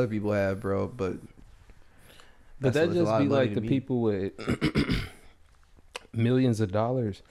other 0.00 0.08
people 0.08 0.32
have, 0.32 0.60
bro. 0.60 0.88
But 0.88 1.14
But 2.60 2.72
that 2.74 2.92
just 2.92 3.18
be 3.18 3.28
like 3.28 3.54
the 3.54 3.60
me. 3.60 3.68
people 3.68 4.00
with 4.02 4.32
millions 6.12 6.60
of 6.60 6.72
dollars. 6.72 7.22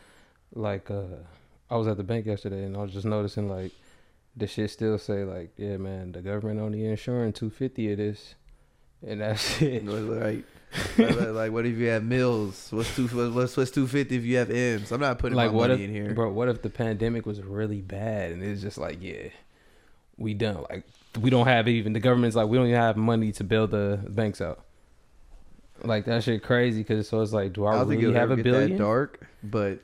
Like 0.53 0.89
uh 0.89 1.03
I 1.69 1.75
was 1.77 1.87
at 1.87 1.97
the 1.97 2.03
bank 2.03 2.25
yesterday 2.25 2.63
and 2.63 2.75
I 2.75 2.81
was 2.81 2.91
just 2.93 3.05
noticing 3.05 3.47
like 3.49 3.71
the 4.35 4.47
shit 4.47 4.71
still 4.71 4.97
say 4.97 5.23
like, 5.23 5.51
yeah 5.57 5.77
man, 5.77 6.11
the 6.13 6.21
government 6.21 6.59
only 6.59 6.85
insuring 6.85 7.33
two 7.33 7.49
fifty 7.49 7.91
of 7.91 7.97
this. 7.97 8.35
And 9.05 9.21
that's 9.21 9.61
it. 9.61 9.83
right, 9.85 10.43
like, 10.97 11.09
like, 11.17 11.27
like, 11.29 11.51
what 11.53 11.65
if 11.65 11.77
you 11.77 11.87
have 11.87 12.03
mills? 12.03 12.67
What's 12.71 12.93
two? 12.95 13.07
What's 13.07 13.55
what's 13.55 13.71
two 13.71 13.87
fifty 13.87 14.17
if 14.17 14.23
you 14.25 14.37
have 14.37 14.49
M's? 14.51 14.91
I'm 14.91 14.99
not 14.99 15.19
putting 15.19 15.37
like 15.37 15.51
my 15.51 15.57
what 15.57 15.69
money 15.69 15.83
if 15.83 15.89
in 15.89 15.95
here. 15.95 16.13
bro, 16.13 16.31
what 16.31 16.49
if 16.49 16.61
the 16.61 16.69
pandemic 16.69 17.25
was 17.25 17.41
really 17.41 17.81
bad 17.81 18.31
and 18.31 18.43
it's 18.43 18.61
just 18.61 18.77
like, 18.77 18.97
yeah, 19.01 19.29
we 20.17 20.33
done. 20.33 20.65
Like 20.69 20.83
we 21.17 21.29
don't 21.29 21.47
have 21.47 21.67
even 21.67 21.93
the 21.93 21.99
government's 21.99 22.35
like 22.35 22.47
we 22.47 22.57
don't 22.57 22.67
even 22.67 22.79
have 22.79 22.97
money 22.97 23.31
to 23.33 23.43
build 23.43 23.71
the 23.71 23.99
banks 24.07 24.41
out. 24.41 24.63
Like 25.83 26.05
that 26.05 26.23
shit 26.23 26.43
crazy 26.43 26.81
because 26.81 27.07
so 27.07 27.21
it's 27.21 27.31
like, 27.31 27.53
do 27.53 27.65
I, 27.65 27.77
I 27.77 27.83
really 27.83 28.13
have 28.13 28.31
a 28.31 28.37
billion? 28.37 28.77
dark, 28.77 29.27
but 29.41 29.79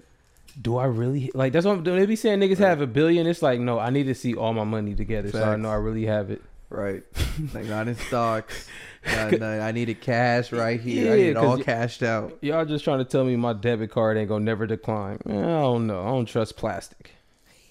do 0.61 0.77
I 0.77 0.85
really 0.85 1.31
like 1.33 1.53
that's 1.53 1.65
what 1.65 1.83
they 1.83 2.05
be 2.05 2.15
saying 2.15 2.39
niggas 2.39 2.57
have 2.57 2.81
a 2.81 2.87
billion. 2.87 3.27
It's 3.27 3.41
like 3.41 3.59
no, 3.59 3.79
I 3.79 3.89
need 3.89 4.03
to 4.03 4.15
see 4.15 4.35
all 4.35 4.53
my 4.53 4.63
money 4.65 4.93
together 4.93 5.31
so 5.31 5.43
I 5.43 5.55
know 5.55 5.69
I 5.69 5.75
really 5.75 6.05
have 6.05 6.31
it. 6.31 6.41
right, 6.69 7.03
like 7.53 7.65
not 7.65 7.87
in 7.87 7.95
stocks. 7.95 8.67
Not, 9.05 9.31
not- 9.39 9.59
I 9.61 9.71
need 9.71 9.89
it 9.89 10.01
cash 10.01 10.51
right 10.51 10.79
here. 10.79 11.13
I 11.13 11.15
need 11.15 11.29
it 11.29 11.37
all 11.37 11.57
cashed 11.57 12.03
out. 12.03 12.37
Y'all 12.41 12.65
just 12.65 12.83
trying 12.83 12.99
to 12.99 13.05
tell 13.05 13.23
me 13.23 13.35
my 13.35 13.53
debit 13.53 13.91
card 13.91 14.17
ain't 14.17 14.29
gonna 14.29 14.43
never 14.43 14.67
decline. 14.67 15.19
Man, 15.25 15.43
I 15.45 15.61
don't 15.61 15.87
know. 15.87 16.01
I 16.01 16.07
don't 16.07 16.25
trust 16.25 16.57
plastic. 16.57 17.11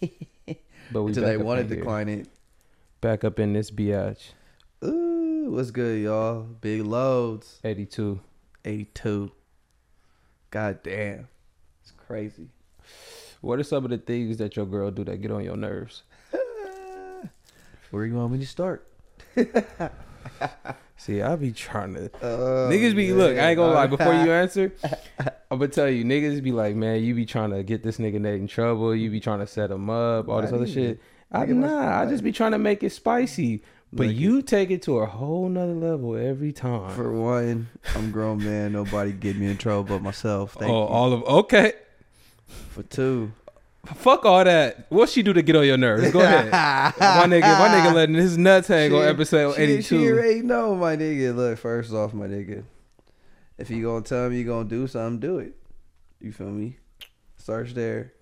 But 0.93 1.03
we 1.03 1.09
Until 1.11 1.25
they 1.25 1.37
want 1.39 1.67
to 1.67 1.75
in 1.75 1.81
decline 1.81 2.09
it. 2.09 2.29
Back 3.05 3.23
up 3.23 3.39
in 3.39 3.53
this 3.53 3.71
biatch. 3.71 4.33
Ooh, 4.83 5.51
what's 5.51 5.71
good, 5.71 6.01
y'all? 6.01 6.45
Big 6.45 6.81
loads. 6.81 7.61
82. 7.63 8.19
82. 8.65 9.31
God 10.51 10.83
damn. 10.83 11.29
It's 11.83 11.93
crazy. 11.99 12.49
What 13.43 13.59
are 13.59 13.63
some 13.63 13.85
of 13.85 13.91
the 13.91 13.99
things 13.99 14.39
that 14.39 14.57
your 14.57 14.65
girl 14.65 14.91
do 14.91 15.05
that 15.05 15.19
get 15.19 15.31
on 15.33 15.45
your 15.45 15.59
nerves? 15.59 16.05
Where 17.91 18.07
you 18.07 18.15
want 18.15 18.33
me 18.33 18.39
to 18.39 18.47
start? 18.47 18.89
See, 20.97 21.21
I 21.21 21.37
be 21.37 21.53
trying 21.53 21.93
to 21.97 22.11
Oh, 22.23 22.71
niggas 22.73 22.97
be 22.97 23.13
look. 23.13 23.37
I 23.37 23.51
ain't 23.51 23.59
gonna 23.59 23.75
lie. 23.75 23.87
Before 23.87 24.15
you 24.15 24.33
answer, 24.33 24.73
I'm 25.51 25.59
gonna 25.59 25.69
tell 25.69 25.91
you, 25.91 26.05
niggas 26.07 26.43
be 26.43 26.53
like, 26.53 26.75
man, 26.75 27.05
you 27.05 27.15
be 27.15 27.27
trying 27.27 27.51
to 27.51 27.63
get 27.63 27.83
this 27.83 27.99
nigga 27.99 28.19
Nate 28.19 28.41
in 28.41 28.47
trouble. 28.47 28.95
You 28.95 29.11
be 29.11 29.21
trying 29.21 29.41
to 29.41 29.47
set 29.47 29.71
him 29.71 29.91
up, 29.91 30.31
all 30.31 30.41
this 30.41 30.53
other 30.53 30.67
shit. 30.67 31.03
I 31.35 31.47
nah, 31.47 32.01
I 32.01 32.07
just 32.07 32.23
be 32.23 32.33
trying 32.33 32.53
to 32.53 32.59
make 32.59 32.83
it 32.83 32.91
spicy. 32.91 33.63
But 33.93 34.09
Like 34.09 34.17
you 34.17 34.43
take 34.43 34.71
it 34.71 34.83
to 34.83 34.99
a 34.99 35.07
whole 35.07 35.49
nother 35.49 35.75
level 35.75 36.17
every 36.17 36.53
time. 36.53 36.95
For 36.95 37.13
one, 37.13 37.69
I'm 37.95 38.11
grown 38.11 38.43
man. 38.45 38.73
Nobody 38.73 39.13
get 39.13 39.37
me 39.37 39.47
in 39.47 39.57
trouble 39.57 39.85
but 39.85 40.03
myself. 40.03 40.55
Thank 40.55 40.71
oh, 40.71 40.83
you. 40.83 40.89
all 40.89 41.13
of 41.13 41.23
okay. 41.25 41.75
For 42.71 42.83
two, 42.83 43.33
Fuck 43.87 44.25
all 44.25 44.45
that. 44.45 44.87
What 44.89 45.11
she 45.11 45.23
do 45.23 45.33
to 45.33 45.43
get 45.43 45.57
on 45.57 45.67
your 45.67 45.77
nerves? 45.77 46.11
Go 46.11 46.21
ahead. 46.21 46.51
my 46.53 47.27
nigga, 47.27 47.43
my 47.43 47.69
nigga 47.69 47.93
letting 47.93 48.15
his 48.15 48.39
nuts 48.39 48.69
hang 48.69 48.93
on 48.93 49.07
episode 49.07 49.59
eighty 49.59 49.83
two. 49.83 50.01
She 50.01 50.11
already 50.11 50.43
know, 50.43 50.75
my 50.75 50.97
nigga. 50.97 51.35
Look, 51.35 51.59
first 51.59 51.93
off, 51.93 52.15
my 52.15 52.27
nigga, 52.27 52.65
if 53.59 53.71
you 53.71 53.83
gonna 53.83 54.03
tell 54.03 54.31
me 54.31 54.39
you 54.39 54.45
gonna 54.45 54.69
do 54.69 54.87
something, 54.87 55.21
do 55.21 55.39
it. 55.39 55.55
You 56.21 56.33
feel 56.33 56.51
me? 56.51 56.79
Starts 57.37 57.75
there. 57.75 58.13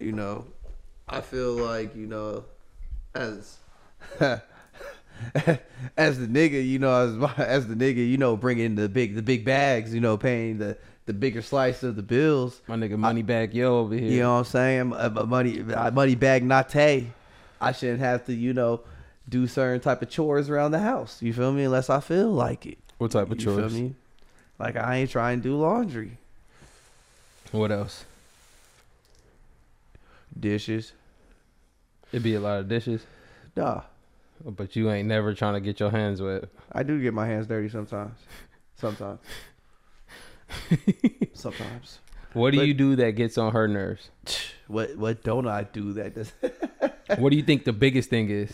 You 0.00 0.12
know, 0.12 0.44
I 1.08 1.20
feel 1.20 1.54
like 1.54 1.94
you 1.96 2.06
know, 2.06 2.44
as 3.14 3.58
as 5.96 6.18
the 6.18 6.26
nigga, 6.26 6.66
you 6.66 6.78
know, 6.78 6.92
as 7.06 7.12
my, 7.14 7.32
as 7.38 7.66
the 7.66 7.74
nigga, 7.74 7.96
you 7.96 8.16
know, 8.18 8.36
bringing 8.36 8.74
the 8.74 8.88
big 8.88 9.14
the 9.14 9.22
big 9.22 9.44
bags, 9.44 9.94
you 9.94 10.00
know, 10.00 10.16
paying 10.16 10.58
the 10.58 10.76
the 11.06 11.12
bigger 11.12 11.42
slice 11.42 11.82
of 11.82 11.96
the 11.96 12.02
bills. 12.02 12.60
My 12.66 12.76
nigga, 12.76 12.98
money 12.98 13.22
back 13.22 13.54
yo 13.54 13.78
over 13.78 13.94
here. 13.94 14.10
You 14.10 14.20
know 14.20 14.32
what 14.34 14.38
I'm 14.38 14.44
saying? 14.44 14.92
Uh, 14.92 15.12
a, 15.16 15.20
a 15.20 15.26
money 15.26 15.60
a 15.60 15.90
money 15.90 16.14
bag 16.14 16.44
nate. 16.44 17.06
I 17.60 17.72
shouldn't 17.72 18.00
have 18.00 18.26
to, 18.26 18.34
you 18.34 18.52
know, 18.52 18.82
do 19.28 19.46
certain 19.46 19.80
type 19.80 20.02
of 20.02 20.10
chores 20.10 20.50
around 20.50 20.72
the 20.72 20.78
house. 20.78 21.22
You 21.22 21.32
feel 21.32 21.52
me? 21.52 21.64
Unless 21.64 21.88
I 21.88 22.00
feel 22.00 22.30
like 22.30 22.66
it. 22.66 22.78
what 22.98 23.12
type 23.12 23.30
of 23.30 23.40
You 23.40 23.46
chores? 23.46 23.72
feel 23.72 23.82
me? 23.82 23.94
Like 24.58 24.76
I 24.76 24.96
ain't 24.96 25.10
trying 25.10 25.38
to 25.38 25.42
do 25.42 25.56
laundry, 25.56 26.18
What 27.52 27.70
else? 27.72 28.04
Dishes. 30.40 30.92
It'd 32.12 32.22
be 32.22 32.34
a 32.34 32.40
lot 32.40 32.60
of 32.60 32.68
dishes, 32.68 33.04
Nah, 33.56 33.82
but 34.44 34.76
you 34.76 34.90
ain't 34.90 35.08
never 35.08 35.34
trying 35.34 35.54
to 35.54 35.60
get 35.60 35.80
your 35.80 35.90
hands 35.90 36.20
wet. 36.22 36.44
I 36.72 36.82
do 36.82 37.00
get 37.02 37.12
my 37.14 37.26
hands 37.26 37.46
dirty 37.46 37.68
sometimes. 37.68 38.18
Sometimes. 38.76 39.18
sometimes. 41.34 41.98
What 42.32 42.52
do 42.52 42.58
But- 42.58 42.66
you 42.68 42.74
do 42.74 42.96
that 42.96 43.12
gets 43.12 43.38
on 43.38 43.52
her 43.52 43.66
nerves? 43.68 44.10
What 44.68 44.96
what 44.96 45.22
don't 45.22 45.46
I 45.46 45.62
do 45.62 45.92
that 45.92 46.16
does 46.16 46.32
what 47.18 47.30
do 47.30 47.36
you 47.36 47.44
think 47.44 47.64
the 47.64 47.72
biggest 47.72 48.10
thing 48.10 48.30
is? 48.30 48.52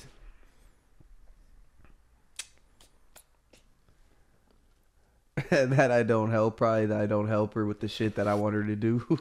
that 5.50 5.90
I 5.90 6.02
don't 6.02 6.30
help? 6.30 6.56
Probably 6.58 6.86
that 6.86 7.00
I 7.00 7.06
don't 7.06 7.28
help 7.28 7.54
her 7.54 7.64
with 7.64 7.80
the 7.80 7.88
shit 7.88 8.16
that 8.16 8.28
I 8.28 8.34
want 8.34 8.54
her 8.54 8.64
to 8.64 8.76
do. 8.76 9.18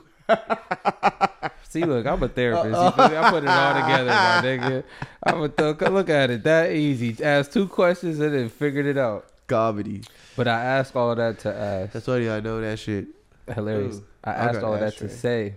See, 1.71 1.85
look, 1.85 2.05
I'm 2.05 2.21
a 2.21 2.27
therapist. 2.39 2.65
You 2.67 2.91
feel 2.91 3.09
me? 3.09 3.15
I 3.15 3.29
put 3.29 3.43
it 3.43 3.49
all 3.49 3.73
together, 3.75 4.05
my 4.09 4.41
nigga. 4.43 4.83
I'm 5.23 5.41
a 5.43 5.47
th- 5.47 5.89
look 5.89 6.09
at 6.09 6.29
it 6.29 6.43
that 6.43 6.73
easy. 6.73 7.23
Ask 7.23 7.53
two 7.53 7.65
questions 7.65 8.19
and 8.19 8.33
then 8.33 8.49
figured 8.49 8.85
it 8.85 8.97
out. 8.97 9.25
Comedy. 9.47 10.01
But 10.35 10.49
I 10.49 10.61
ask 10.65 10.93
all 10.97 11.15
that 11.15 11.39
to 11.39 11.53
ask. 11.53 11.93
That's 11.93 12.07
why 12.07 12.29
I 12.29 12.41
know 12.41 12.59
that 12.59 12.77
shit. 12.77 13.07
Hilarious. 13.47 13.99
Ooh, 13.99 14.05
I 14.25 14.31
I 14.31 14.33
asked 14.33 14.53
got 14.55 14.63
all 14.65 14.77
that 14.77 14.97
to 14.97 15.07
say. 15.07 15.55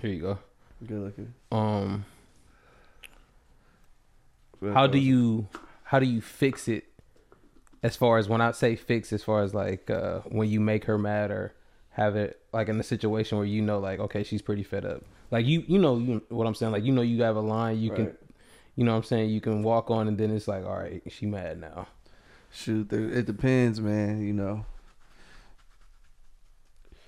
Here 0.00 0.10
you 0.10 0.20
go. 0.22 0.38
Good 0.86 1.02
looking. 1.02 1.34
Um, 1.52 2.06
how 4.72 4.86
do 4.86 4.98
you 4.98 5.48
how 5.84 5.98
do 5.98 6.06
you 6.06 6.22
fix 6.22 6.66
it? 6.66 6.84
As 7.82 7.94
far 7.94 8.16
as 8.16 8.26
when 8.26 8.40
I 8.40 8.52
say 8.52 8.74
fix, 8.74 9.12
as 9.12 9.22
far 9.22 9.42
as 9.42 9.52
like 9.52 9.90
uh, 9.90 10.20
when 10.20 10.48
you 10.48 10.60
make 10.60 10.86
her 10.86 10.96
mad 10.96 11.30
or 11.30 11.52
have 11.90 12.16
it 12.16 12.40
like 12.54 12.68
in 12.68 12.80
a 12.80 12.82
situation 12.82 13.36
where 13.36 13.46
you 13.46 13.60
know 13.60 13.78
like 13.78 14.00
okay 14.00 14.22
she's 14.22 14.40
pretty 14.40 14.62
fed 14.62 14.86
up. 14.86 15.04
Like 15.30 15.46
you 15.46 15.64
you 15.66 15.78
know 15.78 15.98
you, 15.98 16.22
what 16.28 16.46
I'm 16.46 16.54
saying. 16.54 16.72
Like 16.72 16.84
you 16.84 16.92
know 16.92 17.02
you 17.02 17.22
have 17.22 17.36
a 17.36 17.40
line 17.40 17.78
you 17.78 17.90
can 17.90 18.16
you 18.74 18.84
know 18.84 18.92
what 18.92 18.98
I'm 18.98 19.04
saying 19.04 19.30
you 19.30 19.40
can 19.40 19.62
walk 19.62 19.90
on 19.90 20.08
and 20.08 20.18
then 20.18 20.30
it's 20.30 20.48
like 20.48 20.64
all 20.64 20.78
right 20.78 21.02
she 21.08 21.26
mad 21.26 21.60
now. 21.60 21.88
Shoot, 22.52 22.92
it 22.92 23.26
depends, 23.26 23.80
man. 23.80 24.22
You 24.26 24.32
know, 24.32 24.66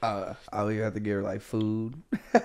uh, 0.03 0.35
I 0.53 0.63
would 0.63 0.77
have 0.77 0.95
to 0.95 1.01
give 1.01 1.17
her 1.17 1.23
like 1.23 1.41
food. 1.41 2.03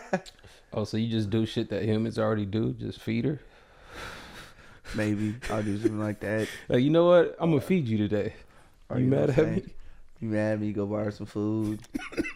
Oh, 0.75 0.85
so 0.85 0.97
you 0.97 1.07
just 1.07 1.29
do 1.29 1.45
shit 1.45 1.69
that 1.69 1.83
humans 1.83 2.17
already 2.17 2.45
do? 2.45 2.73
Just 2.73 2.99
feed 2.99 3.25
her? 3.25 3.39
Maybe 4.95 5.35
I'll 5.49 5.61
do 5.61 5.77
something 5.77 5.99
like 5.99 6.19
that. 6.21 6.47
Like 6.67 6.81
you 6.81 6.89
know 6.89 7.05
what? 7.05 7.35
I'm 7.39 7.51
gonna 7.51 7.61
feed 7.61 7.87
you 7.87 7.97
today. 7.97 8.33
Are 8.89 8.99
you 8.99 9.05
know 9.05 9.17
mad 9.27 9.29
at 9.37 9.51
me? 9.51 9.63
You 10.19 10.29
mad 10.29 10.53
at 10.53 10.59
me? 10.61 10.73
Go 10.73 10.87
buy 10.87 11.03
her 11.03 11.11
some 11.11 11.27
food. 11.27 11.81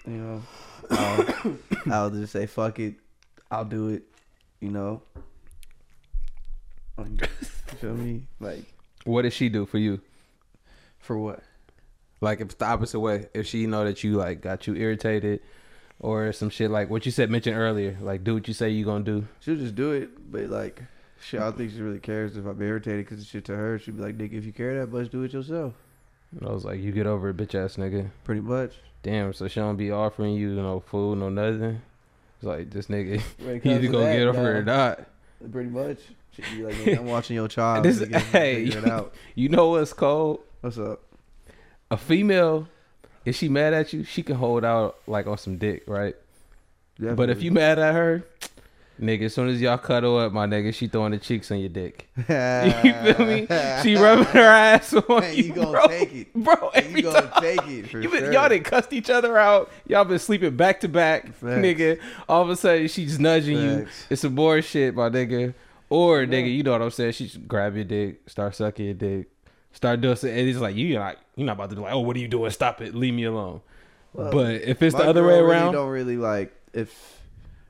you 0.05 0.13
know, 0.13 0.43
I'll, 0.91 1.57
I'll 1.91 2.09
just 2.11 2.33
say 2.33 2.45
fuck 2.45 2.79
it. 2.79 2.95
I'll 3.51 3.65
do 3.65 3.89
it. 3.89 4.03
You 4.59 4.69
know. 4.71 5.01
Like, 6.97 7.09
You 7.71 7.77
feel 7.79 7.93
me? 7.95 8.27
Like 8.39 8.63
What 9.05 9.21
does 9.23 9.33
she 9.33 9.49
do 9.49 9.65
for 9.65 9.77
you? 9.77 10.01
for 10.99 11.17
what? 11.17 11.41
Like 12.19 12.39
if 12.41 12.47
it's 12.47 12.55
the 12.55 12.65
opposite 12.65 12.99
way, 12.99 13.27
if 13.33 13.45
she 13.47 13.65
know 13.67 13.85
that 13.85 14.03
you 14.03 14.13
like 14.15 14.41
got 14.41 14.67
you 14.67 14.75
irritated 14.75 15.39
or 15.99 16.33
some 16.33 16.49
shit 16.49 16.69
like 16.71 16.89
what 16.89 17.05
you 17.05 17.11
said 17.11 17.29
mentioned 17.29 17.55
earlier, 17.55 17.97
like 18.01 18.23
do 18.23 18.33
what 18.33 18.47
you 18.47 18.53
say 18.53 18.69
you 18.69 18.83
gonna 18.83 19.03
do. 19.05 19.25
She'll 19.39 19.55
just 19.55 19.75
do 19.75 19.91
it, 19.91 20.31
but 20.31 20.49
like, 20.49 20.81
shit, 21.21 21.39
I 21.39 21.43
don't 21.43 21.57
think 21.57 21.71
she 21.71 21.81
really 21.81 21.99
cares 21.99 22.35
if 22.35 22.45
I'm 22.45 22.61
irritated 22.61 23.05
because 23.05 23.19
it's 23.21 23.29
shit 23.29 23.45
to 23.45 23.55
her. 23.55 23.79
She'd 23.79 23.95
be 23.95 24.03
like, 24.03 24.17
"Nigga, 24.17 24.33
if 24.33 24.45
you 24.45 24.51
care 24.51 24.79
that 24.79 24.91
much, 24.91 25.09
do 25.09 25.23
it 25.23 25.31
yourself." 25.33 25.73
And 26.31 26.45
I 26.47 26.51
was 26.51 26.65
like, 26.65 26.81
you 26.81 26.91
get 26.91 27.05
over 27.07 27.29
it, 27.29 27.37
bitch 27.37 27.55
ass 27.55 27.77
nigga. 27.77 28.09
Pretty 28.25 28.41
much. 28.41 28.73
Damn, 29.03 29.31
so 29.31 29.47
she 29.47 29.59
don't 29.61 29.77
be 29.77 29.91
offering 29.91 30.33
you 30.33 30.49
no 30.55 30.81
food, 30.81 31.19
no 31.19 31.29
nothing. 31.29 31.81
It's 32.37 32.43
like 32.45 32.69
this 32.69 32.87
nigga, 32.87 33.21
you 33.39 33.47
either 33.71 33.87
gonna 33.87 34.05
that, 34.05 34.17
get 34.17 34.27
over 34.27 34.55
it 34.55 34.59
or 34.59 34.63
not. 34.63 35.05
Pretty 35.51 35.69
much. 35.69 35.97
Be 36.55 36.63
like, 36.63 36.75
"Nigga, 36.75 36.99
I'm 36.99 37.05
watching 37.07 37.35
your 37.35 37.47
child. 37.47 37.83
This- 37.83 37.99
Nigga, 37.99 38.19
hey. 38.19 38.89
out. 38.89 39.13
You 39.35 39.49
know 39.49 39.69
what's 39.69 39.91
cold? 39.93 40.41
What's 40.61 40.77
up? 40.77 41.01
A 41.89 41.97
female, 41.97 42.67
if 43.25 43.35
she 43.35 43.49
mad 43.49 43.73
at 43.73 43.91
you, 43.91 44.03
she 44.03 44.21
can 44.21 44.35
hold 44.35 44.63
out 44.63 44.97
like 45.07 45.25
on 45.25 45.37
some 45.37 45.57
dick, 45.57 45.83
right? 45.87 46.15
But 46.99 47.29
if 47.29 47.41
you 47.43 47.51
mad 47.51 47.77
at 47.79 47.93
her, 47.93 48.23
nigga, 48.99 49.23
as 49.25 49.33
soon 49.33 49.49
as 49.49 49.61
y'all 49.61 49.77
cuddle 49.77 50.17
up, 50.17 50.31
my 50.33 50.45
nigga, 50.45 50.73
she 50.73 50.87
throwing 50.87 51.11
the 51.11 51.17
cheeks 51.17 51.51
on 51.51 51.59
your 51.59 51.69
dick. 51.69 52.07
you 52.17 52.23
feel 52.23 53.25
me? 53.25 53.47
She 53.83 53.95
rubbing 54.01 54.25
her 54.25 54.39
ass 54.39 54.93
on 54.93 55.21
Hey, 55.23 55.35
you, 55.35 55.43
you 55.43 55.53
gonna 55.53 55.71
bro. 55.71 55.87
take 55.87 56.13
it. 56.13 56.33
bro. 56.33 56.69
Every 56.73 57.01
you 57.01 57.01
gonna 57.03 57.27
time. 57.27 57.41
take 57.41 57.67
it 57.67 57.89
for 57.89 58.01
You 58.01 58.09
been, 58.09 58.19
sure. 58.19 58.33
Y'all 58.33 58.49
done 58.49 58.63
cussed 58.63 58.93
each 58.93 59.09
other 59.09 59.37
out. 59.37 59.71
Y'all 59.87 60.05
been 60.05 60.19
sleeping 60.19 60.55
back 60.55 60.79
to 60.81 60.87
back, 60.87 61.39
nigga. 61.41 61.99
All 62.27 62.41
of 62.41 62.49
a 62.49 62.55
sudden, 62.55 62.87
she's 62.87 63.19
nudging 63.19 63.57
you. 63.57 63.87
It's 64.09 64.21
some 64.21 64.35
more 64.35 64.61
shit, 64.61 64.95
my 64.95 65.09
nigga. 65.09 65.53
Or 65.89 66.25
nigga, 66.25 66.53
you 66.53 66.63
know 66.63 66.73
what 66.73 66.81
I'm 66.81 66.91
saying? 66.91 67.13
She 67.13 67.29
grab 67.47 67.75
your 67.75 67.85
dick, 67.85 68.29
start 68.29 68.55
sucking 68.55 68.85
your 68.85 68.93
dick, 68.93 69.29
start 69.71 70.01
doing 70.01 70.15
something. 70.17 70.37
And 70.37 70.49
it's 70.49 70.59
like 70.59 70.75
you 70.75 70.99
like 70.99 71.17
you're 71.35 71.45
not 71.45 71.53
about 71.53 71.69
to 71.69 71.75
be 71.77 71.81
like, 71.81 71.93
oh, 71.93 71.99
what 71.99 72.15
are 72.17 72.19
you 72.19 72.27
doing? 72.27 72.51
Stop 72.51 72.81
it, 72.81 72.93
leave 72.93 73.13
me 73.13 73.23
alone. 73.23 73.61
Well, 74.13 74.31
but 74.31 74.61
if 74.63 74.81
it's 74.81 74.95
the 74.95 75.03
other 75.03 75.23
way 75.23 75.35
really 75.39 75.43
around, 75.51 75.73
don't 75.73 75.89
really 75.89 76.17
like 76.17 76.53
if 76.73 77.16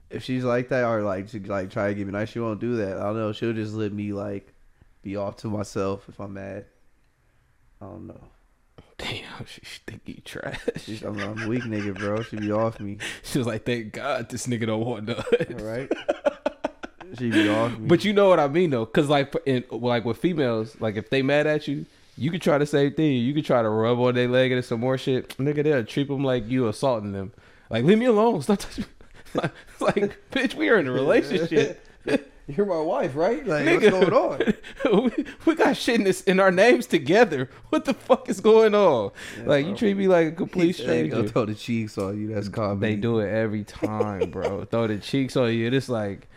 if 0.09 0.23
she's 0.23 0.43
like 0.43 0.69
that 0.69 0.85
or 0.85 1.01
like 1.01 1.29
she 1.29 1.39
like 1.39 1.71
try 1.71 1.89
to 1.89 1.93
give 1.93 2.07
me 2.07 2.13
nice. 2.13 2.29
She 2.29 2.39
won't 2.39 2.59
do 2.59 2.77
that. 2.77 2.97
I 2.97 3.03
don't 3.03 3.17
know. 3.17 3.31
She'll 3.31 3.53
just 3.53 3.73
let 3.73 3.91
me 3.91 4.13
like 4.13 4.53
be 5.01 5.15
off 5.15 5.37
to 5.37 5.47
myself 5.47 6.07
if 6.09 6.19
I'm 6.19 6.33
mad. 6.33 6.65
I 7.81 7.85
don't 7.85 8.07
know. 8.07 8.21
damn, 8.97 9.45
she 9.45 9.61
think 9.85 10.01
you 10.05 10.15
trash. 10.25 10.59
She's, 10.77 11.03
I'm, 11.03 11.19
I'm 11.19 11.47
weak 11.47 11.63
nigga, 11.63 11.97
bro. 11.97 12.23
She 12.23 12.37
be 12.37 12.51
off 12.51 12.79
me. 12.79 12.97
She 13.23 13.37
was 13.37 13.47
like, 13.47 13.65
thank 13.65 13.93
God 13.93 14.29
this 14.29 14.47
nigga 14.47 14.67
don't 14.67 14.85
want 14.85 15.05
none. 15.05 15.23
All 15.59 15.65
right. 15.65 15.91
She 17.17 17.31
be 17.31 17.47
off 17.47 17.71
me. 17.77 17.87
But 17.87 18.03
you 18.03 18.11
know 18.11 18.27
what 18.27 18.37
I 18.37 18.49
mean 18.49 18.69
though, 18.69 18.83
because 18.83 19.07
like 19.07 19.33
in 19.45 19.63
like 19.71 20.03
with 20.03 20.17
females, 20.17 20.75
like 20.81 20.97
if 20.97 21.09
they 21.09 21.21
mad 21.21 21.47
at 21.47 21.65
you, 21.65 21.85
you 22.17 22.31
could 22.31 22.41
try 22.41 22.57
the 22.57 22.65
same 22.65 22.93
thing. 22.93 23.13
You 23.13 23.33
could 23.33 23.45
try 23.45 23.61
to 23.61 23.69
rub 23.69 23.97
on 23.99 24.13
their 24.13 24.27
leg 24.27 24.51
and 24.51 24.63
some 24.63 24.81
more 24.81 24.97
shit. 24.97 25.29
Nigga, 25.37 25.63
they'll 25.63 25.85
treat 25.85 26.09
them 26.09 26.25
like 26.25 26.49
you 26.49 26.67
assaulting 26.67 27.13
them. 27.13 27.31
Like 27.69 27.85
leave 27.85 27.97
me 27.97 28.07
alone. 28.07 28.41
Stop 28.41 28.59
touching 28.59 28.83
me. 28.83 28.89
Like, 29.37 29.51
like 29.79 30.17
bitch, 30.31 30.53
we 30.55 30.69
are 30.69 30.77
in 30.77 30.87
a 30.87 30.91
relationship. 30.91 31.83
You're 32.47 32.65
my 32.65 32.79
wife, 32.79 33.13
right? 33.15 33.45
Like 33.45 33.65
Nigga. 33.65 33.91
what's 33.91 34.09
going 34.09 34.55
on? 34.93 35.11
we, 35.17 35.25
we 35.45 35.55
got 35.55 35.75
shit 35.75 35.95
in 35.95 36.05
this 36.05 36.21
in 36.21 36.39
our 36.39 36.51
names 36.51 36.85
together. 36.85 37.49
What 37.69 37.83
the 37.83 37.93
fuck 37.93 38.29
is 38.29 38.39
going 38.39 38.73
on? 38.73 39.11
like 39.43 39.65
you 39.65 39.75
treat 39.75 39.97
me 39.97 40.07
like 40.07 40.27
a 40.27 40.31
complete 40.31 40.73
stranger. 40.77 41.23
Go 41.23 41.27
throw 41.27 41.45
the 41.45 41.55
cheeks 41.55 41.97
on 41.97 42.17
you. 42.17 42.33
That's 42.33 42.47
comedy. 42.47 42.95
They 42.95 43.01
do 43.01 43.19
it 43.19 43.29
every 43.29 43.65
time, 43.65 44.31
bro. 44.31 44.63
Throw 44.63 44.87
the 44.87 44.97
cheeks 44.97 45.35
on 45.35 45.53
you. 45.53 45.67
It's 45.67 45.89
like 45.89 46.29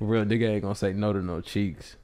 real 0.00 0.24
nigga 0.24 0.48
ain't 0.48 0.62
gonna 0.62 0.74
say 0.74 0.94
no 0.94 1.12
to 1.12 1.20
no 1.20 1.42
cheeks. 1.42 1.96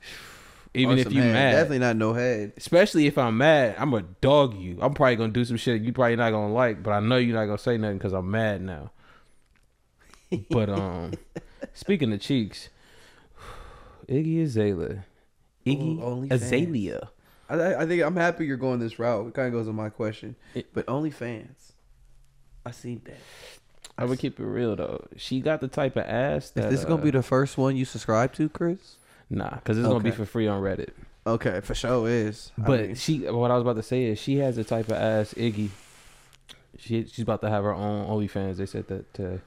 Even 0.74 0.98
if 0.98 1.12
you 1.12 1.22
head. 1.22 1.32
mad, 1.32 1.52
Definitely 1.52 1.78
not 1.80 1.96
no 1.96 2.12
head. 2.12 2.52
especially 2.56 3.06
if 3.06 3.18
I'm 3.18 3.36
mad, 3.38 3.74
I'm 3.78 3.90
gonna 3.90 4.06
dog 4.20 4.54
you. 4.54 4.78
I'm 4.80 4.94
probably 4.94 5.16
gonna 5.16 5.32
do 5.32 5.44
some 5.44 5.56
shit 5.56 5.82
you 5.82 5.92
probably 5.92 6.14
not 6.14 6.30
gonna 6.30 6.52
like, 6.52 6.84
but 6.84 6.92
I 6.92 7.00
know 7.00 7.16
you're 7.16 7.34
not 7.34 7.46
gonna 7.46 7.58
say 7.58 7.78
nothing 7.78 7.98
because 7.98 8.12
I'm 8.12 8.30
mad 8.30 8.60
now. 8.62 8.92
But 10.50 10.68
um, 10.68 11.12
speaking 11.74 12.12
of 12.12 12.20
cheeks, 12.20 12.68
Iggy 14.08 14.42
Azalea, 14.42 15.04
Iggy 15.64 15.98
Ooh. 16.00 16.28
Azalea. 16.30 17.10
I, 17.48 17.54
I 17.54 17.82
I 17.82 17.86
think 17.86 18.02
I'm 18.02 18.16
happy 18.16 18.46
you're 18.46 18.56
going 18.56 18.78
this 18.80 18.98
route. 18.98 19.28
It 19.28 19.34
kind 19.34 19.48
of 19.48 19.52
goes 19.52 19.68
on 19.68 19.74
my 19.74 19.88
question. 19.88 20.36
It- 20.54 20.72
But 20.72 20.86
OnlyFans, 20.86 21.72
I 22.64 22.70
seen 22.72 23.02
that. 23.04 23.16
I 23.98 24.04
would 24.04 24.18
keep 24.18 24.38
it 24.38 24.44
real 24.44 24.76
though. 24.76 25.06
She 25.16 25.40
got 25.40 25.60
the 25.60 25.68
type 25.68 25.96
of 25.96 26.04
ass 26.04 26.50
that 26.50 26.66
Is 26.72 26.80
this 26.80 26.84
gonna 26.84 27.00
uh, 27.00 27.04
be 27.04 27.10
the 27.10 27.22
first 27.22 27.56
one 27.56 27.76
you 27.76 27.84
subscribe 27.84 28.32
to, 28.34 28.48
Chris? 28.48 28.96
nah, 29.30 29.50
because 29.56 29.78
it's 29.78 29.86
gonna 29.88 30.00
be 30.04 30.10
for 30.10 30.26
free 30.26 30.46
on 30.46 30.62
Reddit. 30.62 30.90
Okay, 31.26 31.60
for 31.60 31.74
sure 31.74 32.08
is. 32.08 32.52
I 32.62 32.66
But 32.66 32.80
mean, 32.80 32.94
she, 32.94 33.18
what 33.28 33.50
I 33.50 33.54
was 33.54 33.62
about 33.62 33.76
to 33.76 33.82
say 33.82 34.04
is, 34.04 34.18
she 34.20 34.36
has 34.36 34.54
the 34.56 34.62
type 34.64 34.86
of 34.86 34.92
ass 34.92 35.34
Iggy. 35.34 35.70
She 36.78 37.04
she's 37.06 37.22
about 37.22 37.40
to 37.40 37.48
have 37.48 37.64
her 37.64 37.74
own 37.74 38.06
OnlyFans. 38.06 38.56
They 38.58 38.66
said 38.66 38.86
that 38.88 39.12
to 39.14 39.40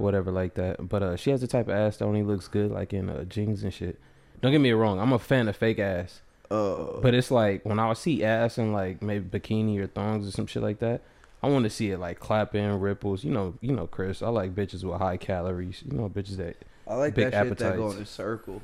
whatever 0.00 0.30
like 0.30 0.54
that. 0.54 0.88
But 0.88 1.02
uh, 1.02 1.16
she 1.16 1.30
has 1.30 1.40
the 1.40 1.46
type 1.46 1.68
of 1.68 1.74
ass 1.74 1.98
that 1.98 2.04
only 2.06 2.22
looks 2.22 2.48
good 2.48 2.70
like 2.70 2.92
in 2.92 3.08
uh, 3.08 3.24
jeans 3.24 3.62
and 3.62 3.72
shit. 3.72 3.98
Don't 4.40 4.52
get 4.52 4.60
me 4.60 4.72
wrong, 4.72 4.98
I'm 4.98 5.12
a 5.12 5.18
fan 5.18 5.48
of 5.48 5.56
fake 5.56 5.78
ass. 5.78 6.22
uh, 6.50 7.00
But 7.02 7.14
it's 7.14 7.30
like 7.30 7.64
when 7.64 7.78
I 7.78 7.92
see 7.92 8.24
ass 8.24 8.58
in 8.58 8.72
like 8.72 9.02
maybe 9.02 9.24
bikini 9.38 9.78
or 9.78 9.86
thongs 9.86 10.26
or 10.26 10.30
some 10.30 10.46
shit 10.46 10.62
like 10.62 10.78
that, 10.80 11.02
I 11.42 11.48
want 11.48 11.64
to 11.64 11.70
see 11.70 11.90
it 11.90 11.98
like 11.98 12.18
clapping 12.20 12.80
ripples. 12.80 13.22
You 13.24 13.30
know, 13.32 13.54
you 13.60 13.72
know, 13.72 13.86
Chris. 13.86 14.22
I 14.22 14.28
like 14.28 14.54
bitches 14.54 14.82
with 14.84 14.98
high 14.98 15.16
calories. 15.16 15.82
You 15.90 15.96
know, 15.96 16.08
bitches 16.08 16.36
that 16.36 16.56
I 16.86 16.94
like 16.94 17.14
big 17.14 17.30
that 17.32 17.46
shit 17.46 17.58
that 17.58 17.76
go 17.76 17.90
in 17.92 17.98
a 17.98 18.06
circle. 18.06 18.62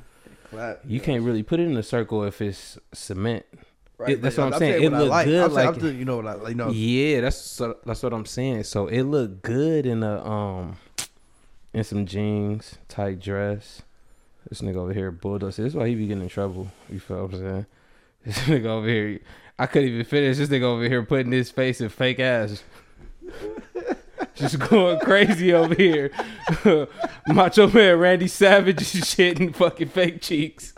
Clap. 0.49 0.79
you 0.85 1.01
can't 1.01 1.23
really 1.23 1.43
put 1.43 1.59
it 1.59 1.63
in 1.63 1.75
a 1.75 1.83
circle 1.83 2.23
if 2.23 2.41
it's 2.41 2.77
cement. 2.93 3.45
it- 4.07 4.21
that's 4.21 4.37
what 4.37 4.53
I'm 4.53 4.59
saying. 4.59 4.81
It 4.83 4.91
what 4.93 5.01
I 5.01 5.03
look 5.03 5.25
good, 5.25 5.43
I'm 5.43 5.51
saying- 5.51 5.67
I'm 5.67 5.73
like- 5.73 5.81
doing- 5.81 5.99
you 5.99 6.05
know 6.05 6.15
what 6.17 6.27
I 6.27 6.33
like. 6.35 6.55
No, 6.55 6.69
Yeah, 6.69 7.19
that's 7.21 7.35
so, 7.35 7.75
that's 7.85 8.01
what 8.01 8.13
I'm 8.13 8.25
saying. 8.25 8.63
So 8.63 8.87
it 8.87 9.03
looked 9.03 9.41
good 9.43 9.85
in 9.85 10.03
a 10.03 10.23
um 10.25 10.77
in 11.77 11.83
some 11.83 12.05
jeans, 12.05 12.77
tight 12.87 13.19
dress. 13.19 13.83
This 14.49 14.61
nigga 14.61 14.77
over 14.77 14.93
here 14.93 15.11
bulldog. 15.11 15.49
This 15.49 15.59
is 15.59 15.75
why 15.75 15.87
he 15.87 15.95
be 15.95 16.07
getting 16.07 16.23
in 16.23 16.29
trouble. 16.29 16.69
You 16.89 16.99
feel 16.99 17.23
what 17.23 17.33
I'm 17.33 17.39
saying? 17.39 17.65
This 18.25 18.39
nigga 18.39 18.65
over 18.65 18.87
here, 18.87 19.21
I 19.57 19.67
couldn't 19.67 19.89
even 19.89 20.03
finish. 20.03 20.37
This 20.37 20.49
nigga 20.49 20.63
over 20.63 20.83
here 20.83 21.01
putting 21.03 21.31
his 21.31 21.49
face 21.49 21.79
in 21.79 21.87
fake 21.87 22.19
ass. 22.19 22.61
Just 24.35 24.59
going 24.59 24.99
crazy 24.99 25.53
over 25.53 25.73
here. 25.73 26.11
Macho 27.27 27.69
Man 27.69 27.97
Randy 27.97 28.27
Savage 28.27 28.95
and 28.95 29.05
shit 29.05 29.39
and 29.39 29.55
fucking 29.55 29.89
fake 29.89 30.21
cheeks. 30.21 30.73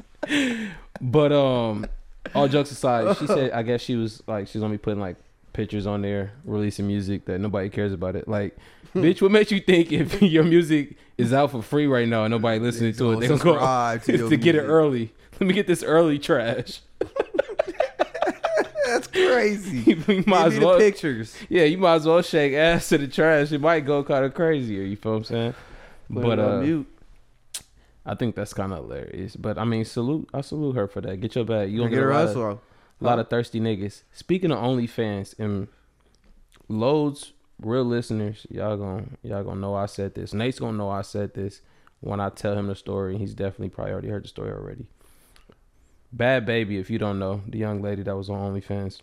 But 1.02 1.32
um 1.32 1.88
all 2.36 2.48
jokes 2.48 2.72
aside, 2.72 3.18
she 3.18 3.26
said 3.26 3.52
I 3.52 3.64
guess 3.64 3.82
she 3.82 3.96
was 3.96 4.22
like 4.28 4.48
she's 4.48 4.62
gonna 4.62 4.74
be 4.74 4.78
putting 4.78 5.00
like 5.00 5.16
pictures 5.54 5.88
on 5.88 6.02
there, 6.02 6.32
releasing 6.46 6.88
music 6.88 7.26
that 7.26 7.40
nobody 7.40 7.70
cares 7.70 7.94
about 7.94 8.16
it. 8.16 8.28
Like, 8.28 8.56
bitch, 8.96 9.22
what 9.22 9.32
makes 9.32 9.52
you 9.52 9.60
think 9.60 9.92
if 9.92 10.22
your 10.22 10.44
music 10.44 10.96
is 11.18 11.34
out 11.34 11.52
for 11.52 11.62
free 11.62 11.88
right 11.88 12.08
now 12.08 12.24
and 12.24 12.32
nobody 12.32 12.60
listening 12.60 12.94
to 12.94 13.12
it, 13.14 13.20
they 13.20 13.28
gonna 13.28 13.44
go 13.44 13.98
to, 14.18 14.30
to 14.30 14.38
get 14.38 14.56
it 14.56 14.62
early? 14.62 15.12
Let 15.40 15.48
me 15.48 15.54
get 15.54 15.68
this 15.68 15.84
early 15.84 16.20
trash. 16.20 16.82
That's 18.86 19.08
crazy. 19.08 20.04
you 20.08 20.24
might 20.26 20.48
as 20.48 20.60
well, 20.60 20.78
pictures. 20.78 21.36
yeah, 21.48 21.64
you 21.64 21.78
might 21.78 21.96
as 21.96 22.06
well 22.08 22.22
shake 22.24 22.54
ass 22.54 22.90
to 22.90 22.98
the 22.98 23.08
trash. 23.08 23.52
It 23.52 23.62
might 23.62 23.82
go 23.82 24.04
kind 24.04 24.26
of 24.26 24.34
crazier. 24.34 24.82
You 24.82 24.96
feel 24.96 25.12
what 25.14 25.18
I'm 25.20 25.24
saying? 25.26 25.54
Put 26.12 26.24
but 26.24 26.40
uh, 26.40 26.62
mute. 26.62 26.88
I 28.06 28.16
think 28.16 28.36
that's 28.36 28.54
kind 28.54 28.74
of 28.74 28.80
hilarious. 28.80 29.36
But 29.36 29.60
I 29.60 29.66
mean, 29.66 29.86
salute, 29.86 30.28
I 30.34 30.42
salute 30.42 30.76
her 30.76 30.88
for 30.88 31.02
that. 31.02 31.18
Get 31.18 31.36
your 31.36 31.46
bag. 31.46 31.72
You 31.72 31.78
gonna 31.80 31.90
Get 31.92 31.98
get 31.98 32.04
a 32.04 32.08
her 32.08 32.14
lot, 32.14 32.30
ass 32.30 32.36
of, 32.36 32.60
lot 33.00 33.20
of 33.20 33.30
thirsty 33.30 33.60
niggas. 33.60 34.02
Speaking 34.12 34.52
of 34.52 34.58
OnlyFans 34.58 35.38
and 35.38 35.68
loads 36.68 37.34
real 37.60 37.84
listeners, 37.84 38.46
y'all 38.50 38.78
gonna 38.78 39.06
y'all 39.24 39.44
gonna 39.44 39.60
know 39.60 39.76
I 39.76 39.86
said 39.86 40.16
this. 40.16 40.34
Nate's 40.34 40.60
gonna 40.60 40.78
know 40.78 40.90
I 40.90 41.02
said 41.02 41.34
this 41.34 41.62
when 42.00 42.20
I 42.20 42.30
tell 42.30 42.58
him 42.58 42.68
the 42.68 42.76
story. 42.76 43.18
He's 43.18 43.34
definitely 43.34 43.70
probably 43.70 43.94
already 43.94 44.10
heard 44.10 44.24
the 44.24 44.30
story 44.30 44.52
already. 44.52 44.86
Bad 46.12 46.46
baby, 46.46 46.78
if 46.78 46.90
you 46.90 46.98
don't 46.98 47.20
know, 47.20 47.42
the 47.48 47.58
young 47.58 47.82
lady 47.82 48.02
that 48.04 48.16
was 48.16 48.30
on 48.30 48.54
OnlyFans. 48.54 49.02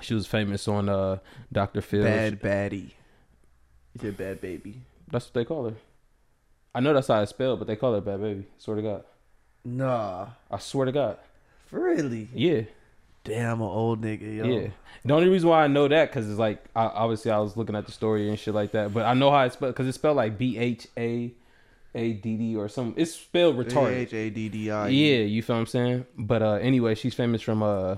She 0.00 0.14
was 0.14 0.26
famous 0.26 0.66
on 0.68 0.88
uh 0.88 1.18
Dr. 1.52 1.80
Phil. 1.80 2.04
Bad 2.04 2.40
baddie. 2.40 2.92
You 3.94 4.00
said 4.00 4.16
bad 4.16 4.40
baby. 4.40 4.80
That's 5.10 5.26
what 5.26 5.34
they 5.34 5.44
call 5.44 5.68
her. 5.68 5.76
I 6.74 6.80
know 6.80 6.92
that's 6.94 7.08
how 7.08 7.20
it's 7.22 7.30
spelled, 7.30 7.58
but 7.58 7.66
they 7.66 7.76
call 7.76 7.94
her 7.94 8.00
bad 8.00 8.20
baby. 8.20 8.46
Swear 8.58 8.76
to 8.76 8.82
God. 8.82 9.04
Nah. 9.64 10.28
I 10.50 10.58
swear 10.58 10.86
to 10.86 10.92
God. 10.92 11.18
Really? 11.70 12.28
Yeah. 12.34 12.62
Damn, 13.28 13.60
an 13.60 13.66
old 13.68 14.02
nigga, 14.02 14.36
yo. 14.36 14.44
Yeah. 14.44 14.68
The 15.04 15.14
only 15.14 15.28
reason 15.28 15.48
why 15.48 15.64
I 15.64 15.66
know 15.68 15.86
that 15.88 16.10
because 16.10 16.28
it's 16.28 16.38
like 16.38 16.64
I, 16.74 16.84
obviously 16.86 17.30
I 17.30 17.38
was 17.38 17.56
looking 17.56 17.76
at 17.76 17.86
the 17.86 17.92
story 17.92 18.28
and 18.28 18.38
shit 18.38 18.54
like 18.54 18.72
that, 18.72 18.92
but 18.92 19.06
I 19.06 19.14
know 19.14 19.30
how 19.30 19.42
it's 19.44 19.54
spelled 19.54 19.74
because 19.74 19.86
it's 19.86 19.96
spelled 19.96 20.16
like 20.16 20.36
B 20.36 20.58
H 20.58 20.86
A 20.96 21.32
A 21.94 22.12
D 22.14 22.36
D 22.36 22.56
or 22.56 22.68
something. 22.68 23.00
It's 23.00 23.14
spelled 23.14 23.56
retarded. 23.56 23.94
H 23.96 24.12
A 24.12 24.30
D 24.30 24.48
D 24.48 24.70
I. 24.70 24.88
Yeah, 24.88 25.18
you 25.18 25.42
feel 25.42 25.56
what 25.56 25.60
I'm 25.60 25.66
saying? 25.66 26.06
But 26.16 26.42
uh 26.42 26.52
anyway, 26.54 26.94
she's 26.94 27.14
famous 27.14 27.40
from 27.42 27.62
uh 27.62 27.96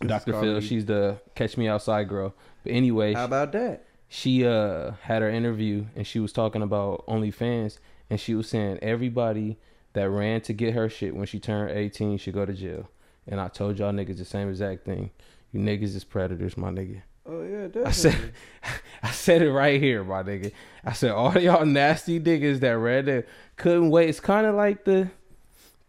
Dr. 0.00 0.32
Phil. 0.32 0.40
comedy. 0.40 0.66
She's 0.66 0.86
the 0.86 1.20
Catch 1.34 1.56
Me 1.56 1.68
Outside 1.68 2.08
girl. 2.08 2.34
But 2.64 2.72
anyway, 2.72 3.14
How 3.14 3.24
about 3.26 3.52
that? 3.52 3.84
she 4.08 4.46
uh 4.46 4.92
had 5.02 5.22
her 5.22 5.30
interview 5.30 5.86
and 5.94 6.06
she 6.06 6.18
was 6.20 6.32
talking 6.32 6.62
about 6.62 7.06
OnlyFans 7.06 7.78
and 8.08 8.18
she 8.18 8.34
was 8.34 8.48
saying 8.48 8.78
everybody 8.80 9.58
that 9.92 10.08
ran 10.08 10.40
to 10.42 10.52
get 10.52 10.74
her 10.74 10.88
shit 10.88 11.14
when 11.14 11.26
she 11.26 11.38
turned 11.38 11.70
18 11.76 12.18
should 12.18 12.34
go 12.34 12.46
to 12.46 12.52
jail. 12.52 12.88
And 13.28 13.40
I 13.40 13.48
told 13.48 13.78
y'all 13.78 13.92
niggas 13.92 14.18
the 14.18 14.24
same 14.24 14.48
exact 14.48 14.84
thing. 14.84 15.10
You 15.52 15.60
niggas 15.60 15.94
is 15.94 16.04
predators, 16.04 16.56
my 16.56 16.70
nigga. 16.70 17.02
Oh 17.26 17.42
yeah, 17.42 17.66
definitely. 17.66 17.84
I 17.84 17.90
said 17.90 18.32
I 19.02 19.10
said 19.10 19.42
it 19.42 19.52
right 19.52 19.80
here, 19.80 20.02
my 20.02 20.22
nigga. 20.22 20.52
I 20.84 20.92
said 20.92 21.10
all 21.10 21.36
y'all 21.38 21.66
nasty 21.66 22.18
niggas 22.18 22.60
that 22.60 22.70
ran 22.70 23.04
there 23.04 23.26
couldn't 23.56 23.90
wait. 23.90 24.08
It's 24.08 24.20
kind 24.20 24.46
of 24.46 24.54
like 24.54 24.84
the 24.84 25.10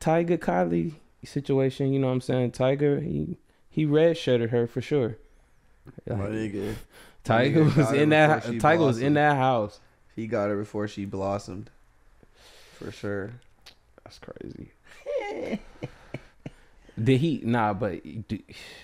Tyga 0.02 0.38
Kylie 0.38 0.94
situation, 1.24 1.94
you 1.94 2.00
know 2.00 2.08
what 2.08 2.14
I'm 2.14 2.22
saying? 2.22 2.52
Tyga, 2.52 3.02
he 3.04 3.38
he 3.70 3.86
red 3.86 4.18
shirted 4.18 4.50
her 4.50 4.68
for 4.68 4.82
sure. 4.82 5.18
My 6.08 6.16
nigga. 6.16 6.76
Tyga 7.24 7.54
nigga 7.54 7.66
was 7.66 7.76
got 7.76 7.96
in 7.96 8.10
that 8.10 8.36
before 8.36 8.52
she 8.52 8.60
Tyga 8.60 8.86
was 8.86 9.02
in 9.02 9.14
that 9.14 9.36
house. 9.38 9.80
He 10.16 10.28
got 10.28 10.50
her 10.50 10.58
before 10.58 10.88
she 10.88 11.06
blossomed. 11.06 11.70
For 12.74 12.92
sure. 12.92 13.32
That's 14.04 14.20
crazy. 14.20 14.72
Did 17.02 17.22
he? 17.22 17.42
Nah, 17.44 17.74
but 17.74 18.04
do, 18.28 18.40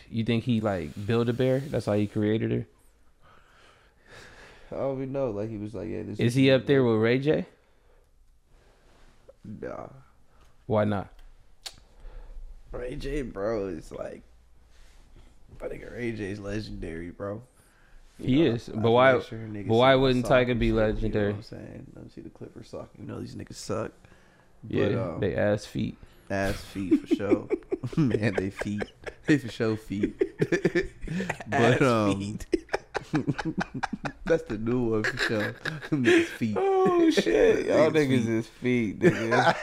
you 0.10 0.24
think 0.24 0.43
he 0.43 0.62
like 0.62 0.91
build 1.05 1.29
a 1.29 1.34
bear? 1.34 1.60
That's 1.60 1.86
how 1.86 1.93
he 1.93 2.07
created 2.07 2.51
her. 2.51 2.65
I 4.72 4.75
don't 4.79 4.98
even 4.98 5.12
know. 5.12 5.31
Like 5.31 5.50
he 5.50 5.57
was 5.57 5.74
like, 5.74 5.89
yeah. 5.89 6.03
This 6.03 6.19
Is 6.19 6.36
he 6.36 6.51
up 6.51 6.65
there 6.65 6.84
with 6.84 6.98
Ray 7.01 7.19
J? 7.19 7.45
Nah. 9.62 9.88
Why 10.65 10.86
not? 10.86 11.10
Ray 12.72 12.95
J, 12.95 13.22
bro, 13.22 13.67
it's 13.67 13.91
like. 13.91 14.24
I 15.62 15.67
think 15.69 15.84
Ray 15.89 16.12
J 16.12 16.31
is 16.31 16.39
legendary, 16.39 17.12
bro. 17.12 17.41
He 18.19 18.43
know, 18.43 18.55
is, 18.55 18.69
I 18.69 18.74
but 18.74 18.81
to 18.81 18.89
why- 18.91 19.19
sure 19.19 19.39
but 19.39 19.75
why 19.75 19.95
wouldn't 19.95 20.25
sock 20.25 20.48
Tyga 20.48 20.57
be 20.57 20.69
shit, 20.69 20.75
legendary? 20.75 21.10
You 21.27 21.34
know 21.34 21.36
what 21.36 21.36
I'm 21.38 21.43
saying? 21.43 21.88
Let 21.95 22.03
me 22.05 22.12
see 22.13 22.22
the 22.22 22.29
Clippers 22.29 22.69
suck. 22.69 22.89
You 22.98 23.05
know 23.05 23.19
these 23.19 23.36
niggas 23.36 23.55
suck. 23.55 23.91
Yeah, 24.67 24.86
um, 24.86 25.19
they 25.19 25.36
ass 25.36 25.65
feet. 25.65 25.98
ass 26.29 26.55
feet 26.55 27.07
for 27.07 27.15
sure. 27.15 27.48
Man, 27.98 28.34
they 28.36 28.50
feet. 28.50 28.84
They 29.25 29.38
for 29.38 29.50
sure 29.50 29.77
feet. 29.77 30.18
but 31.48 31.82
um, 31.82 32.39
that's 34.25 34.44
the 34.44 34.58
new 34.60 34.92
one 34.92 35.04
for 35.04 35.18
sure. 35.18 35.56
Niggas 35.92 36.25
feet. 36.25 36.58
Oh 36.60 37.10
shit, 37.12 37.68
y'all 37.68 37.92
niggas 37.92 38.27
is 38.27 38.48
feet, 38.48 39.00
nigga. 39.00 39.56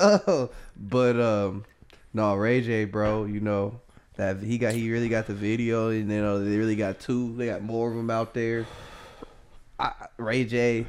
oh, 0.00 0.50
but 0.76 1.20
um, 1.20 1.64
no, 2.12 2.34
Ray 2.34 2.60
J, 2.60 2.84
bro, 2.84 3.24
you 3.24 3.40
know 3.40 3.80
that 4.16 4.42
he 4.42 4.58
got 4.58 4.74
he 4.74 4.90
really 4.90 5.08
got 5.08 5.26
the 5.26 5.34
video, 5.34 5.88
and 5.90 6.10
you 6.10 6.20
know 6.20 6.44
they 6.44 6.56
really 6.56 6.76
got 6.76 7.00
two. 7.00 7.34
They 7.36 7.46
got 7.46 7.62
more 7.62 7.90
of 7.90 7.96
them 7.96 8.10
out 8.10 8.34
there. 8.34 8.66
I, 9.78 9.92
Ray 10.16 10.44
J, 10.44 10.86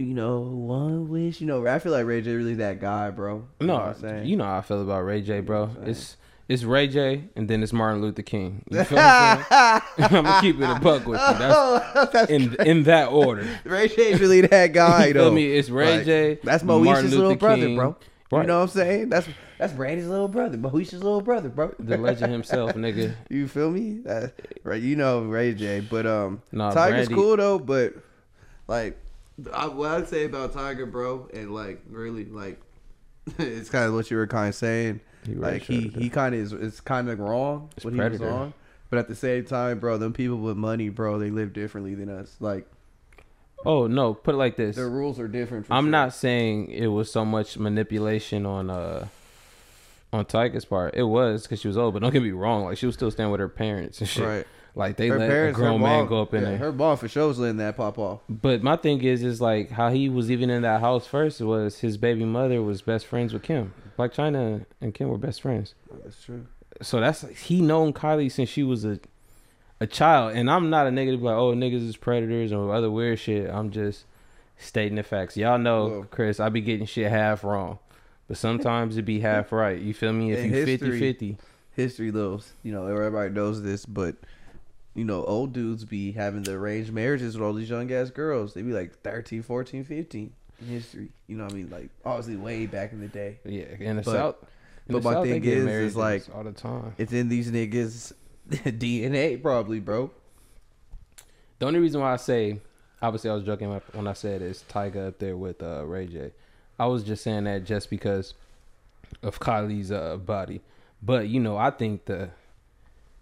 you 0.00 0.14
know, 0.14 0.40
one 0.40 1.08
wish, 1.08 1.40
you 1.40 1.46
know, 1.46 1.66
I 1.66 1.78
feel 1.78 1.92
like 1.92 2.06
Ray 2.06 2.20
J 2.22 2.34
really 2.34 2.54
that 2.54 2.80
guy, 2.80 3.10
bro. 3.10 3.46
You 3.60 3.66
know 3.66 3.74
what 3.74 3.82
No, 3.82 3.88
I'm 3.90 4.00
saying? 4.00 4.26
you 4.26 4.36
know 4.36 4.44
how 4.44 4.58
I 4.58 4.62
feel 4.62 4.82
about 4.82 5.00
Ray 5.00 5.20
J, 5.22 5.40
bro. 5.40 5.70
It's 5.84 6.16
it's 6.48 6.64
Ray 6.64 6.88
J, 6.88 7.24
and 7.36 7.48
then 7.48 7.62
it's 7.62 7.72
Martin 7.72 8.02
Luther 8.02 8.22
King. 8.22 8.64
You 8.70 8.82
feel 8.84 8.96
what 8.96 9.04
I'm 9.04 9.36
saying? 9.36 9.82
I'm 10.16 10.24
gonna 10.24 10.40
keep 10.40 10.60
it 10.60 10.64
a 10.64 10.80
buck 10.80 11.06
with 11.06 11.20
you. 11.20 11.38
That's 11.38 12.12
That's 12.12 12.30
in 12.30 12.54
in 12.66 12.82
that 12.84 13.08
order. 13.10 13.46
Ray 13.64 13.88
J's 13.88 14.20
really 14.20 14.40
that 14.42 14.72
guy, 14.72 15.06
You 15.06 15.12
feel 15.12 15.24
though. 15.26 15.30
me? 15.32 15.52
It's 15.56 15.70
Ray 15.70 15.98
Like, 15.98 16.06
J, 16.06 16.38
That's 16.42 16.62
Moesha's 16.64 17.10
little 17.12 17.28
Luther 17.28 17.38
brother, 17.38 17.66
King. 17.66 17.76
bro. 17.76 17.96
Right. 18.32 18.42
You 18.42 18.46
know 18.46 18.56
what 18.58 18.62
I'm 18.62 18.68
saying? 18.68 19.08
That's 19.10 19.28
that's 19.58 19.72
Brandy's 19.74 20.06
little 20.06 20.28
brother, 20.28 20.56
Moesha's 20.56 21.02
little 21.02 21.20
brother, 21.20 21.48
bro. 21.50 21.74
The 21.78 21.98
legend 21.98 22.32
himself, 22.32 22.72
nigga. 22.72 23.14
You 23.28 23.46
feel 23.48 23.70
me? 23.70 24.00
Right? 24.64 24.80
You 24.80 24.96
know 24.96 25.22
Ray 25.22 25.52
J, 25.54 25.80
but 25.80 26.06
um, 26.06 26.40
Nah, 26.52 26.70
Tyga's 26.72 27.08
Brandy- 27.08 27.14
cool 27.14 27.36
though. 27.36 27.58
But 27.58 27.94
like, 28.68 28.98
I, 29.52 29.66
what 29.68 29.90
I'd 29.90 30.08
say 30.08 30.24
about 30.24 30.52
Tyga, 30.52 30.90
bro, 30.90 31.28
and 31.32 31.52
like 31.54 31.82
really 31.88 32.24
like, 32.26 32.60
it's 33.38 33.70
kind 33.70 33.86
of 33.86 33.94
what 33.94 34.10
you 34.10 34.16
were 34.16 34.26
kind 34.26 34.48
of 34.48 34.54
saying. 34.54 35.00
He 35.26 35.32
really 35.34 35.52
like 35.52 35.62
he 35.62 35.88
he 35.88 36.08
kind 36.10 36.34
of 36.34 36.40
is 36.40 36.52
it's 36.52 36.80
kind 36.80 37.08
of 37.10 37.18
wrong 37.18 37.68
It's 37.76 37.84
what 37.84 37.92
he 37.94 38.00
was 38.00 38.08
predator. 38.18 38.30
on, 38.30 38.54
but 38.88 38.98
at 38.98 39.08
the 39.08 39.14
same 39.14 39.44
time, 39.44 39.78
bro, 39.78 39.98
them 39.98 40.12
people 40.12 40.38
with 40.38 40.56
money, 40.56 40.88
bro, 40.88 41.18
they 41.18 41.30
live 41.30 41.52
differently 41.52 41.94
than 41.94 42.08
us. 42.08 42.36
Like 42.40 42.66
Oh 43.66 43.86
no, 43.86 44.14
put 44.14 44.34
it 44.34 44.38
like 44.38 44.56
this. 44.56 44.76
their 44.76 44.88
rules 44.88 45.20
are 45.20 45.28
different. 45.28 45.66
For 45.66 45.74
I'm 45.74 45.84
sure. 45.84 45.90
not 45.90 46.14
saying 46.14 46.70
it 46.70 46.86
was 46.86 47.12
so 47.12 47.24
much 47.26 47.58
manipulation 47.58 48.46
on 48.46 48.70
uh 48.70 49.08
on 50.12 50.24
Tyga's 50.24 50.64
part. 50.64 50.94
It 50.94 51.02
was 51.04 51.42
because 51.42 51.60
she 51.60 51.68
was 51.68 51.76
old, 51.76 51.92
but 51.94 52.00
don't 52.02 52.12
get 52.12 52.22
me 52.22 52.30
wrong. 52.32 52.64
Like 52.64 52.78
she 52.78 52.86
was 52.86 52.94
still 52.94 53.10
staying 53.10 53.30
with 53.30 53.40
her 53.40 53.48
parents 53.48 54.00
and 54.00 54.08
shit. 54.08 54.26
right. 54.26 54.46
Like 54.74 54.96
they 54.96 55.08
her 55.08 55.18
let 55.18 55.28
parents, 55.28 55.58
a 55.58 55.60
grown 55.60 55.80
her 55.80 55.86
man 55.86 55.98
mom, 56.00 56.08
go 56.08 56.22
up 56.22 56.32
in 56.34 56.42
yeah, 56.42 56.50
there. 56.50 56.58
Her 56.58 56.72
mom 56.72 56.96
for 56.96 57.08
sure 57.08 57.26
was 57.28 57.38
letting 57.38 57.56
that 57.58 57.76
pop 57.76 57.98
off. 57.98 58.20
But 58.28 58.62
my 58.62 58.76
thing 58.76 59.02
is, 59.02 59.22
is 59.22 59.40
like 59.40 59.70
how 59.70 59.90
he 59.90 60.08
was 60.08 60.30
even 60.30 60.48
in 60.50 60.62
that 60.62 60.80
house 60.80 61.06
first 61.06 61.40
was 61.40 61.80
his 61.80 61.96
baby 61.96 62.24
mother 62.24 62.62
was 62.62 62.80
best 62.82 63.06
friends 63.06 63.32
with 63.32 63.42
Kim. 63.42 63.74
Like 63.98 64.14
Chyna 64.14 64.64
and 64.80 64.94
Kim 64.94 65.08
were 65.08 65.18
best 65.18 65.42
friends. 65.42 65.74
That's 66.04 66.22
true. 66.22 66.46
So 66.82 67.00
that's 67.00 67.26
he 67.40 67.60
known 67.60 67.92
Kylie 67.92 68.30
since 68.30 68.48
she 68.48 68.62
was 68.62 68.84
a 68.84 68.98
a 69.80 69.86
child. 69.86 70.34
And 70.34 70.50
I'm 70.50 70.70
not 70.70 70.86
a 70.86 70.90
nigga 70.90 71.12
to 71.12 71.16
be 71.18 71.24
like, 71.24 71.36
oh 71.36 71.52
niggas 71.54 71.86
is 71.88 71.96
predators 71.96 72.52
or 72.52 72.74
other 72.74 72.90
weird 72.90 73.18
shit. 73.18 73.50
I'm 73.50 73.70
just 73.70 74.04
stating 74.56 74.96
the 74.96 75.02
facts. 75.02 75.36
Y'all 75.36 75.58
know, 75.58 75.86
Well- 75.88 76.06
Chris, 76.10 76.38
I 76.38 76.48
be 76.48 76.60
getting 76.60 76.86
shit 76.86 77.10
half 77.10 77.42
wrong. 77.44 77.78
But 78.28 78.36
sometimes 78.36 78.96
it 78.96 79.02
be 79.02 79.18
half 79.20 79.50
right. 79.50 79.80
You 79.80 79.92
feel 79.92 80.12
me? 80.12 80.30
If 80.32 80.38
In 80.38 80.44
you 80.52 80.64
history- 80.64 80.76
50 80.76 80.98
50. 80.98 81.36
history 81.72 82.12
knows, 82.12 82.52
you 82.62 82.70
know, 82.72 82.86
everybody 82.86 83.30
knows 83.30 83.62
this, 83.62 83.84
but 83.84 84.14
you 84.94 85.04
know, 85.04 85.24
old 85.24 85.52
dudes 85.52 85.84
be 85.84 86.12
having 86.12 86.42
the 86.42 86.52
arranged 86.52 86.92
marriages 86.92 87.36
with 87.38 87.46
all 87.46 87.52
these 87.52 87.70
young 87.70 87.90
ass 87.92 88.10
girls. 88.10 88.54
They 88.54 88.62
be 88.62 88.72
like 88.72 89.00
13, 89.02 89.42
14, 89.42 89.84
15 89.84 90.32
in 90.60 90.66
history. 90.66 91.10
You 91.26 91.36
know 91.36 91.44
what 91.44 91.52
I 91.52 91.56
mean? 91.56 91.70
Like 91.70 91.88
obviously 92.04 92.36
way 92.36 92.66
back 92.66 92.92
in 92.92 93.00
the 93.00 93.08
day. 93.08 93.38
Yeah, 93.44 93.64
in 93.78 93.96
the 93.96 94.02
But- 94.02 94.12
South. 94.12 94.36
in 94.88 94.92
but 94.94 95.02
the 95.02 95.08
my 95.08 95.12
South, 95.14 95.24
they 95.24 95.32
thing 95.32 95.42
get 95.42 95.58
is- 95.58 95.64
married 95.64 95.86
is 95.86 95.96
like- 95.96 96.24
all 96.34 96.44
the 96.44 96.52
time. 96.52 96.94
It's 96.98 97.12
in 97.12 97.28
these 97.28 97.50
niggas 97.50 98.12
DNA 98.50 99.40
probably, 99.40 99.80
bro. 99.80 100.10
The 101.60 101.66
only 101.66 101.78
reason 101.78 102.00
why 102.00 102.12
I 102.12 102.16
say, 102.16 102.58
obviously, 103.02 103.30
I 103.30 103.34
was 103.34 103.44
joking 103.44 103.70
when 103.92 104.06
I 104.08 104.12
said 104.14 104.42
it's 104.42 104.62
Tyga 104.64 105.08
up 105.08 105.18
there 105.18 105.36
with 105.36 105.62
uh, 105.62 105.84
Ray 105.84 106.06
J. 106.06 106.32
I 106.78 106.86
was 106.86 107.04
just 107.04 107.22
saying 107.22 107.44
that 107.44 107.64
just 107.64 107.90
because 107.90 108.32
of 109.22 109.38
Kylie's 109.40 109.92
uh, 109.92 110.16
body. 110.16 110.62
But 111.02 111.28
you 111.28 111.38
know, 111.38 111.56
I 111.58 111.70
think 111.70 112.06
the 112.06 112.30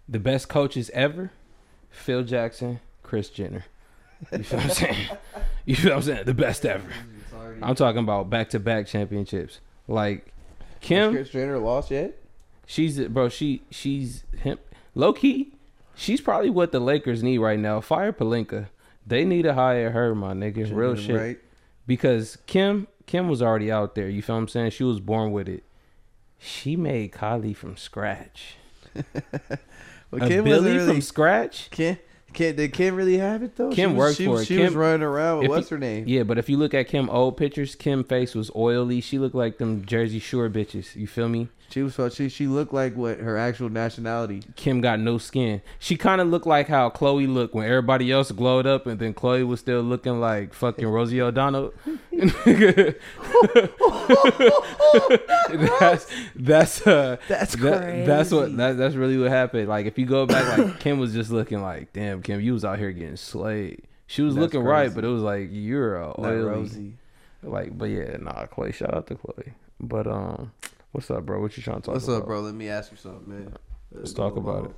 the 0.07 0.19
best 0.19 0.47
coaches 0.49 0.89
ever, 0.93 1.31
Phil 1.89 2.23
Jackson, 2.23 2.79
Kris 3.03 3.29
Jenner. 3.29 3.65
You 4.31 4.43
feel 4.43 4.59
what 4.59 4.65
I'm 4.65 4.71
saying? 4.71 5.07
You 5.65 5.75
feel 5.75 5.91
what 5.91 5.97
I'm 5.97 6.01
saying? 6.03 6.25
The 6.25 6.33
best 6.33 6.65
ever. 6.65 6.89
I'm 7.61 7.75
talking 7.75 7.99
about 7.99 8.29
back 8.29 8.49
to 8.51 8.59
back 8.59 8.87
championships. 8.87 9.59
Like 9.87 10.25
Has 10.25 10.65
Kim, 10.81 11.11
Kris 11.13 11.29
Jenner 11.29 11.57
lost 11.57 11.91
yet? 11.91 12.17
She's 12.65 12.99
bro. 12.99 13.29
She 13.29 13.63
she's 13.71 14.23
him. 14.37 14.59
Low 14.95 15.13
key, 15.13 15.53
she's 15.95 16.21
probably 16.21 16.49
what 16.49 16.71
the 16.71 16.79
Lakers 16.79 17.23
need 17.23 17.39
right 17.39 17.59
now. 17.59 17.81
Fire 17.81 18.11
Pelinka. 18.11 18.67
They 19.05 19.25
need 19.25 19.43
to 19.43 19.53
hire 19.53 19.91
her, 19.91 20.13
my 20.13 20.33
nigga. 20.33 20.73
Real 20.73 20.95
shit. 20.95 21.15
Right? 21.15 21.39
Because 21.87 22.37
Kim 22.45 22.87
Kim 23.05 23.27
was 23.27 23.41
already 23.41 23.71
out 23.71 23.95
there. 23.95 24.07
You 24.07 24.21
feel 24.21 24.35
what 24.35 24.41
I'm 24.41 24.47
saying? 24.47 24.71
She 24.71 24.83
was 24.83 24.99
born 24.99 25.31
with 25.31 25.49
it. 25.49 25.63
She 26.37 26.75
made 26.75 27.11
Kylie 27.11 27.55
from 27.55 27.75
scratch. 27.75 28.55
A 30.11 30.19
Kim 30.19 30.43
Billy 30.43 30.57
wasn't 30.57 30.75
really. 30.75 30.87
from 30.93 31.01
scratch. 31.01 31.69
Kim, 31.71 31.97
Kim, 32.33 32.55
did 32.55 32.73
Kim 32.73 32.95
really 32.95 33.17
have 33.17 33.43
it 33.43 33.55
though? 33.55 33.69
Kim 33.71 33.91
she 33.91 33.95
was, 33.95 33.97
worked 33.97 34.17
she 34.17 34.25
for 34.25 34.41
it. 34.41 34.45
She 34.45 34.55
Kim- 34.55 34.65
was 34.65 34.75
running 34.75 35.03
around 35.03 35.39
with 35.39 35.49
what's 35.49 35.69
her 35.69 35.77
name? 35.77 36.05
Yeah, 36.07 36.23
but 36.23 36.37
if 36.37 36.49
you 36.49 36.57
look 36.57 36.73
at 36.73 36.87
Kim 36.87 37.09
old 37.09 37.37
pictures, 37.37 37.75
Kim 37.75 38.03
face 38.03 38.35
was 38.35 38.51
oily. 38.55 39.01
She 39.01 39.19
looked 39.19 39.35
like 39.35 39.57
them 39.57 39.85
Jersey 39.85 40.19
Shore 40.19 40.49
bitches. 40.49 40.95
You 40.95 41.07
feel 41.07 41.29
me? 41.29 41.49
She 41.69 41.83
was. 41.83 41.95
She 42.15 42.29
she 42.29 42.47
looked 42.47 42.73
like 42.73 42.95
what 42.95 43.19
her 43.19 43.37
actual 43.37 43.69
nationality. 43.69 44.41
Kim 44.55 44.81
got 44.81 44.99
no 44.99 45.17
skin. 45.17 45.61
She 45.77 45.95
kind 45.97 46.19
of 46.21 46.27
looked 46.27 46.47
like 46.47 46.67
how 46.67 46.89
Khloé 46.89 47.31
looked 47.31 47.53
when 47.53 47.67
everybody 47.67 48.11
else 48.11 48.31
glowed 48.31 48.65
up, 48.65 48.87
and 48.87 48.99
then 48.99 49.13
Khloé 49.13 49.45
was 49.45 49.59
still 49.59 49.81
looking 49.81 50.19
like 50.19 50.53
fucking 50.53 50.87
Rosie 50.87 51.21
O'Donnell. 51.21 51.73
that's 55.79 56.07
that's 56.35 56.87
uh 56.87 57.17
That's 57.27 57.55
that- 57.55 58.05
that's 58.05 58.31
what 58.31 58.55
that, 58.57 58.77
that's 58.77 58.95
really 58.95 59.17
what 59.17 59.29
happened. 59.29 59.67
Like 59.67 59.85
if 59.85 59.97
you 59.97 60.05
go 60.05 60.25
back, 60.25 60.57
like 60.57 60.79
Kim 60.79 60.99
was 60.99 61.13
just 61.13 61.31
looking 61.31 61.61
like, 61.61 61.93
damn, 61.93 62.21
Kim, 62.21 62.41
you 62.41 62.53
was 62.53 62.65
out 62.65 62.79
here 62.79 62.91
getting 62.91 63.15
slayed. 63.17 63.83
She 64.07 64.21
was 64.21 64.35
That's 64.35 64.41
looking 64.53 64.63
right, 64.63 64.93
but 64.93 65.03
it 65.03 65.07
was 65.07 65.21
like 65.21 65.49
you're 65.51 65.97
a 65.97 66.07
Not 66.07 66.19
oily. 66.19 66.41
Rosie. 66.41 66.93
Like, 67.43 67.77
but 67.77 67.85
yeah, 67.85 68.17
nah, 68.19 68.45
Khloé. 68.47 68.73
Shout 68.73 68.93
out 68.93 69.07
to 69.07 69.15
Khloé. 69.15 69.51
But 69.79 70.07
um, 70.07 70.51
what's 70.91 71.09
up, 71.11 71.25
bro? 71.25 71.41
What 71.41 71.55
you 71.57 71.63
trying 71.63 71.77
to 71.77 71.81
talk 71.81 71.93
What's 71.95 72.07
about? 72.07 72.21
up, 72.21 72.25
bro? 72.27 72.41
Let 72.41 72.55
me 72.55 72.69
ask 72.69 72.91
you 72.91 72.97
something, 72.97 73.27
man. 73.27 73.53
Let's 73.91 74.13
talk 74.13 74.35
about 74.35 74.65
it. 74.65 74.75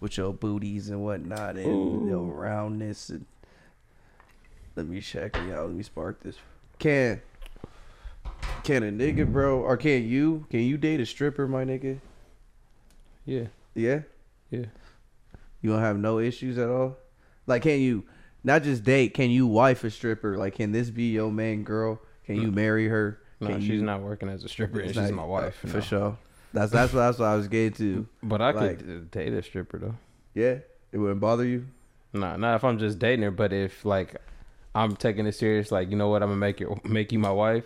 With 0.00 0.16
your 0.16 0.32
booties 0.32 0.90
and 0.90 1.02
whatnot 1.02 1.56
and 1.56 1.66
Ooh. 1.66 2.06
your 2.08 2.22
roundness 2.24 3.08
and 3.10 3.26
let 4.76 4.86
me 4.86 5.00
check 5.00 5.36
it 5.36 5.52
out. 5.52 5.66
Let 5.66 5.74
me 5.74 5.82
spark 5.82 6.20
this. 6.22 6.36
Can 6.78 7.20
can 8.62 8.82
a 8.84 8.92
nigga, 8.92 9.30
bro, 9.30 9.58
or 9.58 9.76
can 9.76 10.06
you? 10.06 10.46
Can 10.50 10.60
you 10.60 10.76
date 10.76 11.00
a 11.00 11.06
stripper, 11.06 11.48
my 11.48 11.64
nigga? 11.64 11.98
Yeah, 13.24 13.46
Yeah. 13.74 14.02
yeah. 14.50 14.66
You 15.60 15.70
don't 15.70 15.80
have 15.80 15.98
no 15.98 16.20
issues 16.20 16.56
at 16.58 16.68
all. 16.68 16.96
Like, 17.46 17.62
can 17.62 17.80
you 17.80 18.04
not 18.44 18.62
just 18.62 18.84
date? 18.84 19.14
Can 19.14 19.30
you 19.30 19.46
wife 19.46 19.82
a 19.82 19.90
stripper? 19.90 20.38
Like, 20.38 20.54
can 20.54 20.70
this 20.70 20.90
be 20.90 21.10
your 21.12 21.32
main 21.32 21.64
girl? 21.64 22.00
Can 22.24 22.36
you 22.36 22.52
marry 22.52 22.86
her? 22.88 23.20
No, 23.40 23.48
Can 23.48 23.60
she's 23.60 23.68
you- 23.70 23.82
not 23.82 24.02
working 24.02 24.28
as 24.28 24.42
a 24.44 24.48
stripper. 24.48 24.80
and 24.80 24.90
It's 24.90 24.98
She's 24.98 25.10
not- 25.10 25.16
my 25.16 25.24
wife 25.24 25.54
for 25.56 25.66
no. 25.68 25.80
sure. 25.80 26.18
That's 26.52 26.72
that's 26.72 26.92
what 26.92 27.00
that's 27.00 27.18
what 27.18 27.26
I 27.26 27.36
was 27.36 27.46
getting 27.48 27.72
to. 27.74 28.06
But 28.22 28.40
I 28.40 28.52
could 28.52 28.80
uh, 28.82 29.04
date 29.16 29.32
a 29.34 29.42
stripper 29.42 29.78
though. 29.78 29.94
Yeah, 30.34 30.58
it 30.92 30.98
wouldn't 30.98 31.20
bother 31.20 31.44
you. 31.44 31.66
Nah, 32.14 32.36
not 32.36 32.56
if 32.56 32.64
I'm 32.64 32.78
just 32.78 32.98
dating 32.98 33.22
her. 33.22 33.30
But 33.30 33.52
if 33.52 33.84
like 33.84 34.16
I'm 34.74 34.96
taking 34.96 35.26
it 35.26 35.32
serious, 35.32 35.70
like 35.70 35.90
you 35.90 35.96
know 35.96 36.08
what, 36.08 36.22
I'm 36.22 36.30
gonna 36.30 36.40
make 36.40 36.58
you 36.60 36.80
make 36.84 37.12
you 37.12 37.18
my 37.18 37.30
wife. 37.30 37.64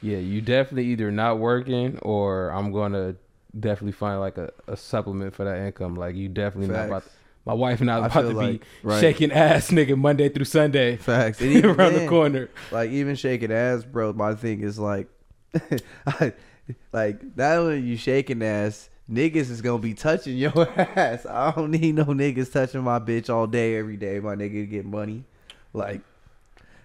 Yeah, 0.00 0.18
you 0.18 0.40
definitely 0.40 0.86
either 0.86 1.10
not 1.10 1.38
working 1.38 1.98
or 1.98 2.48
I'm 2.50 2.72
gonna 2.72 3.16
definitely 3.58 3.92
find 3.92 4.20
like 4.20 4.38
a, 4.38 4.52
a 4.68 4.76
supplement 4.76 5.34
for 5.34 5.44
that 5.44 5.58
income. 5.58 5.94
Like 5.94 6.14
you 6.16 6.28
definitely 6.30 6.74
not 6.74 6.86
about 6.86 7.02
Facts. 7.04 7.16
My 7.46 7.52
wife 7.54 7.80
and 7.80 7.90
I 7.90 7.98
about 7.98 8.12
feel 8.12 8.30
to 8.30 8.36
like- 8.36 8.60
be 8.60 8.66
right. 8.82 9.00
shaking 9.00 9.30
ass 9.32 9.70
nigga 9.70 9.96
Monday 9.98 10.28
through 10.28 10.46
Sunday 10.46 10.96
Facts. 10.96 11.40
And 11.42 11.52
even 11.52 11.70
around 11.78 11.94
the 11.94 12.06
corner. 12.08 12.48
like 12.70 12.90
even 12.90 13.16
shaking 13.16 13.52
ass, 13.52 13.84
bro. 13.84 14.12
My 14.12 14.34
thing 14.34 14.62
is 14.62 14.78
like, 14.78 15.08
like 16.92 17.36
not 17.36 17.58
only 17.58 17.80
you 17.80 17.96
shaking 17.96 18.42
ass, 18.42 18.88
niggas 19.10 19.50
is 19.50 19.60
gonna 19.60 19.78
be 19.78 19.94
touching 19.94 20.36
your 20.36 20.68
ass. 20.78 21.26
I 21.26 21.50
don't 21.50 21.70
need 21.70 21.94
no 21.94 22.04
niggas 22.06 22.52
touching 22.52 22.82
my 22.82 22.98
bitch 22.98 23.28
all 23.28 23.46
day, 23.46 23.76
every 23.76 23.96
day. 23.96 24.20
My 24.20 24.34
nigga 24.34 24.68
get 24.68 24.84
money, 24.84 25.24
like, 25.72 26.00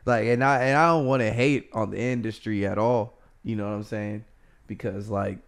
like, 0.05 0.25
and 0.27 0.43
I 0.43 0.63
and 0.63 0.77
I 0.77 0.87
don't 0.87 1.05
want 1.05 1.21
to 1.21 1.31
hate 1.31 1.69
on 1.73 1.91
the 1.91 1.99
industry 1.99 2.65
at 2.65 2.77
all. 2.77 3.17
You 3.43 3.55
know 3.55 3.65
what 3.65 3.75
I'm 3.75 3.83
saying? 3.83 4.25
Because 4.67 5.09
like, 5.09 5.39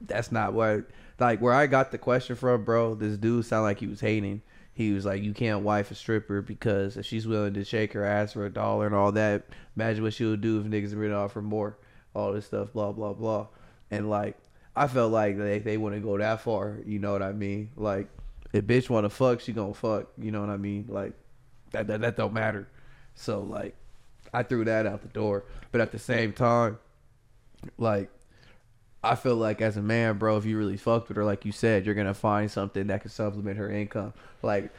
that's 0.00 0.32
not 0.32 0.54
where 0.54 0.86
like 1.20 1.40
where 1.40 1.52
I 1.52 1.66
got 1.66 1.90
the 1.90 1.98
question 1.98 2.36
from, 2.36 2.64
bro. 2.64 2.94
This 2.94 3.16
dude 3.16 3.44
sounded 3.44 3.64
like 3.64 3.78
he 3.80 3.86
was 3.86 4.00
hating. 4.00 4.42
he 4.72 4.92
was 4.92 5.04
like, 5.04 5.22
you 5.22 5.34
can't 5.34 5.62
wife 5.62 5.90
a 5.90 5.94
stripper 5.94 6.40
because 6.42 6.96
if 6.96 7.04
she's 7.04 7.26
willing 7.26 7.54
to 7.54 7.64
shake 7.64 7.92
her 7.92 8.04
ass 8.04 8.32
for 8.32 8.46
a 8.46 8.50
dollar 8.50 8.86
and 8.86 8.94
all 8.94 9.12
that, 9.12 9.44
imagine 9.76 10.02
what 10.02 10.14
she 10.14 10.24
would 10.24 10.40
do 10.40 10.58
if 10.58 10.66
niggas 10.66 10.94
were 10.94 11.08
to 11.08 11.14
offer 11.14 11.42
more, 11.42 11.76
all 12.14 12.32
this 12.32 12.46
stuff, 12.46 12.72
blah 12.72 12.92
blah 12.92 13.12
blah, 13.12 13.46
and 13.90 14.08
like 14.08 14.36
I 14.74 14.86
felt 14.86 15.12
like 15.12 15.36
they 15.36 15.58
they 15.58 15.76
wouldn't 15.76 16.02
go 16.02 16.16
that 16.18 16.40
far, 16.40 16.78
you 16.86 16.98
know 16.98 17.12
what 17.12 17.22
I 17.22 17.32
mean? 17.32 17.70
Like 17.76 18.08
if 18.52 18.64
bitch 18.64 18.88
want 18.88 19.04
to 19.04 19.10
fuck, 19.10 19.40
she 19.40 19.52
gonna 19.52 19.74
fuck, 19.74 20.08
you 20.16 20.30
know 20.30 20.40
what 20.40 20.50
I 20.50 20.56
mean? 20.56 20.86
Like 20.88 21.12
that 21.72 21.86
that 21.88 22.00
that 22.00 22.16
don't 22.16 22.32
matter. 22.32 22.68
So 23.14 23.40
like 23.40 23.76
I 24.32 24.42
threw 24.44 24.64
that 24.64 24.86
out 24.86 25.02
the 25.02 25.08
door, 25.08 25.44
but 25.72 25.80
at 25.80 25.92
the 25.92 25.98
same 25.98 26.32
time, 26.32 26.78
like 27.76 28.10
I 29.02 29.14
feel 29.14 29.36
like 29.36 29.62
as 29.62 29.76
a 29.76 29.82
man, 29.82 30.18
bro, 30.18 30.36
if 30.36 30.44
you 30.44 30.58
really 30.58 30.76
fucked 30.76 31.08
with 31.08 31.16
her, 31.16 31.24
like 31.24 31.44
you 31.44 31.52
said, 31.52 31.86
you're 31.86 31.94
gonna 31.94 32.14
find 32.14 32.50
something 32.50 32.88
that 32.88 33.00
can 33.00 33.10
supplement 33.10 33.56
her 33.56 33.70
income. 33.70 34.12
Like 34.42 34.70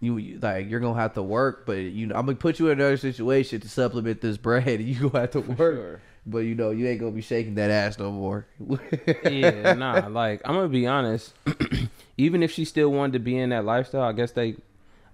you, 0.00 0.18
you 0.18 0.38
like 0.38 0.68
you're 0.68 0.80
gonna 0.80 1.00
have 1.00 1.14
to 1.14 1.22
work, 1.22 1.64
but 1.64 1.78
you 1.78 2.06
know 2.06 2.14
I'm 2.14 2.26
gonna 2.26 2.36
put 2.36 2.58
you 2.58 2.66
in 2.66 2.78
another 2.78 2.98
situation 2.98 3.60
to 3.60 3.68
supplement 3.68 4.20
this 4.20 4.36
bread, 4.38 4.66
and 4.66 4.84
you 4.84 5.08
gonna 5.08 5.20
have 5.20 5.30
to 5.32 5.40
work. 5.40 5.76
Sure. 5.76 6.00
But 6.26 6.38
you 6.40 6.54
know 6.54 6.70
you 6.70 6.86
ain't 6.86 7.00
gonna 7.00 7.12
be 7.12 7.22
shaking 7.22 7.54
that 7.54 7.70
ass 7.70 7.98
no 7.98 8.12
more. 8.12 8.46
yeah, 9.24 9.72
nah. 9.72 10.08
Like 10.08 10.42
I'm 10.44 10.54
gonna 10.54 10.68
be 10.68 10.86
honest. 10.86 11.32
Even 12.18 12.42
if 12.42 12.52
she 12.52 12.64
still 12.66 12.90
wanted 12.90 13.14
to 13.14 13.18
be 13.20 13.38
in 13.38 13.50
that 13.50 13.64
lifestyle, 13.64 14.02
I 14.02 14.12
guess 14.12 14.32
they, 14.32 14.56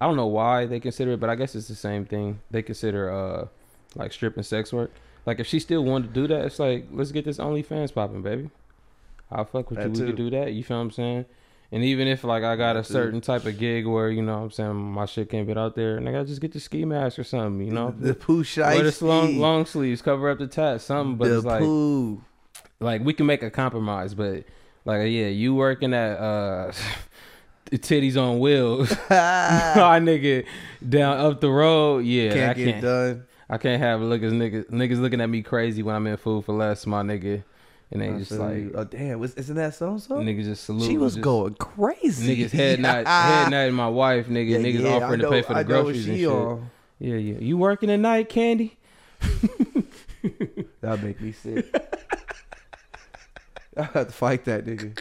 I 0.00 0.07
don't 0.07 0.17
know 0.17 0.26
why 0.26 0.64
they 0.64 0.81
consider 0.81 1.12
it, 1.12 1.21
but 1.21 1.29
I 1.29 1.35
guess 1.35 1.55
it's 1.55 1.69
the 1.69 1.75
same 1.75 2.05
thing. 2.07 2.41
They 2.50 2.62
consider 2.62 3.12
uh 3.12 3.47
like 3.95 4.12
stripping 4.12 4.43
sex 4.43 4.73
work. 4.73 4.91
Like 5.26 5.40
if 5.40 5.47
she 5.47 5.59
still 5.59 5.85
wanted 5.85 6.09
to 6.09 6.14
do 6.14 6.26
that, 6.28 6.45
it's 6.45 6.59
like 6.59 6.87
let's 6.93 7.12
get 7.12 7.25
this 7.25 7.38
OnlyFans 7.38 7.95
popping, 7.95 8.23
baby. 8.23 8.50
I'll 9.31 9.45
fuck 9.45 9.71
with 9.71 9.78
that 9.78 9.88
you. 9.88 9.95
Too. 9.95 10.00
We 10.02 10.07
could 10.09 10.16
do 10.16 10.31
that. 10.31 10.52
You 10.52 10.62
feel 10.62 10.76
what 10.76 10.85
I'm 10.85 10.90
saying? 10.90 11.25
And 11.73 11.83
even 11.83 12.07
if 12.07 12.23
like 12.23 12.45
I 12.45 12.57
got 12.57 12.76
a 12.76 12.85
certain 12.85 13.21
type 13.21 13.47
of 13.47 13.59
gig 13.59 13.87
where 13.87 14.11
you 14.11 14.23
know 14.23 14.37
what 14.37 14.45
I'm 14.45 14.50
saying 14.52 14.76
my 14.76 15.07
shit 15.07 15.31
can't 15.31 15.47
get 15.47 15.59
out 15.59 15.75
there, 15.75 15.97
and 15.97 16.09
I 16.09 16.12
gotta 16.12 16.26
just 16.26 16.40
get 16.40 16.52
the 16.52 16.61
ski 16.61 16.85
mask 16.85 17.19
or 17.19 17.25
something, 17.25 17.66
you 17.66 17.73
know. 17.73 17.93
The 17.99 18.14
poo 18.14 18.45
shite. 18.45 18.76
Wear 18.76 18.90
the 18.90 19.04
long 19.04 19.38
long 19.38 19.66
sleeves, 19.66 20.00
cover 20.02 20.31
up 20.31 20.38
the 20.38 20.47
tats, 20.47 20.85
something. 20.85 21.16
But 21.16 21.28
the 21.28 21.37
it's 21.38 21.45
like, 21.45 21.61
poo. 21.61 22.23
like 22.78 23.02
we 23.02 23.12
can 23.12 23.26
make 23.26 23.43
a 23.43 23.50
compromise, 23.50 24.14
but 24.14 24.45
like 24.85 25.00
yeah, 25.11 25.26
you 25.26 25.54
working 25.54 25.95
at 25.95 26.16
uh 26.19 26.73
titties 27.73 28.16
on 28.16 28.38
wheels, 28.38 28.90
my 29.11 29.99
nigga 30.00 30.47
down 30.87 31.19
up 31.19 31.40
the 31.40 31.50
road, 31.50 32.04
yeah, 32.04 32.33
can't 32.33 32.50
I 32.50 32.54
get 32.54 32.71
can't. 32.73 32.83
done. 32.83 33.25
I 33.48 33.58
can't 33.58 33.82
have 33.82 34.00
look 34.00 34.22
niggas 34.22 34.70
niggas 34.70 35.00
looking 35.00 35.20
at 35.20 35.28
me 35.28 35.42
crazy 35.42 35.82
when 35.82 35.94
I'm 35.94 36.06
in 36.06 36.16
food 36.16 36.44
for 36.44 36.54
less, 36.54 36.86
my 36.86 37.02
nigga. 37.02 37.44
And 37.90 38.02
they 38.02 38.08
I 38.08 38.18
just 38.18 38.32
like, 38.32 38.72
oh 38.74 38.84
damn, 38.84 39.22
isn't 39.22 39.56
that 39.56 39.74
so 39.74 39.98
so? 39.98 40.16
Niggas 40.16 40.44
just 40.44 40.64
salute. 40.64 40.86
She 40.86 40.96
was 40.96 41.14
just, 41.14 41.22
going 41.22 41.54
crazy. 41.54 42.44
Niggas 42.44 42.50
head 42.50 42.80
not 42.80 43.06
head 43.06 43.50
not 43.50 43.72
my 43.72 43.88
wife, 43.88 44.26
nigga. 44.26 44.50
Yeah, 44.50 44.58
niggas 44.58 44.80
yeah, 44.82 44.94
offering 44.94 45.20
know, 45.20 45.30
to 45.30 45.36
pay 45.36 45.42
for 45.42 45.54
the 45.54 45.64
groceries 45.64 46.08
and 46.08 46.16
shit. 46.18 46.28
On. 46.28 46.70
Yeah, 46.98 47.16
yeah. 47.16 47.38
You 47.38 47.58
working 47.58 47.90
at 47.90 48.00
night, 48.00 48.28
Candy? 48.28 48.78
That'll 50.80 51.04
make 51.04 51.20
me 51.20 51.32
sick. 51.32 51.66
I 53.76 53.82
have 53.82 54.06
to 54.06 54.12
fight 54.12 54.44
that 54.46 54.64
nigga. 54.64 54.98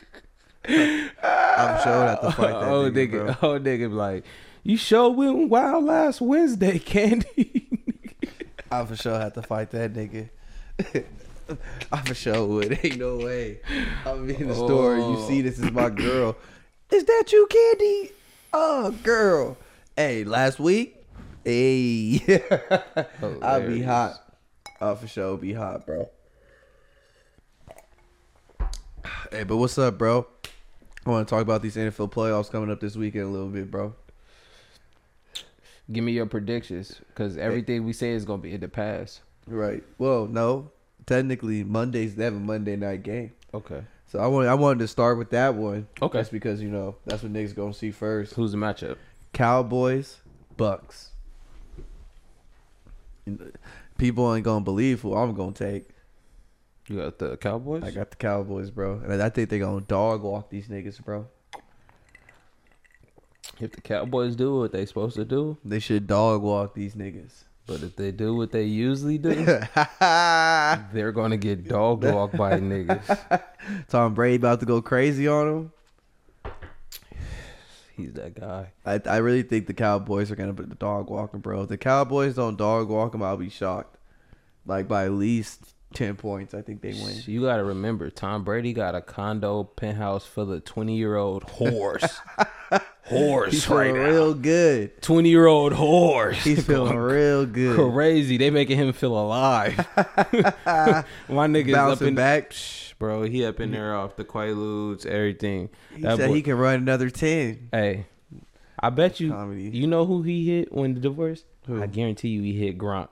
I'm 0.66 1.84
sure 1.84 1.94
I 1.94 2.10
have 2.10 2.22
to 2.22 2.32
fight 2.32 2.52
that 2.52 2.64
oh, 2.64 2.92
nigga. 2.92 3.12
nigga. 3.12 3.38
Oh 3.42 3.60
nigga, 3.60 3.92
like 3.92 4.26
you 4.64 4.78
sure 4.78 5.10
went 5.10 5.50
wild 5.50 5.86
last 5.86 6.22
Wednesday, 6.22 6.80
Candy. 6.80 7.23
I 8.74 8.86
for 8.86 8.96
sure 8.96 9.20
have 9.20 9.34
to 9.34 9.44
fight 9.44 9.70
that 9.72 9.94
nigga. 9.94 10.30
I 11.92 11.98
for 12.02 12.16
sure 12.16 12.46
would. 12.48 12.80
Ain't 12.84 12.98
no 12.98 13.18
way. 13.18 13.60
I'm 14.04 14.28
in 14.30 14.48
the 14.48 14.56
oh. 14.56 14.66
store. 14.66 14.98
You 14.98 15.24
see, 15.28 15.42
this 15.42 15.60
is 15.60 15.72
my 15.72 15.90
girl. 15.90 16.36
Is 16.90 17.04
that 17.04 17.26
you, 17.32 17.48
Candy? 17.48 18.12
Oh, 18.52 18.92
girl. 19.04 19.58
Hey, 19.96 20.24
last 20.24 20.60
week. 20.60 20.98
Hey, 21.44 22.22
I'll 23.42 23.68
be 23.68 23.82
hot. 23.82 24.24
Oh, 24.80 24.96
for 24.96 25.08
sure, 25.08 25.38
be 25.38 25.54
hot, 25.54 25.86
bro. 25.86 26.10
Hey, 29.30 29.44
but 29.44 29.58
what's 29.58 29.78
up, 29.78 29.98
bro? 29.98 30.26
I 31.06 31.10
want 31.10 31.28
to 31.28 31.30
talk 31.30 31.42
about 31.42 31.62
these 31.62 31.76
NFL 31.76 32.12
playoffs 32.12 32.50
coming 32.50 32.72
up 32.72 32.80
this 32.80 32.96
weekend 32.96 33.26
a 33.26 33.28
little 33.28 33.50
bit, 33.50 33.70
bro. 33.70 33.94
Give 35.92 36.04
me 36.04 36.14
your 36.14 36.26
predictions, 36.26 37.02
because 37.10 37.38
eh. 37.38 37.42
everything 37.42 37.84
we 37.84 37.94
say 37.94 38.12
is 38.12 38.26
gonna 38.26 38.42
be 38.42 38.54
in 38.54 38.62
the 38.62 38.70
past. 38.70 39.22
Right. 39.48 39.84
Well, 39.98 40.28
no. 40.28 40.72
Technically, 41.06 41.66
Mondays 41.66 42.16
they 42.16 42.24
have 42.24 42.36
a 42.36 42.40
Monday 42.40 42.78
night 42.78 43.04
game. 43.04 43.34
Okay. 43.54 43.84
So 44.08 44.20
I 44.20 44.28
wanted 44.28 44.50
I 44.50 44.54
wanted 44.54 44.80
to 44.80 44.88
start 44.88 45.18
with 45.18 45.32
that 45.32 45.56
one. 45.56 45.88
Okay. 46.02 46.20
That's 46.20 46.30
because 46.30 46.62
you 46.62 46.70
know 46.70 46.96
that's 47.06 47.24
what 47.24 47.34
niggas 47.34 47.56
gonna 47.56 47.74
see 47.74 47.92
first. 47.92 48.34
Who's 48.36 48.52
the 48.54 48.58
matchup? 48.58 48.98
Cowboys, 49.34 50.22
Bucks. 50.56 51.10
Uh, 53.28 53.46
people 53.98 54.34
ain't 54.34 54.46
gonna 54.46 54.64
believe 54.64 55.02
who 55.02 55.16
I'm 55.16 55.34
gonna 55.34 55.52
take. 55.52 55.90
You 56.88 56.98
got 56.98 57.18
the 57.18 57.38
Cowboys. 57.38 57.84
I 57.84 57.92
got 57.92 58.12
the 58.12 58.18
Cowboys, 58.18 58.70
bro, 58.70 59.02
and 59.04 59.22
I 59.22 59.30
think 59.30 59.50
they 59.50 59.60
gonna 59.60 59.82
dog 59.82 60.22
walk 60.22 60.50
these 60.50 60.68
niggas, 60.68 61.04
bro. 61.04 61.28
If 63.60 63.74
the 63.74 63.82
Cowboys 63.82 64.36
do 64.36 64.58
what 64.58 64.72
they 64.72 64.86
supposed 64.86 65.16
to 65.16 65.26
do, 65.26 65.58
they 65.64 65.80
should 65.80 66.08
dog 66.08 66.42
walk 66.42 66.74
these 66.74 66.96
niggas. 66.96 67.44
But 67.66 67.82
if 67.82 67.96
they 67.96 68.12
do 68.12 68.36
what 68.36 68.52
they 68.52 68.64
usually 68.64 69.18
do, 69.18 69.34
they're 70.00 71.12
gonna 71.14 71.38
get 71.38 71.68
dog 71.68 72.04
walked 72.04 72.36
by 72.36 72.60
niggas. 72.60 73.42
Tom 73.88 74.14
Brady 74.14 74.36
about 74.36 74.60
to 74.60 74.66
go 74.66 74.82
crazy 74.82 75.28
on 75.28 75.72
them. 76.44 76.54
He's 77.96 78.14
that 78.14 78.40
guy. 78.40 78.72
I 78.86 79.00
I 79.06 79.18
really 79.18 79.44
think 79.44 79.68
the 79.68 79.74
Cowboys 79.74 80.32
are 80.32 80.36
gonna 80.36 80.54
put 80.54 80.70
the 80.70 80.76
dog 80.76 81.10
walking, 81.10 81.40
bro. 81.40 81.62
If 81.62 81.70
the 81.70 81.78
Cowboys 81.78 82.36
don't 82.36 82.58
dog 82.58 82.90
walk 82.90 83.14
him, 83.14 83.24
I'll 83.24 83.38
be 83.38 83.50
shocked. 83.50 83.98
Like 84.66 84.88
by 84.88 85.06
at 85.06 85.12
least 85.12 85.74
ten 85.94 86.16
points, 86.16 86.54
I 86.54 86.62
think 86.62 86.82
they 86.82 86.94
win. 86.94 87.16
You 87.26 87.42
got 87.44 87.58
to 87.58 87.64
remember, 87.64 88.10
Tom 88.10 88.44
Brady 88.44 88.74
got 88.74 88.96
a 88.96 89.02
condo 89.02 89.64
penthouse 89.64 90.26
full 90.26 90.52
of 90.52 90.66
twenty 90.66 90.98
year 90.98 91.16
old 91.16 91.44
horse. 91.44 92.20
horse 93.06 93.52
He's 93.52 93.68
right 93.70 93.88
feeling 93.94 94.02
now. 94.02 94.10
real 94.10 94.34
good. 94.34 95.02
Twenty 95.02 95.30
year 95.30 95.46
old 95.48 95.74
horse. 95.74 96.44
He's 96.44 96.66
feeling 96.66 96.98
real 96.98 97.46
good. 97.46 97.76
Crazy. 97.94 98.38
They 98.38 98.50
making 98.50 98.78
him 98.78 98.94
feel 98.94 99.18
alive. 99.18 99.76
My 100.66 101.48
niggas 101.48 101.76
up 101.76 102.02
in 102.02 102.16
back. 102.16 102.54
bro, 103.00 103.24
he 103.24 103.46
up 103.46 103.60
in 103.60 103.72
there 103.72 103.96
off 103.96 104.16
the 104.16 104.24
Quaaludes, 104.24 105.06
everything. 105.06 105.70
He 105.96 106.02
that 106.04 106.18
said 106.18 106.30
boy, 106.30 106.36
he 106.36 106.42
can 106.42 106.58
run 106.58 106.76
another 106.76 107.10
ten. 107.10 107.70
Hey, 107.72 108.06
I 108.80 108.90
bet 108.90 109.20
you. 109.20 109.32
Comedy. 109.32 109.64
You 109.64 109.88
know 109.88 110.06
who 110.06 110.22
he 110.22 110.48
hit 110.48 110.72
when 110.74 110.94
the 110.94 111.00
divorce? 111.00 111.44
Who? 111.68 111.82
I 111.82 111.88
guarantee 111.88 112.30
you, 112.30 112.42
he 112.42 112.54
hit 112.54 112.78
Gronk. 112.78 113.10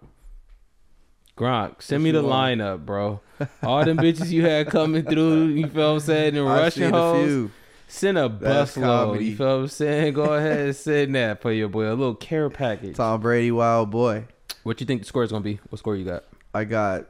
Gronk, 1.38 1.82
send 1.82 2.04
me 2.04 2.12
the 2.12 2.22
lineup, 2.22 2.86
bro. 2.86 3.22
All 3.64 3.84
them 3.84 3.98
bitches 3.98 4.30
you 4.30 4.46
had 4.46 4.68
coming 4.68 5.04
through, 5.04 5.46
you 5.48 5.68
feel 5.68 5.88
what 5.88 5.94
I'm 5.96 6.00
saying, 6.02 6.38
and 6.38 6.46
rushing 6.46 6.92
hoes. 6.92 7.50
Send 7.92 8.18
a 8.18 8.30
busload. 8.30 9.24
You 9.24 9.36
feel 9.36 9.48
what 9.48 9.64
I'm 9.64 9.68
saying? 9.68 10.14
Go 10.14 10.24
ahead 10.34 10.60
and 10.60 10.76
send 10.76 11.14
that 11.14 11.42
for 11.42 11.52
your 11.52 11.68
boy. 11.68 11.90
A 11.90 11.90
little 11.90 12.16
care 12.16 12.50
package. 12.50 12.96
Tom 12.96 13.20
Brady, 13.20 13.52
wild 13.52 13.92
boy. 13.92 14.24
What 14.64 14.80
you 14.80 14.88
think 14.88 15.02
the 15.02 15.08
score 15.08 15.26
is 15.26 15.32
gonna 15.32 15.44
be? 15.44 15.60
What 15.70 15.80
score 15.80 15.98
you 15.98 16.06
got? 16.06 16.24
I 16.54 16.64
got 16.64 17.08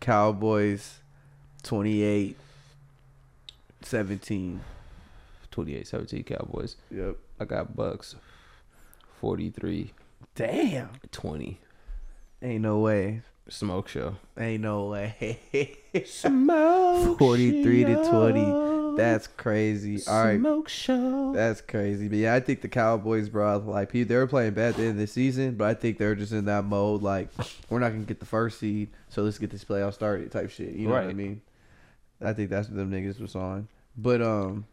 Cowboys 0.00 1.00
28 1.62 2.38
17. 3.82 4.60
28 5.50 5.86
17 5.86 6.22
Cowboys. 6.24 6.76
Yep. 6.90 7.16
I 7.38 7.44
got 7.44 7.76
Bucks 7.76 8.16
43. 9.20 9.92
Damn. 10.36 10.88
20. 11.12 11.60
Ain't 12.40 12.62
no 12.62 12.78
way. 12.78 13.20
Smoke 13.50 13.88
show. 13.88 14.16
Ain't 14.38 14.62
no 14.62 14.86
way. 14.86 15.78
Smoke 16.06 17.18
43 17.18 17.82
show. 17.82 17.88
to 17.88 18.10
20. 18.10 18.77
That's 18.98 19.26
crazy. 19.26 20.00
All 20.06 20.24
right. 20.24 20.38
Smoke 20.38 20.68
show. 20.68 21.32
That's 21.34 21.60
crazy. 21.60 22.08
But 22.08 22.18
yeah, 22.18 22.34
I 22.34 22.40
think 22.40 22.60
the 22.60 22.68
Cowboys, 22.68 23.28
bro, 23.28 23.58
like 23.58 23.92
they 23.92 24.04
were 24.04 24.26
playing 24.26 24.54
bad 24.54 24.70
at 24.70 24.76
the 24.76 24.82
end 24.82 24.90
of 24.92 24.98
the 24.98 25.06
season, 25.06 25.54
but 25.54 25.68
I 25.68 25.74
think 25.74 25.98
they're 25.98 26.14
just 26.14 26.32
in 26.32 26.44
that 26.46 26.64
mode 26.64 27.02
like 27.02 27.28
we're 27.70 27.78
not 27.78 27.90
gonna 27.90 28.04
get 28.04 28.20
the 28.20 28.26
first 28.26 28.58
seed, 28.58 28.90
so 29.08 29.22
let's 29.22 29.38
get 29.38 29.50
this 29.50 29.64
playoff 29.64 29.94
started 29.94 30.30
type 30.30 30.50
shit. 30.50 30.74
You 30.74 30.88
know 30.88 30.94
right. 30.94 31.04
what 31.04 31.10
I 31.10 31.14
mean? 31.14 31.40
I 32.20 32.32
think 32.32 32.50
that's 32.50 32.68
what 32.68 32.76
them 32.76 32.90
niggas 32.90 33.20
was 33.20 33.34
on. 33.34 33.68
But 33.96 34.20
um 34.20 34.66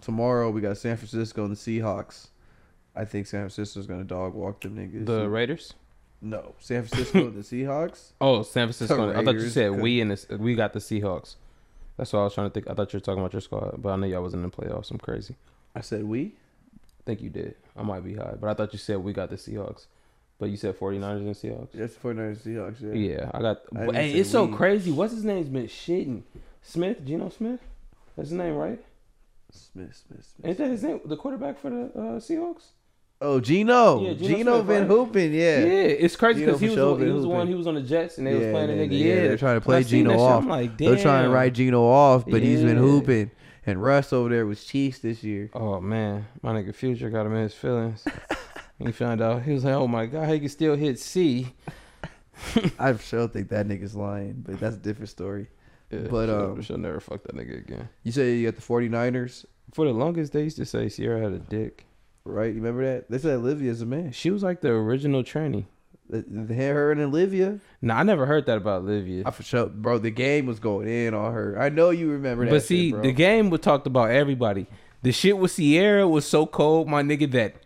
tomorrow 0.00 0.50
we 0.50 0.60
got 0.60 0.76
San 0.78 0.96
Francisco 0.96 1.44
and 1.44 1.56
the 1.56 1.56
Seahawks. 1.56 2.28
I 2.94 3.04
think 3.04 3.26
San 3.26 3.40
Francisco's 3.40 3.86
gonna 3.86 4.04
dog 4.04 4.34
walk 4.34 4.60
them 4.60 4.76
niggas. 4.76 5.06
The 5.06 5.28
Raiders? 5.28 5.74
No, 6.20 6.54
San 6.58 6.84
Francisco 6.84 7.28
and 7.28 7.36
the 7.36 7.40
Seahawks. 7.64 8.12
Oh, 8.20 8.42
San 8.42 8.66
Francisco. 8.66 9.16
I 9.16 9.24
thought 9.24 9.34
you 9.34 9.48
said 9.48 9.80
we 9.80 10.00
and 10.00 10.10
the, 10.10 10.36
we 10.36 10.54
got 10.54 10.72
the 10.72 10.80
Seahawks. 10.80 11.36
That's 11.98 12.12
what 12.12 12.20
I 12.20 12.24
was 12.24 12.34
trying 12.34 12.48
to 12.48 12.54
think. 12.54 12.70
I 12.70 12.74
thought 12.74 12.92
you 12.92 12.98
were 12.98 13.04
talking 13.04 13.20
about 13.20 13.32
your 13.32 13.42
squad, 13.42 13.82
but 13.82 13.90
I 13.90 13.96
know 13.96 14.06
y'all 14.06 14.22
wasn't 14.22 14.44
in 14.44 14.50
the 14.50 14.56
playoffs. 14.56 14.90
I'm 14.90 14.98
crazy. 14.98 15.34
I 15.74 15.80
said 15.80 16.04
we. 16.04 16.32
I 16.76 17.02
think 17.04 17.20
you 17.20 17.28
did. 17.28 17.56
I 17.76 17.82
might 17.82 18.04
be 18.04 18.14
high, 18.14 18.34
but 18.40 18.48
I 18.48 18.54
thought 18.54 18.72
you 18.72 18.78
said 18.78 18.98
we 18.98 19.12
got 19.12 19.30
the 19.30 19.36
Seahawks. 19.36 19.86
But 20.38 20.50
you 20.50 20.56
said 20.56 20.78
49ers 20.78 21.18
and 21.18 21.34
Seahawks. 21.34 21.70
Yes, 21.74 21.94
49ers 21.94 22.38
Seahawks. 22.38 22.80
Yeah. 22.80 22.92
Yeah, 22.92 23.30
I 23.34 23.40
got. 23.40 23.62
I 23.76 23.92
hey, 23.92 24.12
it's 24.12 24.30
so 24.30 24.46
crazy. 24.46 24.92
What's 24.92 25.12
his 25.12 25.24
name's 25.24 25.48
been 25.48 25.66
shitting? 25.66 26.22
Smith, 26.62 27.04
Geno 27.04 27.30
Smith. 27.30 27.60
That's 28.16 28.28
his 28.28 28.38
name, 28.38 28.54
right? 28.54 28.80
Smith, 29.50 30.02
Smith, 30.06 30.24
Smith. 30.36 30.46
Ain't 30.46 30.58
that 30.58 30.70
his 30.70 30.82
name? 30.84 31.00
The 31.04 31.16
quarterback 31.16 31.58
for 31.60 31.70
the 31.70 31.84
uh, 31.86 32.20
Seahawks. 32.20 32.66
Oh, 33.20 33.40
Geno. 33.40 34.00
Yeah, 34.00 34.12
Geno 34.14 34.62
Smith, 34.62 34.78
right? 34.80 34.86
hooping. 34.86 35.34
Yeah, 35.34 35.58
Yeah. 35.58 35.64
it's 36.04 36.14
crazy 36.14 36.44
because 36.44 36.60
he 36.60 36.66
was, 36.68 36.76
sure 36.76 36.96
the- 36.96 37.06
he 37.06 37.10
was 37.10 37.22
the 37.22 37.28
one. 37.28 37.48
He 37.48 37.54
was 37.54 37.66
on 37.66 37.74
the 37.74 37.82
Jets 37.82 38.18
and 38.18 38.26
they 38.26 38.34
was 38.34 38.46
playing 38.52 38.70
a 38.70 38.74
nigga. 38.74 38.88
they- 38.90 38.94
Yeah, 38.96 39.14
they're 39.26 39.36
trying 39.36 39.56
to 39.56 39.60
play 39.60 39.82
Geno 39.82 40.18
off. 40.20 40.44
Like, 40.46 40.78
They're 40.78 40.96
trying 40.96 41.24
to 41.24 41.30
write 41.30 41.54
Geno 41.54 41.82
off, 41.84 42.24
but 42.26 42.42
he's 42.42 42.62
been 42.62 42.76
hooping. 42.76 43.30
And 43.66 43.82
Russ 43.82 44.12
over 44.14 44.28
there 44.30 44.46
was 44.46 44.64
Chiefs 44.64 45.00
this 45.00 45.22
year. 45.22 45.50
Oh 45.52 45.78
man, 45.80 46.26
my 46.42 46.54
nigga 46.54 46.74
Future 46.74 47.10
got 47.10 47.26
him 47.26 47.34
in 47.34 47.42
his 47.42 47.52
feelings. 47.54 48.02
he 48.78 48.92
found 48.92 49.20
out 49.20 49.42
he 49.42 49.52
was 49.52 49.62
like, 49.62 49.74
"Oh 49.74 49.86
my 49.86 50.06
god, 50.06 50.26
he 50.30 50.38
can 50.40 50.48
still 50.48 50.74
hit 50.74 50.98
C." 50.98 51.48
I 52.78 52.96
sure 52.96 53.28
think 53.28 53.48
that 53.50 53.66
nigga's 53.68 53.94
lying, 53.94 54.42
but 54.46 54.58
that's 54.60 54.76
a 54.76 54.78
different 54.78 55.10
story. 55.10 55.48
Yeah, 55.90 56.00
But, 56.10 56.26
she'll, 56.26 56.34
um, 56.52 56.62
she'll 56.62 56.78
never 56.78 57.00
fuck 57.00 57.24
that 57.24 57.34
nigga 57.34 57.58
again. 57.58 57.88
You 58.04 58.12
say 58.12 58.36
you 58.36 58.46
got 58.50 58.56
the 58.56 58.62
49ers, 58.62 59.44
For 59.72 59.84
the 59.86 59.92
longest, 59.92 60.32
they 60.32 60.44
used 60.44 60.56
to 60.58 60.64
say 60.64 60.88
Ciara 60.88 61.20
had 61.20 61.32
a 61.32 61.38
dick. 61.38 61.84
Right? 62.28 62.48
You 62.48 62.60
remember 62.60 62.84
that? 62.84 63.10
They 63.10 63.18
said 63.18 63.36
Olivia's 63.36 63.82
a 63.82 63.86
man. 63.86 64.12
She 64.12 64.30
was 64.30 64.42
like 64.42 64.60
the 64.60 64.70
original 64.70 65.22
tranny. 65.22 65.64
The, 66.10 66.24
the, 66.26 66.54
her 66.54 66.90
and 66.90 67.00
Olivia. 67.00 67.60
Nah, 67.82 67.98
I 67.98 68.02
never 68.02 68.24
heard 68.24 68.46
that 68.46 68.56
about 68.56 68.82
Olivia. 68.82 69.24
I 69.26 69.30
for 69.30 69.42
sure, 69.42 69.66
bro. 69.66 69.98
The 69.98 70.10
game 70.10 70.46
was 70.46 70.58
going 70.58 70.88
in 70.88 71.12
on 71.12 71.34
her. 71.34 71.60
I 71.60 71.68
know 71.68 71.90
you 71.90 72.10
remember 72.10 72.44
that. 72.44 72.50
But 72.50 72.60
shit, 72.60 72.68
see, 72.68 72.92
bro. 72.92 73.02
the 73.02 73.12
game 73.12 73.50
was 73.50 73.60
talked 73.60 73.86
about 73.86 74.10
everybody. 74.10 74.66
The 75.02 75.12
shit 75.12 75.36
with 75.36 75.54
Ciara 75.54 76.08
was 76.08 76.26
so 76.26 76.46
cold, 76.46 76.88
my 76.88 77.02
nigga, 77.02 77.30
that 77.32 77.56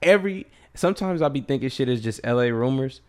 every 0.00 0.46
sometimes 0.74 1.22
I 1.22 1.28
be 1.28 1.40
thinking 1.40 1.68
shit 1.68 1.88
is 1.88 2.00
just 2.00 2.24
LA 2.24 2.44
rumors. 2.44 3.00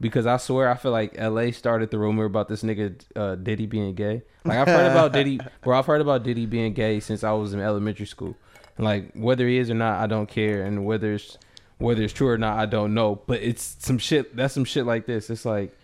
Because 0.00 0.24
I 0.24 0.38
swear 0.38 0.70
I 0.70 0.76
feel 0.76 0.92
like 0.92 1.18
LA 1.20 1.50
started 1.50 1.90
the 1.90 1.98
rumor 1.98 2.24
about 2.24 2.48
this 2.48 2.62
nigga 2.62 2.98
uh, 3.14 3.34
Diddy 3.34 3.66
being 3.66 3.94
gay. 3.94 4.22
Like 4.44 4.58
I've 4.58 4.68
heard 4.68 4.90
about 4.90 5.12
Diddy 5.12 5.40
bro, 5.62 5.78
I've 5.78 5.84
heard 5.84 6.00
about 6.00 6.22
Diddy 6.22 6.46
being 6.46 6.72
gay 6.72 7.00
since 7.00 7.22
I 7.22 7.32
was 7.32 7.52
in 7.52 7.60
elementary 7.60 8.06
school. 8.06 8.34
Like 8.78 9.12
whether 9.14 9.46
he 9.46 9.58
is 9.58 9.70
or 9.70 9.74
not, 9.74 10.00
I 10.00 10.06
don't 10.06 10.28
care. 10.28 10.64
And 10.64 10.84
whether 10.86 11.14
it's 11.14 11.36
whether 11.78 12.02
it's 12.02 12.12
true 12.12 12.28
or 12.28 12.38
not, 12.38 12.58
I 12.58 12.66
don't 12.66 12.94
know. 12.94 13.20
But 13.26 13.42
it's 13.42 13.76
some 13.80 13.98
shit 13.98 14.34
that's 14.36 14.54
some 14.54 14.64
shit 14.64 14.86
like 14.86 15.06
this. 15.06 15.28
It's 15.30 15.44
like 15.44 15.76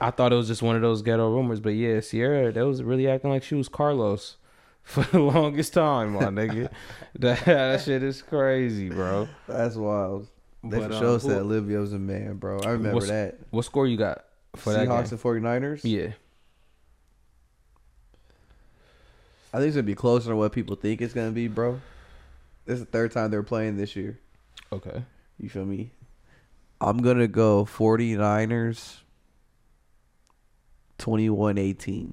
I 0.00 0.10
thought 0.10 0.32
it 0.32 0.36
was 0.36 0.48
just 0.48 0.62
one 0.62 0.76
of 0.76 0.82
those 0.82 1.02
ghetto 1.02 1.30
rumors, 1.32 1.60
but 1.60 1.70
yeah, 1.70 2.00
Ciara, 2.00 2.52
that 2.52 2.66
was 2.66 2.82
really 2.82 3.08
acting 3.08 3.30
like 3.30 3.42
she 3.42 3.54
was 3.54 3.68
Carlos 3.68 4.36
for 4.82 5.02
the 5.04 5.18
longest 5.20 5.72
time, 5.72 6.12
my 6.14 6.24
nigga. 6.24 6.70
that, 7.18 7.44
that 7.46 7.80
shit 7.80 8.02
is 8.02 8.20
crazy, 8.22 8.88
bro. 8.90 9.26
that's 9.48 9.74
wild. 9.76 10.26
They 10.62 10.78
But, 10.80 10.88
for 10.90 10.92
uh, 10.96 10.98
sure 10.98 11.18
who- 11.18 11.28
said 11.30 11.38
Olivia 11.42 11.78
was 11.78 11.92
a 11.92 11.98
man, 11.98 12.34
bro. 12.36 12.58
I 12.60 12.70
remember 12.70 12.96
What's- 12.96 13.08
that. 13.08 13.38
What 13.50 13.64
score 13.64 13.86
you 13.86 13.96
got 13.96 14.24
for 14.56 14.72
that 14.74 14.86
Seahawks 14.86 15.12
and 15.12 15.20
49ers. 15.20 15.80
Yeah, 15.84 16.12
I 19.52 19.58
think 19.58 19.68
it's 19.68 19.76
gonna 19.76 19.84
be 19.84 19.94
closer 19.94 20.30
to 20.30 20.36
what 20.36 20.52
people 20.52 20.76
think 20.76 21.00
it's 21.00 21.14
gonna 21.14 21.30
be, 21.30 21.48
bro. 21.48 21.80
This 22.66 22.74
is 22.80 22.84
the 22.84 22.90
third 22.90 23.12
time 23.12 23.30
they're 23.30 23.42
playing 23.42 23.76
this 23.76 23.96
year. 23.96 24.18
okay. 24.72 25.04
You 25.38 25.48
feel 25.48 25.64
me? 25.64 25.92
I'm 26.80 26.98
gonna 26.98 27.28
go 27.28 27.64
49ers 27.64 28.98
21-18. 30.98 32.12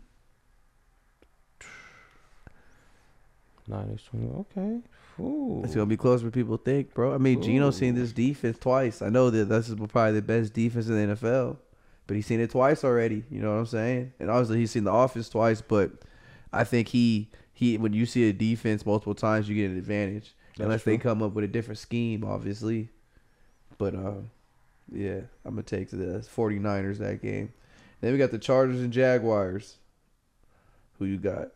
Niners 3.67 4.03
twenty. 4.09 4.27
Okay. 4.27 4.79
Ooh. 5.21 5.61
It's 5.63 5.73
gonna 5.73 5.85
be 5.85 5.95
closer 5.97 6.23
than 6.23 6.31
people 6.31 6.57
think, 6.57 6.93
bro. 6.93 7.13
I 7.13 7.17
mean, 7.17 7.41
Geno's 7.41 7.77
seen 7.77 7.95
this 7.95 8.11
defense 8.11 8.57
twice. 8.59 9.01
I 9.01 9.09
know 9.09 9.29
that 9.29 9.45
this 9.45 9.69
is 9.69 9.75
probably 9.75 10.13
the 10.13 10.21
best 10.21 10.53
defense 10.53 10.87
in 10.87 10.95
the 11.09 11.15
NFL, 11.15 11.57
but 12.07 12.15
he's 12.15 12.25
seen 12.25 12.41
it 12.41 12.49
twice 12.49 12.83
already. 12.83 13.23
You 13.29 13.39
know 13.41 13.51
what 13.53 13.59
I'm 13.59 13.65
saying? 13.67 14.13
And 14.19 14.29
obviously, 14.29 14.57
he's 14.59 14.71
seen 14.71 14.83
the 14.83 14.91
offense 14.91 15.29
twice. 15.29 15.61
But 15.61 15.91
I 16.51 16.65
think 16.65 16.89
he 16.89 17.29
he 17.53 17.77
when 17.77 17.93
you 17.93 18.05
see 18.05 18.27
a 18.27 18.33
defense 18.33 18.85
multiple 18.85 19.15
times, 19.15 19.47
you 19.47 19.55
get 19.55 19.71
an 19.71 19.77
advantage. 19.77 20.35
That's 20.57 20.65
unless 20.65 20.83
they 20.83 20.97
come 20.97 21.21
up 21.23 21.33
with 21.33 21.43
a 21.45 21.47
different 21.47 21.79
scheme, 21.79 22.23
obviously. 22.23 22.89
But 23.77 23.95
um, 23.95 24.29
yeah, 24.91 25.21
I'm 25.45 25.55
gonna 25.55 25.63
take 25.63 25.89
the 25.89 26.25
49ers 26.35 26.97
that 26.99 27.21
game. 27.21 27.53
Then 28.01 28.11
we 28.11 28.17
got 28.17 28.31
the 28.31 28.37
Chargers 28.37 28.81
and 28.81 28.91
Jaguars. 28.93 29.77
Who 30.99 31.05
you 31.05 31.17
got? 31.17 31.49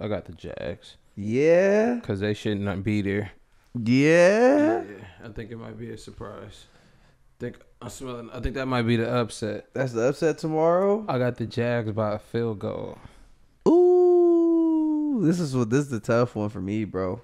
I 0.00 0.08
got 0.08 0.26
the 0.26 0.32
Jags 0.32 0.96
Yeah, 1.16 1.94
because 1.94 2.20
they 2.20 2.34
should 2.34 2.60
not 2.60 2.84
be 2.84 3.02
there. 3.02 3.32
yeah. 3.74 4.84
I 5.24 5.28
think 5.28 5.50
it 5.50 5.56
might 5.56 5.78
be 5.78 5.90
a 5.90 5.98
surprise. 5.98 6.66
think 7.40 7.58
I 7.80 7.88
smell. 7.88 8.28
I 8.32 8.40
think 8.40 8.54
that 8.56 8.66
might 8.66 8.82
be 8.82 8.96
the 8.96 9.10
upset. 9.10 9.68
That's 9.74 9.92
the 9.92 10.02
upset 10.08 10.38
tomorrow. 10.38 11.04
I 11.08 11.18
got 11.18 11.36
the 11.36 11.46
Jags 11.46 11.92
by 11.92 12.14
a 12.14 12.18
field 12.18 12.58
goal. 12.60 12.98
This 15.24 15.40
is 15.40 15.56
what 15.56 15.70
this 15.70 15.86
is 15.86 15.90
the 15.90 16.00
tough 16.00 16.36
one 16.36 16.50
for 16.50 16.60
me, 16.60 16.84
bro. 16.84 17.20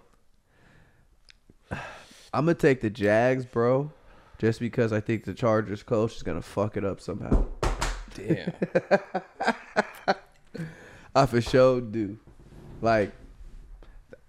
I'm 1.71 2.47
gonna 2.47 2.55
take 2.55 2.81
the 2.81 2.89
Jags, 2.89 3.45
bro, 3.45 3.93
just 4.39 4.59
because 4.59 4.93
I 4.93 5.01
think 5.01 5.25
the 5.25 5.35
Chargers 5.35 5.83
coach 5.83 6.17
is 6.17 6.23
gonna 6.23 6.41
fuck 6.41 6.79
it 6.79 6.85
up 6.85 7.01
somehow. 7.01 7.45
Damn. 8.15 8.53
I 11.15 11.27
for 11.27 11.43
sure 11.43 11.83
do. 11.83 12.19
Like, 12.81 13.13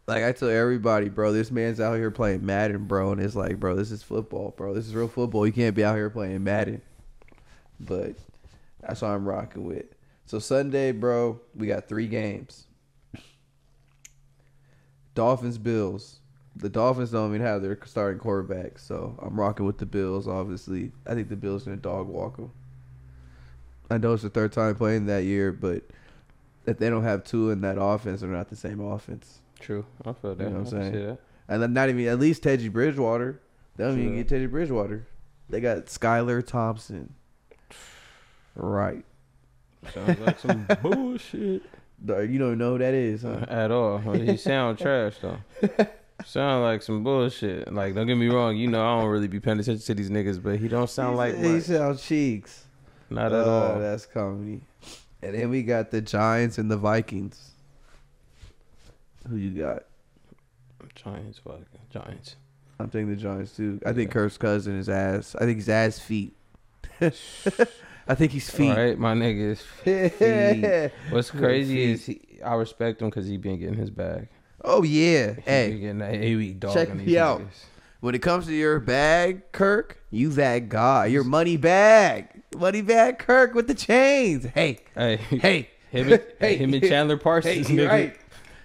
like 0.05 0.23
I 0.23 0.33
tell 0.33 0.49
everybody, 0.49 1.07
bro, 1.07 1.31
this 1.31 1.49
man's 1.49 1.79
out 1.79 1.95
here 1.95 2.11
playing 2.11 2.45
Madden, 2.45 2.85
bro, 2.85 3.13
and 3.13 3.21
it's 3.21 3.35
like, 3.35 3.57
bro, 3.59 3.75
this 3.75 3.91
is 3.91 4.03
football, 4.03 4.53
bro. 4.57 4.73
This 4.73 4.87
is 4.87 4.95
real 4.95 5.07
football. 5.07 5.47
You 5.47 5.53
can't 5.53 5.75
be 5.75 5.85
out 5.85 5.95
here 5.95 6.09
playing 6.09 6.43
Madden. 6.43 6.81
But 7.79 8.15
that's 8.81 9.01
what 9.01 9.11
I'm 9.11 9.25
rocking 9.25 9.63
with. 9.63 9.85
So 10.25 10.39
Sunday, 10.39 10.91
bro, 10.91 11.39
we 11.55 11.67
got 11.67 11.87
three 11.87 12.07
games. 12.07 12.65
Dolphins, 15.15 15.57
Bills. 15.57 16.19
The 16.55 16.69
Dolphins 16.69 17.11
don't 17.11 17.29
even 17.29 17.45
have 17.45 17.61
their 17.61 17.77
starting 17.85 18.19
quarterback, 18.19 18.77
so 18.77 19.17
I'm 19.21 19.39
rocking 19.39 19.65
with 19.65 19.77
the 19.77 19.85
Bills. 19.85 20.27
Obviously, 20.27 20.91
I 21.07 21.13
think 21.13 21.29
the 21.29 21.35
Bills 21.35 21.63
gonna 21.63 21.77
dog 21.77 22.07
walk 22.07 22.37
them. 22.37 22.51
I 23.89 23.97
know 23.97 24.13
it's 24.13 24.23
the 24.23 24.29
third 24.29 24.51
time 24.51 24.75
playing 24.75 25.05
that 25.07 25.23
year, 25.23 25.51
but 25.51 25.83
if 26.65 26.77
they 26.77 26.89
don't 26.89 27.03
have 27.03 27.23
Tua 27.23 27.53
in 27.53 27.61
that 27.61 27.77
offense, 27.79 28.21
they're 28.21 28.29
not 28.29 28.49
the 28.49 28.55
same 28.55 28.79
offense. 28.79 29.39
True. 29.59 29.85
I 30.05 30.13
feel 30.13 30.35
that. 30.35 30.43
You 30.43 30.49
know 30.49 30.59
what 30.61 30.73
I'm 30.73 30.93
saying? 30.93 31.17
And 31.47 31.61
then 31.61 31.73
not 31.73 31.89
even 31.89 32.05
at 32.07 32.19
least 32.19 32.43
Teddy 32.43 32.69
Bridgewater. 32.69 33.41
They 33.75 33.83
don't 33.83 33.99
even 33.99 34.15
get 34.15 34.29
Teddy 34.29 34.45
Bridgewater. 34.45 35.07
They 35.49 35.59
got 35.59 35.85
Skylar 35.87 36.45
Thompson. 36.45 37.13
Right. 38.55 39.03
Sounds 39.93 40.19
like 40.19 40.39
some 40.39 40.67
bullshit. 40.81 41.63
You 42.05 42.39
don't 42.39 42.57
know 42.57 42.71
who 42.73 42.77
that 42.79 42.93
is, 42.93 43.21
huh? 43.21 43.45
At 43.47 43.71
all. 43.71 43.99
He 43.99 44.35
sound 44.37 44.79
trash 44.79 45.15
though. 45.21 45.37
sound 46.25 46.63
like 46.63 46.81
some 46.81 47.03
bullshit. 47.03 47.71
Like 47.73 47.93
don't 47.95 48.07
get 48.07 48.15
me 48.17 48.27
wrong, 48.27 48.55
you 48.57 48.67
know 48.67 48.83
I 48.83 49.01
don't 49.01 49.09
really 49.09 49.27
be 49.27 49.39
paying 49.39 49.59
attention 49.59 49.83
to 49.85 49.93
these 49.93 50.09
niggas, 50.09 50.41
but 50.41 50.59
he 50.59 50.67
don't 50.67 50.89
sound 50.89 51.17
like 51.17 51.35
he 51.37 51.47
much. 51.49 51.63
sounds 51.63 52.03
cheeks. 52.03 52.65
Not 53.09 53.27
at 53.33 53.45
Uh, 53.47 53.51
all. 53.51 53.79
That's 53.79 54.05
comedy. 54.05 54.61
And 55.21 55.35
then 55.35 55.49
we 55.49 55.61
got 55.63 55.91
the 55.91 56.01
Giants 56.01 56.57
and 56.57 56.71
the 56.71 56.77
Vikings. 56.77 57.51
Who 59.29 59.35
you 59.35 59.61
got? 59.61 59.83
Giants, 60.95 61.39
fuck 61.39 61.59
Giants. 61.91 62.35
I'm 62.79 62.89
taking 62.89 63.09
the 63.09 63.15
Giants 63.15 63.55
too. 63.55 63.79
I 63.85 63.93
think 63.93 64.09
Yeah. 64.09 64.13
Kirk 64.13 64.39
Cousins 64.39 64.87
is 64.87 64.89
ass. 64.89 65.35
I 65.35 65.41
think 65.45 65.57
he's 65.57 65.69
ass 65.69 65.99
feet. 65.99 66.35
I 68.07 68.15
think 68.15 68.31
he's 68.31 68.49
feet. 68.49 68.69
All 68.69 68.75
right, 68.77 68.97
my 68.97 69.13
niggas. 69.13 69.57
feet. 69.83 70.91
What's 71.11 71.31
crazy 71.31 71.91
is 71.91 72.05
he, 72.05 72.39
I 72.43 72.55
respect 72.55 73.01
him 73.01 73.09
because 73.09 73.27
he 73.27 73.37
been 73.37 73.59
getting 73.59 73.75
his 73.77 73.89
bag. 73.89 74.27
oh 74.63 74.83
yeah. 74.83 75.33
He 75.35 75.41
Hey, 75.41 75.71
getting 75.79 75.99
that. 75.99 76.15
He 76.15 76.35
be 76.35 76.53
dogging 76.53 76.73
check 76.87 76.97
these 76.97 77.07
me 77.07 77.17
out. 77.17 77.41
niggas. 77.41 77.65
when 78.01 78.15
it 78.15 78.19
comes 78.21 78.45
to 78.47 78.53
your 78.53 78.79
bag, 78.79 79.51
Kirk, 79.51 80.03
you 80.09 80.29
that 80.31 80.69
guy. 80.69 81.05
Your 81.07 81.23
money 81.23 81.57
bag. 81.57 82.27
Money 82.57 82.81
bag 82.81 83.19
Kirk 83.19 83.53
with 83.53 83.67
the 83.67 83.75
chains. 83.75 84.45
Hey, 84.45 84.79
Hey, 84.95 85.17
hey. 85.17 85.69
him, 85.91 86.11
and, 86.11 86.23
Hey. 86.39 86.57
him 86.57 86.73
and 86.73 86.83
Chandler 86.83 87.17
Parsons, 87.23 87.69
you're 87.69 87.87
nigga. 87.87 87.89
right. 87.89 88.17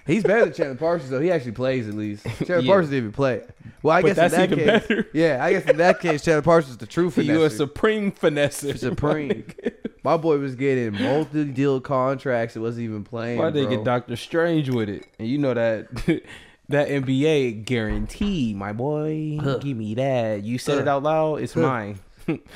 He's 0.07 0.23
better 0.23 0.45
than 0.45 0.55
Chandler 0.55 0.77
Parsons 0.77 1.11
though. 1.11 1.21
He 1.21 1.31
actually 1.33 1.53
plays 1.53 1.89
at 1.89 1.95
least. 1.95 2.25
Chandler 2.39 2.61
Yeah. 2.61 2.67
Parsons 2.73 2.91
didn't 2.91 2.99
even 3.05 3.13
play. 3.13 3.43
Well, 3.83 3.97
I 3.97 4.03
But 4.03 4.09
guess 4.09 4.17
that's 4.17 4.35
in 4.35 4.41
that 4.41 4.53
even 4.53 4.65
case, 4.81 4.89
better. 4.89 5.07
yeah, 5.15 5.45
I 5.45 5.53
guess 5.53 5.65
in 5.69 5.77
that 5.79 6.01
case, 6.01 6.25
Chandler 6.25 6.43
Parsons 6.43 6.73
is 6.73 6.79
the 6.79 6.87
true 6.87 7.11
finesse. 7.13 7.29
You 7.29 7.43
a 7.43 7.49
finesse. 7.51 7.57
supreme 7.57 8.13
finesser. 8.13 8.79
Supreme. 8.79 9.45
My 10.05 10.17
boy 10.17 10.39
was 10.39 10.55
getting 10.55 10.93
multi-deal 11.03 11.81
contracts. 11.81 12.55
It 12.57 12.61
wasn't 12.61 12.85
even 12.85 13.03
playing. 13.05 13.39
Why 13.39 13.51
they 13.51 13.63
bro. 13.67 13.77
get 13.77 13.85
Doctor 13.85 14.15
Strange 14.17 14.71
with 14.71 14.89
it? 14.89 15.05
And 15.19 15.27
you 15.29 15.39
know 15.39 15.53
that 15.55 15.89
that 16.69 16.89
NBA 16.89 17.65
guarantee, 17.65 18.55
my 18.55 18.73
boy. 18.73 19.39
Huh. 19.43 19.59
Give 19.59 19.77
me 19.77 19.95
that. 19.95 20.43
You 20.45 20.59
said 20.59 20.77
Huh. 20.77 20.83
it 20.83 20.89
out 20.89 21.03
loud. 21.03 21.41
It's 21.41 21.55
Huh. 21.55 21.61
mine. 21.63 21.99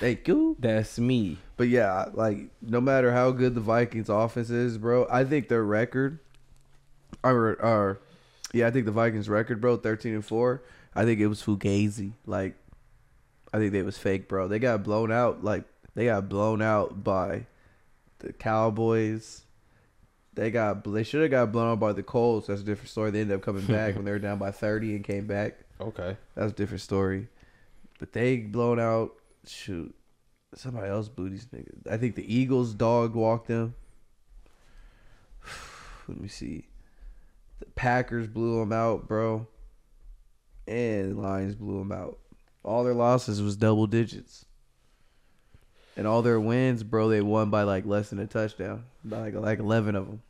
Thank 0.01 0.27
you. 0.27 0.57
That's 0.59 0.99
me. 0.99 1.39
But 1.57 1.69
yeah, 1.69 2.07
like 2.13 2.39
no 2.63 2.81
matter 2.81 3.13
how 3.13 3.31
good 3.31 3.55
the 3.55 3.61
Vikings 3.61 4.09
offense 4.09 4.51
is, 4.51 4.79
bro, 4.79 5.07
I 5.11 5.25
think 5.25 5.49
their 5.49 5.63
record, 5.65 6.19
or, 7.23 7.61
or 7.63 8.01
yeah, 8.53 8.67
I 8.67 8.71
think 8.71 8.87
the 8.87 8.93
Vikings 8.93 9.29
record, 9.29 9.61
bro, 9.61 9.77
thirteen 9.77 10.15
and 10.15 10.25
four. 10.25 10.63
I 10.95 11.05
think 11.05 11.21
it 11.21 11.29
was 11.29 11.43
fugazi. 11.43 12.13
Like, 12.27 12.57
I 13.53 13.59
think 13.59 13.73
they 13.73 13.83
was 13.83 13.97
fake, 13.97 14.29
bro. 14.29 14.49
They 14.49 14.59
got 14.59 14.83
blown 14.83 15.13
out. 15.13 15.45
Like 15.45 15.65
they 15.95 16.07
got 16.07 16.29
blown 16.29 16.63
out 16.63 17.03
by 17.05 17.47
the 18.21 18.33
Cowboys, 18.33 19.43
They 20.35 20.51
got 20.51 20.85
they 20.85 21.03
should 21.03 21.23
have 21.23 21.31
got 21.31 21.53
blown 21.53 21.73
out 21.73 21.81
by 21.81 21.93
the 21.93 22.03
Colts. 22.03 22.47
That's 22.47 22.61
a 22.61 22.65
different 22.65 22.91
story. 22.91 23.11
They 23.11 23.21
ended 23.23 23.37
up 23.37 23.43
coming 23.43 23.67
back 23.67 23.97
when 23.97 24.05
they 24.05 24.13
were 24.13 24.19
down 24.19 24.39
by 24.39 24.51
thirty 24.51 24.95
and 24.95 25.05
came 25.05 25.27
back. 25.27 25.59
Okay. 25.81 26.17
That's 26.35 26.53
a 26.53 26.55
different 26.55 26.83
story. 26.83 27.29
But 27.99 28.13
they 28.13 28.39
blown 28.39 28.79
out. 28.79 29.13
Shoot, 29.47 29.95
somebody 30.55 30.89
else 30.89 31.09
blew 31.09 31.31
these 31.31 31.47
niggas. 31.47 31.91
I 31.91 31.97
think 31.97 32.15
the 32.15 32.35
Eagles 32.35 32.75
dog 32.75 33.15
walked 33.15 33.49
them. 33.49 33.75
Let 36.09 36.21
me 36.21 36.29
see. 36.29 36.67
The 37.61 37.66
Packers 37.77 38.27
blew 38.27 38.59
them 38.61 38.73
out, 38.73 39.07
bro. 39.07 39.46
And 40.66 41.23
Lions 41.23 41.55
blew 41.55 41.79
them 41.79 41.92
out. 41.92 42.18
All 42.62 42.85
their 42.85 42.94
losses 42.94 43.40
was 43.40 43.57
double 43.57 43.87
digits. 43.87 44.44
And 45.96 46.07
all 46.07 46.23
their 46.23 46.40
wins, 46.40 46.83
bro, 46.83 47.09
they 47.09 47.20
won 47.20 47.51
by 47.51 47.62
like 47.62 47.87
less 47.87 48.11
than 48.11 48.18
a 48.18 48.27
touchdown. 48.27 48.85
By 49.05 49.18
like 49.18 49.35
like 49.35 49.59
eleven 49.59 49.94
of 49.96 50.07
them, 50.07 50.23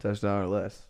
touchdown 0.00 0.42
or 0.42 0.46
less. 0.46 0.82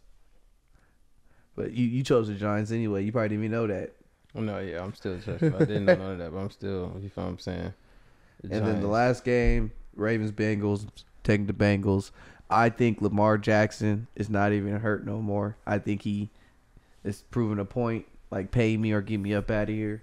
But 1.57 1.73
you, 1.73 1.87
you 1.87 2.03
chose 2.03 2.29
the 2.29 2.35
Giants 2.35 2.73
anyway. 2.73 3.05
You 3.05 3.13
probably 3.13 3.29
didn't 3.31 3.45
even 3.45 3.53
know 3.53 3.67
that. 3.69 3.93
No, 4.35 4.59
yeah, 4.59 4.83
I'm 4.83 4.95
still. 4.95 5.19
I 5.29 5.37
didn't 5.37 5.85
know 5.85 5.95
none 5.95 6.13
of 6.13 6.19
that, 6.19 6.33
but 6.33 6.39
I'm 6.39 6.51
still. 6.51 6.93
You 7.01 7.09
feel 7.09 7.25
what 7.25 7.31
I'm 7.31 7.39
saying? 7.39 7.73
The 8.43 8.57
and 8.57 8.67
then 8.67 8.81
the 8.81 8.89
last 8.89 9.25
game, 9.25 9.71
Ravens 9.95 10.33
Bengals, 10.33 10.87
taking 11.23 11.47
the 11.47 11.53
Bengals. 11.53 12.11
I 12.51 12.69
think 12.69 13.01
Lamar 13.01 13.39
Jackson 13.39 14.07
is 14.15 14.29
not 14.29 14.53
even 14.53 14.79
hurt 14.81 15.07
no 15.07 15.21
more. 15.21 15.57
I 15.67 15.79
think 15.79 16.03
he 16.03 16.31
is 17.03 17.23
proving 17.31 17.59
a 17.59 17.65
point. 17.65 18.07
Like 18.31 18.51
pay 18.51 18.77
me 18.77 18.93
or 18.93 19.01
get 19.01 19.19
me 19.19 19.35
up 19.35 19.51
out 19.51 19.69
of 19.69 19.75
here. 19.75 20.03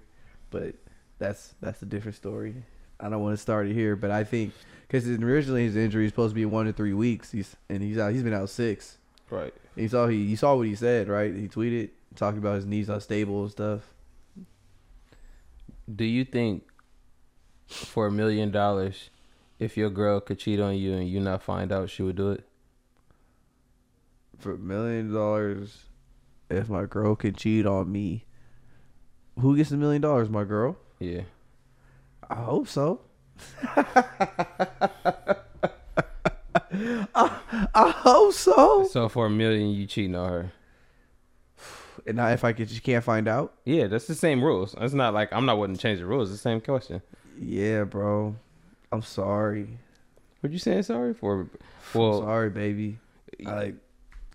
But 0.50 0.74
that's 1.18 1.54
that's 1.60 1.82
a 1.82 1.86
different 1.86 2.16
story. 2.16 2.64
I 2.98 3.08
don't 3.08 3.22
want 3.22 3.34
to 3.34 3.42
start 3.42 3.66
it 3.66 3.74
here, 3.74 3.96
but 3.96 4.10
I 4.10 4.24
think 4.24 4.52
because 4.86 5.08
originally 5.08 5.64
his 5.64 5.76
injury 5.76 6.04
is 6.04 6.10
supposed 6.10 6.32
to 6.32 6.34
be 6.34 6.44
one 6.44 6.66
to 6.66 6.72
three 6.72 6.94
weeks. 6.94 7.32
He's 7.32 7.56
and 7.68 7.82
he's 7.82 7.98
out. 7.98 8.12
He's 8.12 8.22
been 8.22 8.34
out 8.34 8.48
six. 8.48 8.98
Right. 9.30 9.52
And 9.76 9.82
you 9.82 9.88
saw 9.88 10.06
he 10.06 10.16
you 10.16 10.36
saw 10.36 10.56
what 10.56 10.66
he 10.66 10.74
said, 10.74 11.08
right? 11.08 11.34
He 11.34 11.48
tweeted 11.48 11.90
talking 12.16 12.38
about 12.38 12.56
his 12.56 12.66
knees 12.66 12.88
unstable 12.88 13.42
and 13.42 13.50
stuff. 13.50 13.80
Do 15.94 16.04
you 16.04 16.24
think 16.24 16.64
for 17.68 18.06
a 18.06 18.10
million 18.10 18.50
dollars, 18.50 19.10
if 19.62 19.76
your 19.76 19.90
girl 19.90 20.20
could 20.20 20.40
cheat 20.40 20.58
on 20.58 20.76
you 20.76 20.92
and 20.94 21.08
you 21.08 21.20
not 21.20 21.40
find 21.40 21.70
out, 21.70 21.88
she 21.88 22.02
would 22.02 22.16
do 22.16 22.32
it? 22.32 22.44
For 24.38 24.54
a 24.54 24.58
million 24.58 25.14
dollars, 25.14 25.84
if 26.50 26.68
my 26.68 26.84
girl 26.84 27.14
could 27.14 27.36
cheat 27.36 27.64
on 27.64 27.92
me, 27.92 28.24
who 29.38 29.56
gets 29.56 29.70
a 29.70 29.76
million 29.76 30.02
dollars? 30.02 30.28
My 30.28 30.42
girl. 30.42 30.76
Yeah. 30.98 31.22
I 32.28 32.34
hope 32.34 32.66
so. 32.66 33.02
I, 37.14 37.38
I 37.72 37.90
hope 37.90 38.32
so. 38.32 38.88
So 38.90 39.08
for 39.08 39.26
a 39.26 39.30
million, 39.30 39.70
you 39.70 39.86
cheating 39.86 40.16
on 40.16 40.28
her. 40.28 40.52
And 42.04 42.16
now 42.16 42.28
if 42.28 42.42
I 42.42 42.52
could, 42.52 42.68
you 42.68 42.80
can't 42.80 43.04
find 43.04 43.28
out. 43.28 43.54
Yeah, 43.64 43.86
that's 43.86 44.08
the 44.08 44.16
same 44.16 44.42
rules. 44.42 44.74
It's 44.80 44.92
not 44.92 45.14
like 45.14 45.32
I'm 45.32 45.46
not 45.46 45.56
wanting 45.58 45.76
to 45.76 45.82
change 45.82 46.00
the 46.00 46.06
rules. 46.06 46.30
It's 46.32 46.42
the 46.42 46.48
same 46.48 46.60
question. 46.60 47.00
Yeah, 47.38 47.84
bro. 47.84 48.34
I'm 48.92 49.02
sorry. 49.02 49.78
What 50.40 50.52
you 50.52 50.58
saying 50.58 50.82
sorry 50.82 51.14
for? 51.14 51.48
Well, 51.94 52.18
I'm 52.18 52.24
sorry, 52.24 52.50
baby. 52.50 52.98
I 53.46 53.54
like, 53.54 53.74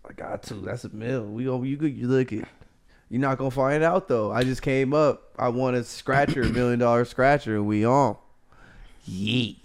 I 0.09 0.13
got 0.13 0.43
to. 0.43 0.55
That's 0.55 0.83
a 0.83 0.89
mill. 0.89 1.25
We 1.25 1.45
go. 1.45 1.61
You 1.63 1.77
could. 1.77 1.95
You 1.95 2.07
look 2.07 2.31
it. 2.31 2.45
You're 3.09 3.21
not 3.21 3.37
gonna 3.37 3.51
find 3.51 3.83
out 3.83 4.07
though. 4.07 4.31
I 4.31 4.43
just 4.43 4.61
came 4.61 4.93
up. 4.93 5.31
I 5.37 5.49
won 5.49 5.75
a 5.75 5.83
scratcher, 5.83 6.41
a 6.41 6.49
million 6.49 6.79
dollar 6.79 7.05
scratcher, 7.05 7.55
and 7.55 7.67
we 7.67 7.85
on. 7.85 8.17
Yeet. 9.09 9.57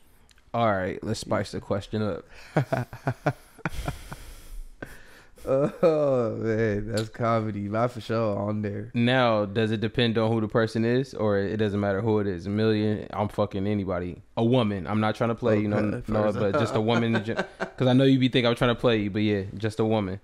All 0.54 0.70
right, 0.70 1.02
let's 1.02 1.20
spice 1.20 1.52
the 1.52 1.60
question 1.60 2.02
up. 2.02 2.24
oh 5.46 6.36
man, 6.38 6.92
that's 6.92 7.08
comedy. 7.08 7.62
Not 7.68 7.92
for 7.92 8.00
sure 8.00 8.38
on 8.38 8.62
there. 8.62 8.90
Now, 8.94 9.44
does 9.44 9.72
it 9.72 9.80
depend 9.80 10.16
on 10.16 10.30
who 10.30 10.40
the 10.40 10.48
person 10.48 10.84
is, 10.84 11.14
or 11.14 11.38
it 11.38 11.56
doesn't 11.56 11.80
matter 11.80 12.00
who 12.00 12.20
it 12.20 12.26
is? 12.26 12.46
A 12.46 12.50
million, 12.50 13.06
I'm 13.12 13.28
fucking 13.28 13.66
anybody. 13.66 14.22
A 14.36 14.44
woman. 14.44 14.86
I'm 14.86 15.00
not 15.00 15.16
trying 15.16 15.30
to 15.30 15.34
play, 15.34 15.58
you 15.58 15.68
know, 15.68 16.02
no, 16.06 16.32
but 16.32 16.52
just 16.52 16.76
a 16.76 16.80
woman. 16.92 17.14
Because 17.14 17.86
I 17.86 17.92
know 17.92 18.04
you 18.04 18.18
be 18.18 18.28
think 18.28 18.46
I'm 18.46 18.54
trying 18.54 18.74
to 18.74 18.80
play 18.80 18.98
you, 18.98 19.10
but 19.10 19.22
yeah, 19.22 19.42
just 19.56 19.80
a 19.80 19.84
woman. 19.84 20.20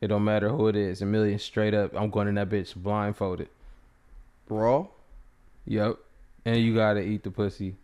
It 0.00 0.08
don't 0.08 0.24
matter 0.24 0.50
who 0.50 0.68
it 0.68 0.76
is. 0.76 1.00
A 1.00 1.06
million 1.06 1.38
straight 1.38 1.72
up. 1.72 1.92
I'm 1.96 2.10
going 2.10 2.28
in 2.28 2.34
that 2.34 2.50
bitch 2.50 2.74
blindfolded. 2.74 3.48
Raw? 4.50 4.88
Yep. 5.66 5.96
And 6.44 6.58
you 6.58 6.74
gotta 6.74 7.00
eat 7.00 7.22
the 7.22 7.30
pussy. 7.30 7.76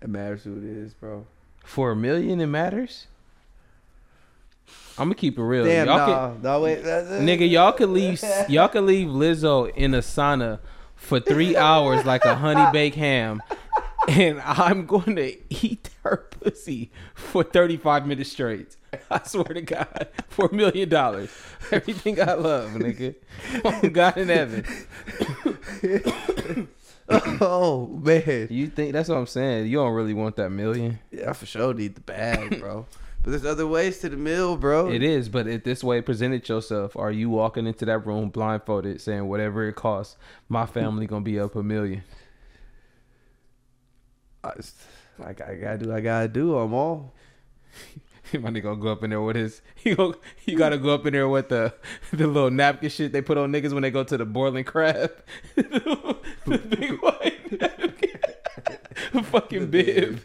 It 0.00 0.08
matters 0.08 0.44
who 0.44 0.56
it 0.56 0.64
is, 0.64 0.94
bro. 0.94 1.26
For 1.64 1.90
a 1.90 1.96
million, 1.96 2.40
it 2.40 2.46
matters. 2.46 3.08
I'm 4.98 5.06
gonna 5.06 5.14
keep 5.14 5.38
it 5.38 5.42
real. 5.42 5.64
Damn, 5.64 5.86
y'all 5.86 5.98
no, 5.98 6.32
can, 6.34 6.42
no, 6.42 6.60
wait, 6.60 6.82
nigga, 6.82 7.48
y'all 7.48 7.72
could 7.72 7.90
leave, 7.90 8.22
y'all 8.48 8.68
could 8.68 8.84
leave 8.84 9.08
Lizzo 9.08 9.72
in 9.74 9.94
a 9.94 9.98
sauna 9.98 10.58
for 10.96 11.20
three 11.20 11.56
hours 11.56 12.04
like 12.04 12.24
a 12.24 12.34
honey 12.34 12.66
baked 12.72 12.96
ham, 12.96 13.40
and 14.08 14.40
I'm 14.40 14.86
going 14.86 15.16
to 15.16 15.36
eat 15.66 15.90
her 16.02 16.28
pussy 16.30 16.90
for 17.14 17.44
35 17.44 18.06
minutes 18.06 18.32
straight. 18.32 18.76
I 19.10 19.22
swear 19.24 19.44
to 19.44 19.62
God, 19.62 20.08
for 20.28 20.46
a 20.46 20.54
million 20.54 20.88
dollars, 20.88 21.30
everything 21.70 22.20
I 22.20 22.32
love, 22.32 22.70
nigga. 22.70 23.14
Oh, 23.64 23.88
God 23.90 24.16
in 24.16 24.28
heaven. 24.28 24.64
oh 27.40 27.86
man, 28.02 28.48
you 28.50 28.68
think 28.68 28.92
that's 28.92 29.08
what 29.08 29.18
I'm 29.18 29.26
saying? 29.26 29.66
You 29.66 29.78
don't 29.78 29.92
really 29.92 30.14
want 30.14 30.36
that 30.36 30.50
million? 30.50 30.98
Yeah, 31.10 31.30
I 31.30 31.32
for 31.34 31.46
sure 31.46 31.74
need 31.74 31.94
the 31.94 32.00
bag, 32.00 32.60
bro. 32.60 32.86
But 33.22 33.30
there's 33.30 33.44
other 33.44 33.66
ways 33.66 33.98
to 33.98 34.08
the 34.08 34.16
mill, 34.16 34.56
bro. 34.56 34.90
It 34.90 35.02
is, 35.02 35.28
but 35.28 35.46
if 35.46 35.64
this 35.64 35.82
way 35.82 36.00
presented 36.00 36.48
yourself, 36.48 36.96
are 36.96 37.10
you 37.10 37.30
walking 37.30 37.66
into 37.66 37.84
that 37.84 38.06
room 38.06 38.30
blindfolded, 38.30 39.00
saying 39.00 39.28
whatever 39.28 39.68
it 39.68 39.74
costs, 39.74 40.16
my 40.48 40.66
family 40.66 41.06
gonna 41.06 41.22
be 41.22 41.38
up 41.38 41.56
a 41.56 41.62
million? 41.62 42.04
I, 44.44 44.52
I, 45.22 45.30
I 45.30 45.32
gotta 45.32 45.78
do. 45.78 45.92
I 45.92 46.00
gotta 46.00 46.28
do. 46.28 46.56
I'm 46.56 46.72
all. 46.72 47.14
My 48.32 48.50
nigga 48.50 48.64
gonna 48.64 48.80
go 48.80 48.92
up 48.92 49.02
in 49.02 49.10
there 49.10 49.22
with 49.22 49.36
his 49.36 49.62
he 49.74 49.94
go 49.94 50.14
he 50.36 50.54
gotta 50.54 50.76
go 50.76 50.90
up 50.90 51.06
in 51.06 51.14
there 51.14 51.28
with 51.28 51.48
the 51.48 51.72
the 52.12 52.26
little 52.26 52.50
napkin 52.50 52.90
shit 52.90 53.10
they 53.10 53.22
put 53.22 53.38
on 53.38 53.50
niggas 53.50 53.72
when 53.72 53.82
they 53.82 53.90
go 53.90 54.04
to 54.04 54.16
the 54.18 54.26
boiling 54.26 54.64
crab. 54.64 55.12
the 55.54 56.58
big 56.68 57.00
white. 57.00 57.37
Fucking 59.40 59.66
bib. 59.70 60.20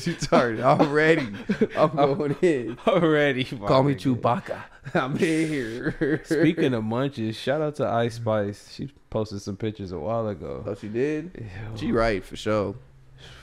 she 0.00 0.12
started 0.14 0.60
already. 0.60 1.28
I'm 1.76 1.94
going 1.96 2.36
in. 2.42 2.78
Already. 2.86 3.44
Call 3.44 3.82
me 3.82 3.94
Chewbacca. 3.94 4.62
I'm 4.94 5.16
in 5.16 5.48
here. 5.48 6.22
Speaking 6.24 6.74
of 6.74 6.84
munches, 6.84 7.36
shout 7.40 7.60
out 7.60 7.76
to 7.76 7.86
Ice 7.86 8.14
Spice. 8.16 8.72
She 8.72 8.90
posted 9.10 9.42
some 9.42 9.56
pictures 9.56 9.92
a 9.92 9.98
while 9.98 10.28
ago. 10.28 10.64
Oh, 10.66 10.74
she 10.74 10.88
did? 10.88 11.30
Yeah. 11.38 11.76
She 11.76 11.92
right 11.92 12.24
for 12.24 12.36
sure. 12.36 12.74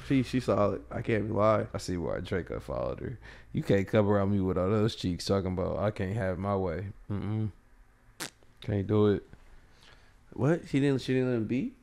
She 0.08 0.24
she 0.24 0.40
solid. 0.40 0.84
I 0.92 1.02
can't 1.02 1.34
lie. 1.34 1.68
I 1.74 1.78
see 1.78 1.98
why 1.98 2.20
Draco 2.20 2.60
followed 2.60 3.00
her. 3.00 3.20
You 3.54 3.64
can't 3.64 3.88
come 3.88 4.08
around 4.08 4.32
me 4.32 4.40
with 4.40 4.58
all 4.58 4.70
those 4.70 4.96
cheeks 4.96 5.26
talking 5.26 5.54
about 5.54 5.80
I 5.80 5.92
can't 5.92 6.16
have 6.16 6.38
my 6.38 6.56
way. 6.56 6.88
Mm-mm. 7.12 7.52
Can't 8.62 8.88
do 8.88 9.08
it. 9.08 9.24
What? 10.34 10.68
She 10.70 10.80
didn't 10.80 11.02
she 11.02 11.14
didn't 11.14 11.30
let 11.30 11.38
him 11.38 11.46
beat? 11.46 11.76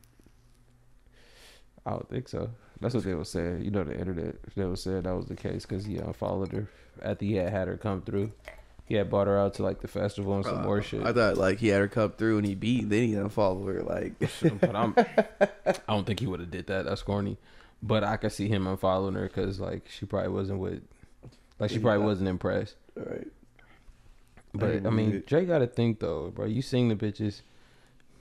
I 1.84 1.90
don't 1.90 2.08
think 2.08 2.28
so. 2.28 2.50
That's 2.80 2.94
what 2.94 3.04
they 3.04 3.14
were 3.14 3.24
saying. 3.24 3.62
You 3.62 3.70
know, 3.70 3.84
the 3.84 3.98
internet. 3.98 4.36
They 4.54 4.64
were 4.64 4.76
saying 4.76 5.02
that 5.02 5.16
was 5.16 5.26
the 5.26 5.36
case 5.36 5.64
because 5.64 5.84
he 5.84 5.98
unfollowed 5.98 6.52
her 6.52 6.68
after 7.00 7.24
he 7.24 7.34
had 7.34 7.50
had 7.50 7.68
her 7.68 7.76
come 7.76 8.02
through. 8.02 8.32
He 8.84 8.96
had 8.96 9.08
brought 9.08 9.28
her 9.28 9.38
out 9.38 9.54
to 9.54 9.62
like 9.62 9.80
the 9.80 9.88
festival 9.88 10.34
and 10.34 10.44
some 10.44 10.58
uh, 10.58 10.64
more 10.64 10.82
shit. 10.82 11.02
I 11.02 11.12
thought 11.12 11.36
like 11.36 11.58
he 11.58 11.68
had 11.68 11.80
her 11.80 11.88
come 11.88 12.12
through 12.12 12.38
and 12.38 12.46
he 12.46 12.54
beat, 12.54 12.88
then 12.90 13.04
he 13.08 13.14
unfollowed 13.14 13.74
her. 13.74 13.82
Like, 13.82 14.14
but 14.60 14.74
I'm, 14.74 14.94
I 15.40 15.72
don't 15.88 16.06
think 16.06 16.20
he 16.20 16.26
would 16.26 16.40
have 16.40 16.50
did 16.50 16.66
that. 16.66 16.84
That's 16.84 17.02
corny. 17.02 17.38
But 17.82 18.04
I 18.04 18.16
could 18.16 18.32
see 18.32 18.48
him 18.48 18.64
unfollowing 18.64 19.14
her 19.14 19.26
because 19.26 19.60
like 19.60 19.88
she 19.88 20.06
probably 20.06 20.30
wasn't 20.30 20.58
with, 20.58 20.82
like 21.58 21.70
she 21.70 21.78
probably 21.78 22.04
wasn't 22.04 22.28
impressed. 22.28 22.76
Right. 22.96 23.28
But 24.52 24.84
I, 24.84 24.88
I 24.88 24.90
mean, 24.90 25.22
Drake 25.26 25.48
got 25.48 25.58
to 25.58 25.66
think 25.66 26.00
though, 26.00 26.30
bro. 26.30 26.46
You 26.46 26.62
sing 26.62 26.88
the 26.88 26.96
bitches. 26.96 27.42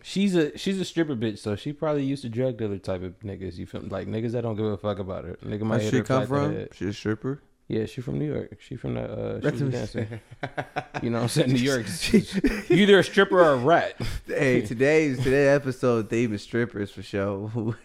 She's 0.03 0.35
a 0.35 0.57
she's 0.57 0.79
a 0.79 0.85
stripper 0.85 1.15
bitch, 1.15 1.37
so 1.39 1.55
she 1.55 1.73
probably 1.73 2.03
used 2.03 2.23
to 2.23 2.29
drug 2.29 2.57
dealer 2.57 2.77
type 2.77 3.03
of 3.03 3.19
niggas. 3.19 3.57
You 3.57 3.65
feel 3.65 3.81
like 3.81 4.07
niggas 4.07 4.31
that 4.31 4.41
don't 4.41 4.55
give 4.55 4.65
a 4.65 4.77
fuck 4.77 4.99
about 4.99 5.25
her. 5.25 5.37
Nigga 5.45 5.61
might 5.61 5.81
Where 5.81 5.91
she 5.91 6.01
come 6.01 6.27
from? 6.27 6.67
She's 6.73 6.89
a 6.89 6.93
stripper. 6.93 7.41
Yeah, 7.67 7.85
she 7.85 8.01
from 8.01 8.19
New 8.19 8.33
York. 8.33 8.57
She 8.59 8.75
from 8.75 8.95
the 8.95 9.39
uh, 9.41 9.51
she 9.51 9.69
dancer. 9.69 10.21
you 11.01 11.09
know, 11.09 11.19
what 11.19 11.23
I'm 11.23 11.29
saying 11.29 11.53
New 11.53 11.59
York. 11.59 11.85
you 12.11 12.21
either 12.69 12.99
a 12.99 13.03
stripper 13.03 13.39
or 13.39 13.53
a 13.53 13.57
rat. 13.57 13.95
hey, 14.27 14.61
today's 14.61 15.23
today 15.23 15.47
episode 15.47 16.09
theme 16.09 16.33
is 16.33 16.41
strippers 16.41 16.91
for 16.91 17.01
sure. 17.01 17.75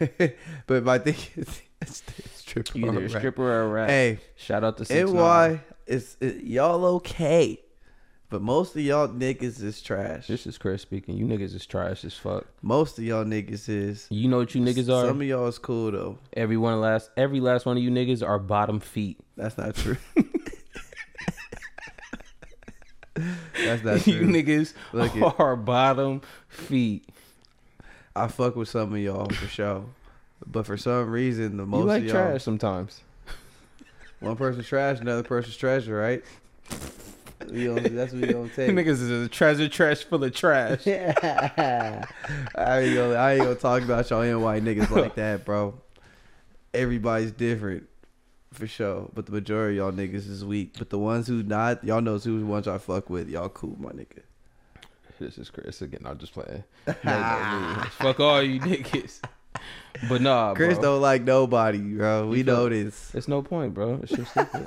but 0.66 0.82
my 0.82 0.98
thing 0.98 1.14
is 1.36 2.02
stripper 2.34 2.78
either 2.78 3.04
a 3.04 3.08
stripper 3.08 3.44
or 3.44 3.62
a 3.62 3.68
rat. 3.68 3.90
Hey, 3.90 4.18
shout 4.34 4.64
out 4.64 4.76
to 4.78 5.06
NY. 5.06 5.60
Is, 5.86 6.16
is 6.20 6.42
y'all 6.42 6.84
okay? 6.96 7.60
But 8.28 8.42
most 8.42 8.74
of 8.74 8.82
y'all 8.82 9.06
niggas 9.06 9.62
is 9.62 9.80
trash. 9.80 10.26
This 10.26 10.46
is 10.48 10.58
Chris 10.58 10.82
speaking. 10.82 11.16
You 11.16 11.26
niggas 11.26 11.54
is 11.54 11.64
trash 11.64 12.04
as 12.04 12.14
fuck. 12.14 12.44
Most 12.60 12.98
of 12.98 13.04
y'all 13.04 13.24
niggas 13.24 13.68
is. 13.68 14.08
You 14.10 14.28
know 14.28 14.38
what 14.38 14.52
you 14.54 14.60
niggas 14.60 14.92
are? 14.92 15.06
Some 15.06 15.20
of 15.20 15.26
y'all 15.26 15.46
is 15.46 15.58
cool 15.58 15.92
though. 15.92 16.18
Every 16.36 16.56
one 16.56 16.80
last 16.80 17.10
every 17.16 17.38
last 17.40 17.66
one 17.66 17.76
of 17.76 17.82
you 17.84 17.90
niggas 17.90 18.26
are 18.26 18.38
bottom 18.40 18.80
feet. 18.80 19.18
That's 19.36 19.56
not 19.56 19.76
true. 19.76 19.96
That's 23.64 23.82
not 23.84 24.00
true. 24.02 24.12
you 24.14 24.20
niggas 24.22 24.74
Look 24.92 25.16
it. 25.16 25.22
are 25.38 25.56
bottom 25.56 26.20
feet. 26.48 27.08
I 28.14 28.28
fuck 28.28 28.56
with 28.56 28.68
some 28.68 28.92
of 28.92 28.98
y'all 28.98 29.28
for 29.28 29.46
sure. 29.46 29.84
But 30.46 30.66
for 30.66 30.76
some 30.76 31.10
reason, 31.10 31.56
the 31.56 31.64
most 31.66 31.80
you 31.80 31.86
like 31.86 32.02
of 32.02 32.04
y'all, 32.08 32.12
trash 32.14 32.42
sometimes. 32.42 33.00
one 34.20 34.36
person's 34.36 34.66
trash, 34.66 35.00
another 35.00 35.22
person's 35.22 35.56
treasure, 35.56 35.96
right? 35.96 36.22
We 37.50 37.66
gonna, 37.66 37.88
that's 37.88 38.12
what 38.12 38.22
we 38.22 38.32
gonna 38.32 38.48
take. 38.54 38.70
niggas 38.70 38.88
is 38.88 39.10
a 39.10 39.28
treasure 39.28 39.68
trash 39.68 40.04
full 40.04 40.22
of 40.24 40.34
trash. 40.34 40.86
I 40.86 42.04
ain't 42.54 42.94
gonna, 42.94 43.14
I 43.14 43.32
ain't 43.34 43.42
gonna 43.42 43.54
talk 43.54 43.82
about 43.82 44.08
y'all 44.10 44.22
NY 44.22 44.60
niggas 44.60 44.90
like 44.90 45.14
that, 45.16 45.44
bro. 45.44 45.74
Everybody's 46.74 47.32
different, 47.32 47.88
for 48.52 48.66
sure. 48.66 49.10
But 49.14 49.26
the 49.26 49.32
majority 49.32 49.78
of 49.78 49.94
y'all 49.96 50.06
niggas 50.06 50.28
is 50.28 50.44
weak. 50.44 50.74
But 50.78 50.90
the 50.90 50.98
ones 50.98 51.26
who 51.26 51.42
not, 51.42 51.82
y'all 51.84 52.00
knows 52.00 52.24
who 52.24 52.38
the 52.40 52.46
ones 52.46 52.68
I 52.68 52.78
fuck 52.78 53.08
with. 53.08 53.28
Y'all 53.28 53.48
cool, 53.48 53.76
my 53.78 53.90
nigga. 53.90 54.20
This 55.18 55.38
is 55.38 55.48
Chris 55.48 55.80
again. 55.80 56.02
I'm 56.04 56.18
just 56.18 56.34
playing. 56.34 56.64
You 56.86 56.94
know 57.04 57.76
me. 57.78 57.88
Fuck 57.90 58.20
all 58.20 58.42
you 58.42 58.60
niggas. 58.60 59.22
But 60.08 60.20
nah, 60.20 60.54
Chris 60.56 60.74
bro. 60.74 60.82
don't 60.82 61.00
like 61.02 61.22
nobody, 61.22 61.78
bro. 61.78 62.28
We 62.28 62.38
You 62.38 62.44
know 62.44 62.68
this. 62.68 63.14
It's 63.14 63.28
no 63.28 63.42
point, 63.42 63.74
bro. 63.74 64.00
It's 64.02 64.12
just 64.12 64.30
stupid. 64.32 64.66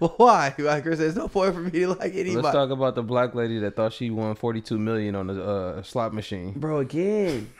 well, 0.00 0.14
why? 0.16 0.54
Why, 0.56 0.80
Chris? 0.80 0.98
There's 0.98 1.16
no 1.16 1.28
point 1.28 1.54
for 1.54 1.60
me 1.60 1.70
to 1.70 1.88
like 1.88 2.14
anybody. 2.14 2.36
Let's 2.36 2.54
talk 2.54 2.70
about 2.70 2.94
the 2.94 3.02
black 3.02 3.34
lady 3.34 3.58
that 3.60 3.76
thought 3.76 3.92
she 3.92 4.10
won 4.10 4.34
42 4.34 4.78
million 4.78 5.14
on 5.14 5.26
the 5.26 5.44
uh, 5.44 5.82
slot 5.82 6.14
machine. 6.14 6.52
Bro, 6.52 6.80
again. 6.80 7.50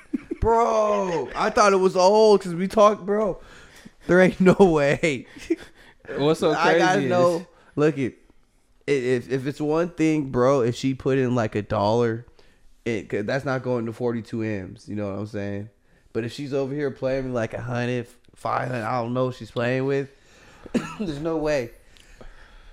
bro, 0.40 1.28
I 1.34 1.50
thought 1.50 1.72
it 1.72 1.76
was 1.76 1.96
old 1.96 2.40
because 2.40 2.54
we 2.54 2.68
talked, 2.68 3.04
bro. 3.04 3.38
There 4.06 4.20
ain't 4.20 4.40
no 4.40 4.54
way. 4.54 5.26
What's 6.16 6.40
so 6.40 6.52
I 6.52 6.62
crazy 6.62 6.78
gotta 6.78 7.00
is 7.02 7.10
know. 7.10 7.46
Look 7.74 7.98
it. 7.98 8.18
If 8.86 9.30
if 9.30 9.46
it's 9.46 9.60
one 9.60 9.90
thing, 9.90 10.30
bro, 10.30 10.60
if 10.60 10.76
she 10.76 10.94
put 10.94 11.18
in 11.18 11.34
like 11.34 11.56
a 11.56 11.62
dollar, 11.62 12.24
it 12.84 13.26
that's 13.26 13.44
not 13.44 13.62
going 13.62 13.86
to 13.86 13.92
forty 13.92 14.22
two 14.22 14.42
m's. 14.42 14.88
You 14.88 14.94
know 14.94 15.10
what 15.10 15.18
I'm 15.18 15.26
saying? 15.26 15.70
But 16.16 16.24
if 16.24 16.32
she's 16.32 16.54
over 16.54 16.74
here 16.74 16.90
playing 16.90 17.34
like 17.34 17.52
a 17.52 17.60
hundred, 17.60 18.06
five 18.34 18.68
hundred, 18.68 18.84
I 18.84 19.02
don't 19.02 19.12
know, 19.12 19.26
what 19.26 19.34
she's 19.34 19.50
playing 19.50 19.84
with. 19.84 20.08
There's 20.98 21.20
no 21.20 21.36
way. 21.36 21.72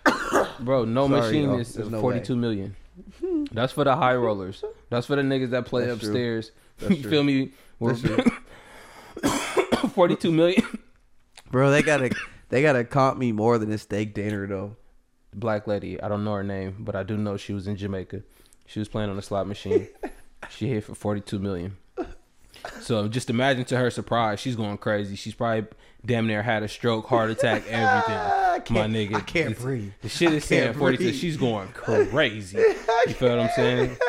Bro, 0.62 0.86
no 0.86 1.10
Sorry, 1.10 1.19
machine 1.19 1.49
is 1.60 1.77
no 1.77 1.99
42 1.99 2.38
million. 2.38 2.73
That's 3.51 3.73
for 3.73 3.84
the 3.84 3.97
high 3.97 4.15
rollers. 4.15 4.63
That's 4.89 5.08
for 5.08 5.17
the 5.17 5.23
niggas 5.23 5.49
that 5.49 5.65
play 5.65 5.88
That's 5.88 6.01
upstairs. 6.01 6.51
You 6.89 7.01
true. 7.01 7.12
feel 7.12 7.23
me? 7.23 7.51
We're 7.79 7.95
42 9.89 10.32
million. 10.32 10.63
Bro, 11.51 11.71
they 11.71 11.82
gotta 11.82 12.15
they 12.47 12.62
gotta 12.62 12.86
comp 12.86 13.17
me 13.17 13.34
more 13.34 13.58
than 13.58 13.73
a 13.73 13.77
steak 13.77 14.13
dinner 14.13 14.47
though. 14.47 14.77
Black 15.34 15.67
lady. 15.67 16.01
I 16.01 16.08
don't 16.08 16.23
know 16.23 16.36
her 16.36 16.45
name, 16.45 16.77
but 16.79 16.95
I 16.95 17.03
do 17.03 17.17
know 17.17 17.36
she 17.36 17.51
was 17.51 17.67
in 17.67 17.75
Jamaica. 17.75 18.21
She 18.67 18.79
was 18.79 18.88
playing 18.88 19.10
on 19.10 19.17
a 19.17 19.21
slot 19.21 19.47
machine. 19.47 19.89
she 20.49 20.69
hit 20.69 20.86
for 20.86 20.95
42 20.95 21.39
million. 21.39 21.75
So 22.82 23.08
just 23.08 23.30
imagine 23.30 23.65
to 23.65 23.78
her 23.78 23.89
surprise, 23.91 24.39
she's 24.39 24.56
going 24.56 24.78
crazy. 24.78 25.15
She's 25.15 25.34
probably 25.34 25.67
damn 26.06 26.28
near 26.28 26.41
had 26.43 26.63
a 26.63 26.67
stroke, 26.67 27.08
heart 27.08 27.30
attack, 27.30 27.63
everything. 27.69 28.76
My 28.76 28.88
nigga, 28.88 29.15
I 29.15 29.21
can't 29.21 29.58
breathe. 29.58 29.91
The 30.02 30.10
shit 30.10 30.34
is 30.34 30.45
saying 30.45 30.73
42. 30.73 31.13
She's 31.13 31.38
going 31.38 31.69
crazy. 31.69 32.58
You 32.58 33.13
feel 33.13 33.30
what 33.30 33.39
I'm 33.39 33.49
saying? 33.56 33.97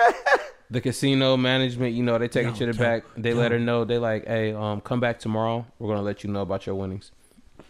The 0.70 0.80
casino 0.80 1.36
management, 1.36 1.94
you 1.94 2.02
know, 2.02 2.18
they 2.18 2.26
take 2.26 2.48
it 2.48 2.56
to 2.56 2.66
the 2.66 2.72
back. 2.72 3.04
They 3.16 3.32
let 3.34 3.52
her 3.52 3.60
know. 3.60 3.84
They 3.84 3.98
like, 3.98 4.26
hey, 4.26 4.52
um, 4.54 4.80
come 4.80 4.98
back 4.98 5.20
tomorrow. 5.20 5.66
We're 5.78 5.88
gonna 5.88 6.02
let 6.02 6.24
you 6.24 6.30
know 6.30 6.40
about 6.40 6.66
your 6.66 6.74
winnings. 6.74 7.12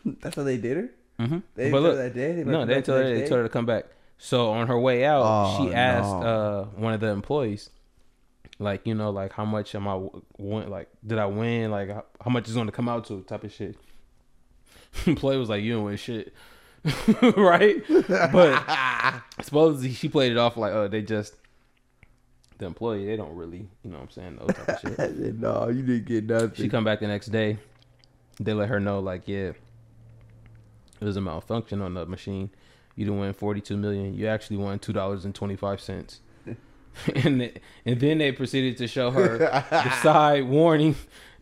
That's 0.06 0.36
how 0.36 0.44
they 0.44 0.56
did 0.56 0.76
her. 0.76 0.90
Mm-hmm. 1.18 1.38
They 1.54 1.64
didn't 1.64 1.72
but 1.72 1.78
tell 1.78 1.82
look, 1.82 1.96
her 1.96 2.02
that 2.04 2.14
day. 2.14 2.32
They 2.32 2.44
no, 2.44 2.64
they 2.64 2.80
tell 2.80 2.96
her. 2.96 3.02
They 3.04 3.20
told 3.26 3.38
her 3.38 3.42
to 3.42 3.48
come 3.48 3.66
back. 3.66 3.86
So 4.16 4.52
on 4.52 4.68
her 4.68 4.78
way 4.78 5.04
out, 5.04 5.22
Oh, 5.24 5.58
she 5.68 5.74
asked 5.74 6.08
no. 6.08 6.22
uh, 6.22 6.64
one 6.80 6.94
of 6.94 7.00
the 7.00 7.08
employees, 7.08 7.68
like, 8.58 8.86
you 8.86 8.94
know, 8.94 9.10
like 9.10 9.32
how 9.32 9.44
much 9.44 9.74
am 9.74 9.88
I 9.88 10.00
win? 10.38 10.70
Like, 10.70 10.88
did 11.06 11.18
I 11.18 11.26
win? 11.26 11.70
Like, 11.70 11.88
how, 11.88 12.04
how 12.20 12.30
much 12.30 12.48
is 12.48 12.54
going 12.54 12.66
to 12.66 12.72
come 12.72 12.88
out 12.88 13.06
to? 13.06 13.22
Type 13.22 13.44
of 13.44 13.52
shit. 13.52 13.76
Employee 15.06 15.38
was 15.38 15.48
like, 15.48 15.62
you 15.62 15.74
don't 15.74 15.84
win 15.84 15.96
shit, 15.96 16.32
right? 17.36 17.82
But 18.08 19.22
supposedly 19.42 19.92
she 19.92 20.08
played 20.08 20.32
it 20.32 20.38
off 20.38 20.56
like, 20.56 20.72
oh, 20.72 20.88
they 20.88 21.02
just 21.02 21.34
the 22.58 22.66
employee. 22.66 23.06
They 23.06 23.16
don't 23.16 23.34
really, 23.34 23.68
you 23.82 23.90
know, 23.90 23.98
what 23.98 24.04
I'm 24.04 24.10
saying, 24.10 24.36
those 24.36 24.54
type 24.54 24.68
of 24.68 24.80
shit. 24.80 25.38
No, 25.38 25.68
you 25.68 25.82
didn't 25.82 26.04
get 26.06 26.24
nothing. 26.24 26.54
She 26.54 26.68
come 26.68 26.84
back 26.84 27.00
the 27.00 27.08
next 27.08 27.26
day. 27.26 27.58
They 28.40 28.52
let 28.52 28.68
her 28.68 28.80
know 28.80 29.00
like, 29.00 29.26
yeah, 29.26 29.52
it 31.00 31.04
was 31.04 31.16
a 31.16 31.20
malfunction 31.20 31.82
on 31.82 31.94
the 31.94 32.06
machine. 32.06 32.50
You 32.96 33.04
didn't 33.04 33.20
win 33.20 33.32
forty 33.32 33.60
two 33.60 33.76
million. 33.76 34.14
You 34.14 34.28
actually 34.28 34.58
won 34.58 34.78
two 34.78 34.92
dollars 34.92 35.24
and 37.14 37.50
and 37.84 38.00
then 38.00 38.18
they 38.18 38.32
proceeded 38.32 38.76
to 38.78 38.86
show 38.86 39.10
her 39.10 39.38
the 39.38 39.90
side 40.02 40.44
warning 40.44 40.96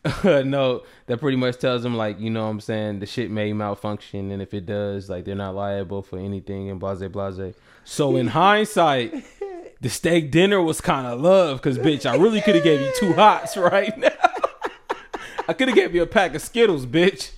note 0.24 0.86
that 1.06 1.18
pretty 1.20 1.36
much 1.36 1.58
tells 1.58 1.82
them 1.82 1.96
like, 1.96 2.18
you 2.18 2.30
know, 2.30 2.44
what 2.44 2.50
I'm 2.50 2.60
saying 2.60 3.00
the 3.00 3.06
shit 3.06 3.30
may 3.30 3.52
malfunction, 3.52 4.30
and 4.30 4.42
if 4.42 4.52
it 4.54 4.66
does, 4.66 5.08
like 5.08 5.24
they're 5.24 5.34
not 5.34 5.54
liable 5.54 6.02
for 6.02 6.18
anything 6.18 6.70
and 6.70 6.80
blase 6.80 7.06
blase. 7.08 7.54
So 7.84 8.16
in 8.16 8.28
hindsight. 8.28 9.24
The 9.80 9.90
steak 9.90 10.30
dinner 10.30 10.62
was 10.62 10.80
kind 10.80 11.08
of 11.08 11.20
love, 11.20 11.60
cause 11.60 11.76
bitch, 11.76 12.08
I 12.08 12.14
really 12.14 12.40
could 12.40 12.54
have 12.54 12.62
gave 12.62 12.80
you 12.80 12.92
two 12.96 13.14
hots 13.14 13.56
right 13.56 13.98
now. 13.98 14.10
I 15.48 15.54
could 15.54 15.66
have 15.66 15.74
gave 15.76 15.92
you 15.92 16.02
a 16.02 16.06
pack 16.06 16.36
of 16.36 16.40
Skittles, 16.40 16.86
bitch. 16.86 17.32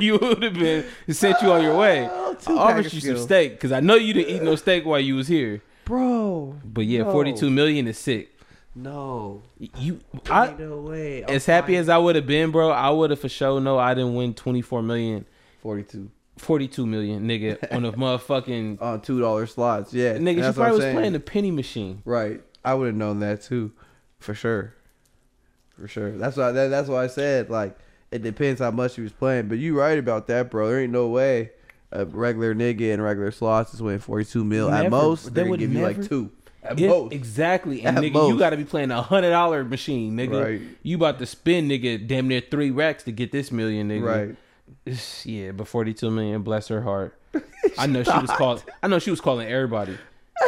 you 0.00 0.18
would 0.18 0.42
have 0.42 0.54
been 0.54 0.86
sent 1.10 1.42
you 1.42 1.52
on 1.52 1.62
your 1.62 1.76
way. 1.76 2.08
Oh, 2.10 2.36
I 2.46 2.52
offered 2.52 2.86
of 2.86 2.94
you 2.94 3.00
some 3.00 3.18
steak 3.18 3.52
because 3.52 3.72
I 3.72 3.80
know 3.80 3.94
you 3.94 4.14
didn't 4.14 4.34
eat 4.34 4.42
no 4.42 4.56
steak 4.56 4.86
while 4.86 5.00
you 5.00 5.16
was 5.16 5.28
here. 5.28 5.62
Bro. 5.84 6.56
But 6.64 6.86
yeah, 6.86 7.02
No. 7.02 7.12
forty 7.12 7.32
two 7.32 7.50
million 7.50 7.86
is 7.88 7.98
sick. 7.98 8.28
No, 8.74 9.42
You, 9.58 10.00
I, 10.30 10.48
ain't 10.48 10.58
no 10.60 10.78
way. 10.80 11.22
as 11.24 11.44
happy 11.44 11.76
as 11.76 11.90
I 11.90 11.98
would 11.98 12.16
have 12.16 12.26
been, 12.26 12.50
bro, 12.50 12.70
I 12.70 12.88
would 12.88 13.10
have 13.10 13.20
for 13.20 13.28
sure 13.28 13.60
no, 13.60 13.76
I 13.78 13.92
didn't 13.92 14.14
win 14.14 14.32
twenty 14.32 14.62
four 14.62 14.82
million. 14.82 15.26
forty-two 15.60 16.10
42 16.38 16.86
million, 16.86 17.28
nigga, 17.28 17.58
on 17.72 17.84
a 17.84 17.92
motherfucking 17.92 18.80
on 18.80 19.02
two 19.02 19.20
dollar 19.20 19.46
slots. 19.46 19.92
Yeah, 19.92 20.14
nigga. 20.16 20.46
She 20.48 20.52
probably 20.54 20.72
was 20.72 20.80
saying. 20.80 20.96
playing 20.96 21.12
the 21.12 21.20
penny 21.20 21.50
machine. 21.50 22.00
Right, 22.06 22.40
I 22.64 22.72
would 22.72 22.86
have 22.86 22.96
known 22.96 23.20
that 23.20 23.42
too, 23.42 23.72
for 24.18 24.32
sure, 24.32 24.74
for 25.76 25.86
sure. 25.86 26.12
That's 26.16 26.38
why. 26.38 26.52
That, 26.52 26.68
that's 26.68 26.88
why 26.88 27.04
I 27.04 27.08
said 27.08 27.50
like 27.50 27.76
it 28.10 28.22
depends 28.22 28.60
how 28.60 28.70
much 28.70 28.96
he 28.96 29.02
was 29.02 29.12
playing. 29.12 29.48
But 29.48 29.58
you 29.58 29.78
right 29.78 29.98
about 29.98 30.26
that, 30.28 30.50
bro. 30.50 30.68
There 30.68 30.80
ain't 30.80 30.92
no 30.92 31.08
way 31.08 31.50
a 31.92 32.04
regular 32.06 32.54
nigga 32.54 32.92
in 32.92 33.00
regular 33.00 33.30
slots 33.30 33.74
is 33.74 33.82
winning 33.82 34.00
forty-two 34.00 34.44
mil 34.44 34.70
Never. 34.70 34.84
at 34.84 34.90
most. 34.90 35.34
They 35.34 35.44
would 35.44 35.60
give 35.60 35.72
you 35.72 35.80
like 35.82 36.02
two 36.08 36.30
at 36.62 36.78
Yeah, 36.78 36.88
most. 36.88 37.12
exactly. 37.12 37.82
And 37.82 37.98
At 37.98 38.04
nigga, 38.04 38.12
most. 38.14 38.28
you 38.32 38.38
got 38.38 38.50
to 38.50 38.56
be 38.56 38.64
playing 38.64 38.90
a 38.90 39.02
hundred 39.02 39.30
dollar 39.30 39.64
machine, 39.64 40.16
nigga. 40.16 40.42
Right. 40.44 40.60
You 40.82 40.96
about 40.96 41.18
to 41.18 41.26
spend, 41.26 41.70
nigga, 41.70 42.06
damn 42.06 42.28
near 42.28 42.40
three 42.40 42.70
racks 42.70 43.02
to 43.04 43.12
get 43.12 43.32
this 43.32 43.50
million, 43.52 43.88
nigga. 43.88 44.04
Right. 44.04 44.36
It's- 44.86 45.26
Yeah, 45.26 45.52
but 45.52 45.68
forty 45.68 45.92
two 45.94 46.10
million, 46.10 46.42
bless 46.42 46.68
her 46.68 46.82
heart. 46.82 47.18
I 47.78 47.86
know 47.86 48.02
she 48.02 48.10
was 48.18 48.30
called. 48.30 48.62
I 48.82 48.88
know 48.88 48.98
she 48.98 49.10
was 49.10 49.20
calling 49.20 49.48
everybody. 49.48 49.96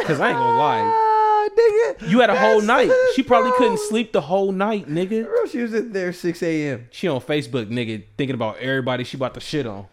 Cause 0.05 0.19
I 0.19 0.29
ain't 0.29 0.37
gonna 0.37 0.57
lie, 0.57 0.81
Ah, 0.83 1.49
nigga. 1.57 2.09
you 2.09 2.19
had 2.19 2.29
a 2.29 2.37
whole 2.37 2.61
night. 2.61 2.91
She 3.15 3.23
probably 3.23 3.51
bro. 3.51 3.57
couldn't 3.59 3.79
sleep 3.79 4.11
the 4.11 4.19
whole 4.21 4.51
night, 4.51 4.87
nigga. 4.89 5.25
Bro, 5.25 5.45
she 5.45 5.59
was 5.59 5.73
in 5.73 5.93
there 5.93 6.11
six 6.11 6.43
a.m. 6.43 6.87
She 6.91 7.07
on 7.07 7.21
Facebook, 7.21 7.67
nigga, 7.69 8.03
thinking 8.17 8.33
about 8.33 8.57
everybody 8.57 9.03
she 9.05 9.15
about 9.15 9.33
to 9.35 9.39
shit 9.39 9.65
on. 9.65 9.85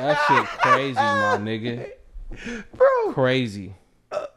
That 0.00 0.18
shit 0.26 0.46
crazy, 0.60 0.94
my 0.94 1.38
nigga. 1.40 1.90
bro. 2.74 3.12
Crazy. 3.12 3.74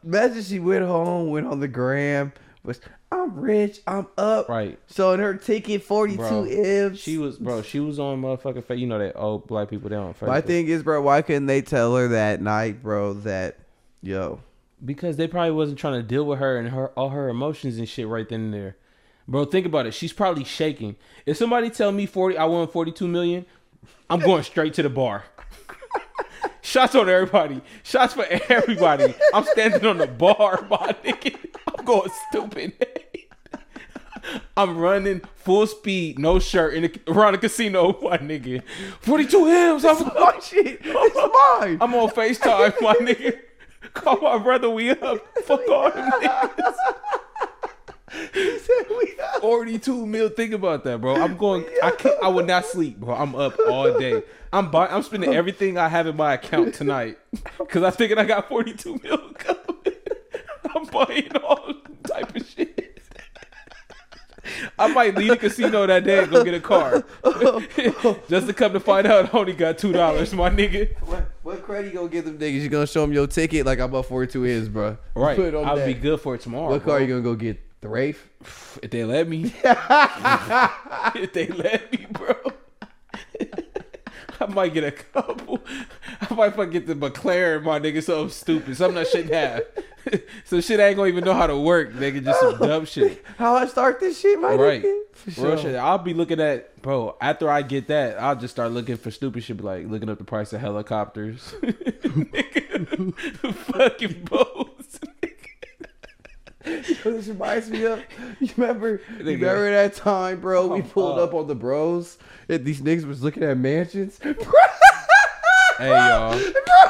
Imagine 0.04 0.42
she 0.42 0.60
went 0.60 0.84
home, 0.84 1.30
went 1.30 1.46
on 1.46 1.60
the 1.60 1.68
gram, 1.68 2.32
was 2.62 2.80
I'm 3.10 3.38
rich, 3.38 3.80
I'm 3.86 4.06
up. 4.18 4.48
Right. 4.48 4.78
So 4.86 5.12
in 5.12 5.20
her 5.20 5.34
ticket, 5.34 5.82
42 5.82 6.16
bro, 6.18 6.44
M's. 6.44 6.98
She 7.00 7.18
was, 7.18 7.38
bro. 7.38 7.62
She 7.62 7.80
was 7.80 7.98
on 7.98 8.20
motherfucking. 8.20 8.64
Fa- 8.64 8.76
you 8.76 8.86
know 8.86 8.98
that 8.98 9.16
old 9.16 9.46
black 9.46 9.70
people 9.70 9.88
they 9.88 9.96
on 9.96 10.14
Facebook. 10.14 10.26
My 10.28 10.40
thing 10.40 10.68
is, 10.68 10.82
bro, 10.82 11.00
why 11.00 11.22
couldn't 11.22 11.46
they 11.46 11.62
tell 11.62 11.96
her 11.96 12.08
that 12.08 12.40
night, 12.42 12.82
bro, 12.82 13.14
that 13.14 13.58
yo, 14.02 14.40
Because 14.84 15.16
they 15.16 15.26
probably 15.26 15.52
wasn't 15.52 15.78
trying 15.78 15.94
to 15.94 16.02
deal 16.02 16.24
with 16.24 16.38
her 16.40 16.58
and 16.58 16.68
her 16.68 16.88
all 16.90 17.10
her 17.10 17.28
emotions 17.28 17.78
and 17.78 17.88
shit 17.88 18.06
right 18.06 18.28
then 18.28 18.40
and 18.40 18.54
there. 18.54 18.76
Bro, 19.26 19.46
think 19.46 19.64
about 19.64 19.86
it. 19.86 19.94
She's 19.94 20.12
probably 20.12 20.44
shaking. 20.44 20.96
If 21.24 21.36
somebody 21.38 21.70
tell 21.70 21.90
me 21.92 22.04
40 22.04 22.36
I 22.36 22.44
won 22.44 22.68
42 22.68 23.08
million, 23.08 23.46
I'm 24.10 24.20
going 24.20 24.42
straight 24.42 24.74
to 24.74 24.82
the 24.82 24.90
bar. 24.90 25.24
Shots 26.74 26.96
on 26.96 27.08
everybody. 27.08 27.60
Shots 27.84 28.14
for 28.14 28.26
everybody. 28.48 29.14
I'm 29.32 29.44
standing 29.44 29.86
on 29.86 29.98
the 29.98 30.08
bar, 30.08 30.66
my 30.68 30.92
nigga. 31.04 31.38
I'm 31.68 31.84
going 31.84 32.10
stupid. 32.28 32.72
I'm 34.56 34.76
running 34.76 35.20
full 35.36 35.68
speed, 35.68 36.18
no 36.18 36.40
shirt, 36.40 36.74
in 36.74 36.82
the, 36.82 37.00
around 37.06 37.34
the 37.34 37.38
casino, 37.38 37.96
my 38.02 38.18
nigga. 38.18 38.64
42 39.02 39.46
M's. 39.46 39.84
I'm, 39.84 39.98
oh 40.00 40.40
shit, 40.42 40.80
it's 40.82 41.60
mine. 41.60 41.78
I'm 41.80 41.94
on 41.94 42.10
FaceTime, 42.10 42.74
my 42.80 42.94
nigga. 42.94 43.38
Call 43.92 44.20
my 44.20 44.38
brother. 44.38 44.68
We 44.68 44.90
up. 44.90 45.24
Fuck 45.44 45.68
all 45.68 45.92
them 45.92 46.10
niggas. 46.10 46.74
He 48.32 48.58
said 48.58 48.86
we 48.90 49.14
up. 49.34 49.40
42 49.40 50.06
mil. 50.06 50.28
Think 50.28 50.52
about 50.54 50.84
that, 50.84 51.00
bro. 51.00 51.16
I'm 51.16 51.36
going. 51.36 51.64
I 51.82 51.90
can't. 51.90 52.22
I 52.22 52.28
would 52.28 52.46
not 52.46 52.64
sleep, 52.64 52.98
bro. 53.00 53.14
I'm 53.14 53.34
up 53.34 53.54
all 53.68 53.98
day. 53.98 54.22
I'm 54.52 54.70
buy, 54.70 54.86
I'm 54.86 55.02
spending 55.02 55.34
everything 55.34 55.78
I 55.78 55.88
have 55.88 56.06
in 56.06 56.16
my 56.16 56.34
account 56.34 56.74
tonight 56.74 57.18
because 57.58 57.82
I 57.82 57.90
figured 57.90 58.18
I 58.20 58.24
got 58.24 58.48
42 58.48 59.00
mil 59.02 59.18
coming. 59.34 59.60
I'm 60.74 60.84
buying 60.86 61.36
all 61.38 61.74
type 62.06 62.36
of 62.36 62.46
shit. 62.46 62.80
I 64.78 64.88
might 64.88 65.16
leave 65.16 65.30
the 65.30 65.36
casino 65.36 65.86
that 65.86 66.04
day 66.04 66.22
and 66.22 66.30
go 66.30 66.44
get 66.44 66.54
a 66.54 66.60
car, 66.60 67.04
just 68.28 68.46
to 68.46 68.52
come 68.52 68.72
to 68.74 68.80
find 68.80 69.06
out 69.06 69.34
I 69.34 69.38
only 69.38 69.52
got 69.54 69.78
two 69.78 69.92
dollars, 69.92 70.32
my 70.34 70.50
nigga. 70.50 70.94
What, 71.00 71.30
what 71.42 71.62
credit 71.62 71.92
you 71.92 71.98
gonna 71.98 72.10
give 72.10 72.24
them 72.24 72.38
niggas? 72.38 72.60
You 72.60 72.68
gonna 72.68 72.86
show 72.86 73.00
them 73.02 73.12
your 73.12 73.26
ticket 73.26 73.66
like 73.66 73.78
I'm 73.80 73.94
up 73.94 74.06
42 74.06 74.44
is, 74.44 74.68
bro. 74.68 74.98
Right. 75.14 75.36
Put 75.36 75.46
it 75.46 75.54
on 75.54 75.64
I'll 75.64 75.76
that. 75.76 75.86
be 75.86 75.94
good 75.94 76.20
for 76.20 76.34
it 76.34 76.42
tomorrow. 76.42 76.70
What 76.70 76.84
bro. 76.84 76.94
car 76.94 77.00
you 77.00 77.08
gonna 77.08 77.22
go 77.22 77.34
get? 77.34 77.60
The 77.84 77.90
Wraith? 77.90 78.30
if 78.82 78.90
they 78.90 79.04
let 79.04 79.28
me. 79.28 79.52
if 79.62 81.32
they 81.34 81.48
let 81.48 81.92
me, 81.92 82.06
bro. 82.12 82.34
I 84.40 84.46
might 84.46 84.72
get 84.72 84.84
a 84.84 84.90
couple. 84.92 85.60
I 86.30 86.32
might 86.34 86.54
fucking 86.56 86.70
get 86.70 86.86
the 86.86 86.94
McLaren, 86.94 87.62
my 87.62 87.78
nigga, 87.78 88.02
something 88.02 88.30
stupid. 88.30 88.78
Something 88.78 88.96
I 88.96 89.04
shouldn't 89.04 89.34
have. 89.34 89.64
so 90.46 90.62
shit 90.62 90.80
I 90.80 90.86
ain't 90.86 90.96
gonna 90.96 91.08
even 91.10 91.24
know 91.24 91.34
how 91.34 91.46
to 91.46 91.58
work, 91.58 91.92
nigga. 91.92 92.24
Just 92.24 92.40
some 92.40 92.56
dumb 92.56 92.84
shit. 92.86 93.22
How 93.36 93.54
I 93.54 93.66
start 93.66 94.00
this 94.00 94.18
shit, 94.18 94.40
my 94.40 94.54
Right. 94.54 94.82
nigga? 94.82 95.00
For 95.12 95.30
sure. 95.30 95.58
shit. 95.58 95.74
I'll 95.74 95.98
be 95.98 96.14
looking 96.14 96.40
at, 96.40 96.80
bro, 96.80 97.18
after 97.20 97.50
I 97.50 97.60
get 97.60 97.88
that, 97.88 98.18
I'll 98.18 98.34
just 98.36 98.54
start 98.54 98.70
looking 98.72 98.96
for 98.96 99.10
stupid 99.10 99.44
shit, 99.44 99.60
like 99.62 99.88
looking 99.88 100.08
up 100.08 100.16
the 100.16 100.24
price 100.24 100.54
of 100.54 100.62
helicopters. 100.62 101.54
Fucking 103.42 104.24
boats. 104.24 104.70
this 107.04 107.26
reminds 107.28 107.70
me 107.70 107.84
of 107.84 108.02
you 108.40 108.48
remember 108.56 109.00
you 109.18 109.24
remember 109.24 109.70
that 109.70 109.94
time, 109.94 110.40
bro? 110.40 110.66
We 110.66 110.82
pulled 110.82 111.18
up 111.18 111.34
on 111.34 111.46
the 111.46 111.54
bros 111.54 112.18
and 112.48 112.64
these 112.64 112.80
niggas 112.80 113.04
was 113.04 113.22
looking 113.22 113.42
at 113.42 113.56
mansions. 113.58 114.18
Hey 115.76 115.88
y'all. 115.88 116.38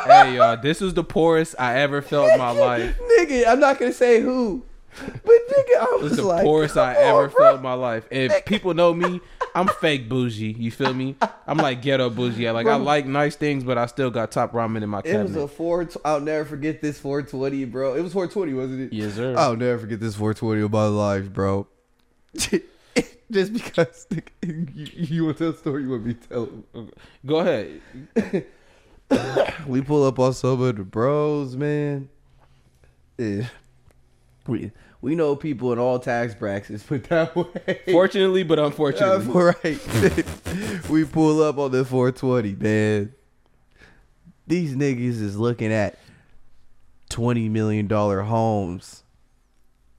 Hey 0.05 0.37
y'all. 0.37 0.59
This 0.61 0.83
was 0.83 0.93
the 0.93 1.03
poorest 1.03 1.55
I 1.59 1.81
ever 1.81 2.03
felt 2.03 2.31
in 2.31 2.39
my 2.39 2.51
life. 2.51 2.95
nigga, 3.19 3.47
I'm 3.49 3.59
not 3.59 3.79
gonna 3.79 3.95
say 3.95 4.21
who. 4.21 4.63
But 5.01 5.25
nigga, 5.25 5.81
I 5.81 5.99
This 6.03 6.11
was 6.11 6.17
the 6.19 6.23
like, 6.25 6.45
poorest 6.45 6.77
I 6.77 6.95
on, 6.95 7.03
ever 7.03 7.31
felt 7.31 7.57
in 7.57 7.63
my 7.63 7.73
life. 7.73 8.07
If 8.11 8.45
people 8.45 8.75
know 8.75 8.93
me, 8.93 9.23
I'm 9.55 9.69
fake 9.69 10.09
bougie. 10.09 10.57
You 10.59 10.71
feel 10.71 10.93
me? 10.93 11.17
I'm 11.47 11.59
like 11.59 11.81
ghetto 11.81 12.11
bougie. 12.11 12.51
Like 12.51 12.67
I 12.67 12.75
like 12.77 13.07
nice 13.07 13.37
things, 13.37 13.63
but 13.63 13.79
I 13.79 13.87
still 13.87 14.11
got 14.11 14.33
top 14.33 14.53
ramen 14.53 14.83
in 14.83 14.89
my 14.89 15.03
cabinet. 15.03 15.21
It 15.21 15.25
was 15.25 15.37
a 15.37 15.49
four. 15.49 15.89
I'll 16.05 16.21
never 16.21 16.45
forget 16.45 16.81
this 16.81 16.99
420, 16.99 17.65
bro. 17.67 17.95
It 17.95 18.03
was 18.03 18.13
420, 18.13 18.55
wasn't 18.55 18.81
it? 18.81 18.93
Yes, 18.93 19.15
sir. 19.15 19.35
I'll 19.37 19.57
never 19.57 19.79
forget 19.79 20.01
this 20.01 20.17
420 20.17 20.63
of 20.63 20.73
my 20.73 20.87
life, 20.87 21.33
bro. 21.33 21.69
Just 23.31 23.53
because 23.53 24.07
you, 24.43 24.67
you 24.75 25.25
want 25.25 25.39
to 25.39 25.45
tell 25.45 25.53
a 25.53 25.57
story, 25.57 25.83
you 25.85 25.91
want 25.91 26.05
me 26.05 26.15
to 26.15 26.29
tell. 26.29 26.49
Go 27.25 27.39
ahead. 27.39 27.81
we 29.67 29.81
pull 29.81 30.05
up 30.05 30.19
on 30.19 30.35
some 30.35 30.61
of 30.61 30.77
the 30.77 30.85
bros, 30.85 31.57
man. 31.57 32.09
Yeah. 33.19 33.49
We 34.47 34.73
we 35.05 35.15
know 35.15 35.37
people 35.37 35.71
in 35.71 35.79
all 35.79 35.99
tax 35.99 36.35
brackets, 36.35 36.83
put 36.89 37.05
that 37.05 37.37
way. 37.37 37.81
Fortunately, 37.93 38.43
but 38.43 38.59
unfortunately. 38.59 39.35
right. 39.35 40.89
we 40.89 41.05
pull 41.05 41.43
up 41.43 41.59
on 41.59 41.73
the 41.73 41.85
420, 41.85 42.55
man. 42.55 43.15
These 44.47 44.75
niggas 44.75 45.21
is 45.21 45.37
looking 45.37 45.73
at 45.73 45.99
twenty 47.11 47.49
million 47.49 47.87
dollar 47.87 48.23
homes. 48.23 49.05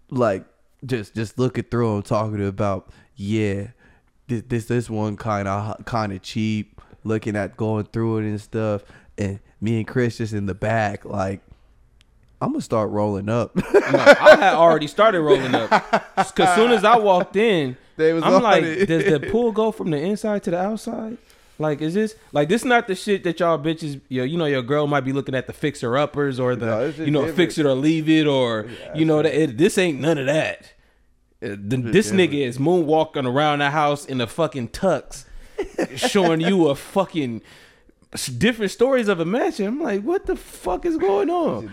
Like 0.10 0.46
just 0.86 1.16
just 1.16 1.38
looking 1.40 1.64
through 1.66 1.94
them, 1.94 2.02
talking 2.04 2.48
about 2.48 2.90
yeah, 3.16 3.68
this 4.28 4.44
this 4.48 4.66
this 4.66 4.90
one 4.90 5.18
kind 5.18 5.48
of 5.48 5.86
kind 5.86 6.14
of 6.14 6.22
cheap. 6.22 6.82
Looking 7.04 7.36
at 7.36 7.58
going 7.58 7.86
through 7.86 8.20
it 8.20 8.24
and 8.24 8.42
stuff, 8.42 8.84
and 9.18 9.40
me 9.62 9.78
and 9.78 9.88
Chris 9.88 10.18
just 10.18 10.34
in 10.34 10.48
the 10.48 10.56
back, 10.56 11.06
like 11.06 11.42
I'm 12.42 12.52
gonna 12.52 12.62
start 12.62 12.90
rolling 12.92 13.30
up. 13.30 13.56
No, 13.56 13.64
I 13.74 14.36
had 14.40 14.54
already 14.56 14.88
started 14.88 15.22
rolling 15.22 15.56
up. 15.56 15.70
Cause 16.36 16.56
soon 16.56 16.72
as 16.72 16.84
I 16.84 16.98
walked 16.98 17.36
in, 17.36 17.78
I'm 17.98 18.42
like, 18.44 18.64
it. 18.64 18.86
does 18.88 19.06
the 19.06 19.20
pool 19.32 19.52
go 19.52 19.72
from 19.72 19.92
the 19.92 19.98
inside 19.98 20.44
to 20.44 20.52
the 20.52 20.60
outside? 20.60 21.18
Like, 21.58 21.82
is 21.82 21.94
this 21.94 22.16
like 22.34 22.50
this? 22.50 22.66
Not 22.66 22.88
the 22.88 22.96
shit 22.96 23.24
that 23.24 23.40
y'all 23.40 23.58
bitches, 23.58 24.02
yo, 24.10 24.26
you 24.26 24.38
know, 24.38 24.46
your 24.46 24.62
girl 24.62 24.88
might 24.88 25.06
be 25.06 25.14
looking 25.14 25.34
at 25.36 25.48
the 25.48 25.54
fixer 25.54 25.98
uppers 25.98 26.38
or 26.40 26.56
the, 26.58 26.66
No, 26.66 26.86
you 26.88 27.12
know, 27.12 27.22
different. 27.22 27.38
fix 27.38 27.58
it 27.58 27.66
or 27.66 27.74
leave 27.74 28.10
it 28.10 28.28
or 28.28 28.66
Yeah, 28.68 28.94
you 28.96 29.06
know 29.06 29.22
that 29.22 29.34
it, 29.34 29.58
this 29.58 29.78
ain't 29.78 30.02
none 30.02 30.18
of 30.18 30.26
that. 30.26 30.74
Uh, 31.42 31.56
the- 31.58 31.78
this 31.78 32.08
different. 32.12 32.32
nigga 32.34 32.46
is 32.46 32.58
moonwalking 32.58 33.26
around 33.26 33.60
the 33.60 33.70
house 33.72 34.06
in 34.06 34.20
a 34.20 34.28
fucking 34.28 34.68
tux, 34.70 35.24
showing 35.96 36.42
you 36.42 36.68
a 36.68 36.76
fucking 36.76 37.42
different 38.38 38.72
stories 38.72 39.08
of 39.08 39.20
a 39.20 39.26
mansion. 39.26 39.68
I'm 39.68 39.82
like, 39.82 40.02
what 40.02 40.26
the 40.26 40.36
fuck 40.36 40.86
is 40.86 40.98
going 40.98 41.30
on? 41.30 41.72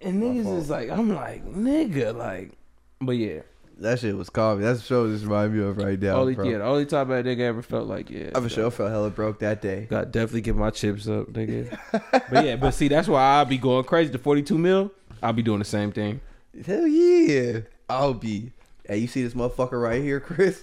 And 0.00 0.22
niggas 0.22 0.58
is 0.58 0.70
like, 0.70 0.90
I'm 0.90 1.14
like, 1.14 1.44
nigga, 1.46 2.16
like, 2.16 2.52
but 3.00 3.12
yeah. 3.12 3.40
That 3.78 3.98
shit 3.98 4.16
was 4.16 4.30
calm. 4.30 4.60
That's 4.60 4.80
the 4.80 4.86
show 4.86 5.08
this 5.08 5.22
remind 5.22 5.52
me 5.52 5.64
of 5.64 5.76
right 5.78 6.00
now, 6.00 6.20
only 6.20 6.36
bro. 6.36 6.44
yeah, 6.44 6.58
the 6.58 6.64
only 6.64 6.86
time 6.86 7.08
that 7.08 7.24
nigga 7.24 7.40
ever 7.40 7.60
felt 7.60 7.88
like 7.88 8.08
yeah. 8.08 8.30
I 8.32 8.40
for 8.40 8.48
sure 8.48 8.70
felt 8.70 8.90
hella 8.90 9.10
broke 9.10 9.40
that 9.40 9.60
day. 9.60 9.86
Got 9.90 10.12
definitely 10.12 10.42
get 10.42 10.54
my 10.54 10.70
chips 10.70 11.08
up, 11.08 11.32
nigga. 11.32 11.76
but 12.30 12.44
yeah, 12.44 12.54
but 12.54 12.70
see, 12.70 12.86
that's 12.86 13.08
why 13.08 13.20
I'll 13.20 13.44
be 13.44 13.58
going 13.58 13.82
crazy. 13.84 14.12
The 14.12 14.18
42 14.18 14.56
mil, 14.58 14.92
I'll 15.22 15.32
be 15.32 15.42
doing 15.42 15.58
the 15.58 15.64
same 15.64 15.90
thing. 15.90 16.20
Hell 16.64 16.86
yeah, 16.86 17.60
I'll 17.88 18.14
be. 18.14 18.52
Hey, 18.86 18.98
you 18.98 19.08
see 19.08 19.24
this 19.24 19.34
motherfucker 19.34 19.82
right 19.82 20.00
here, 20.00 20.20
Chris? 20.20 20.62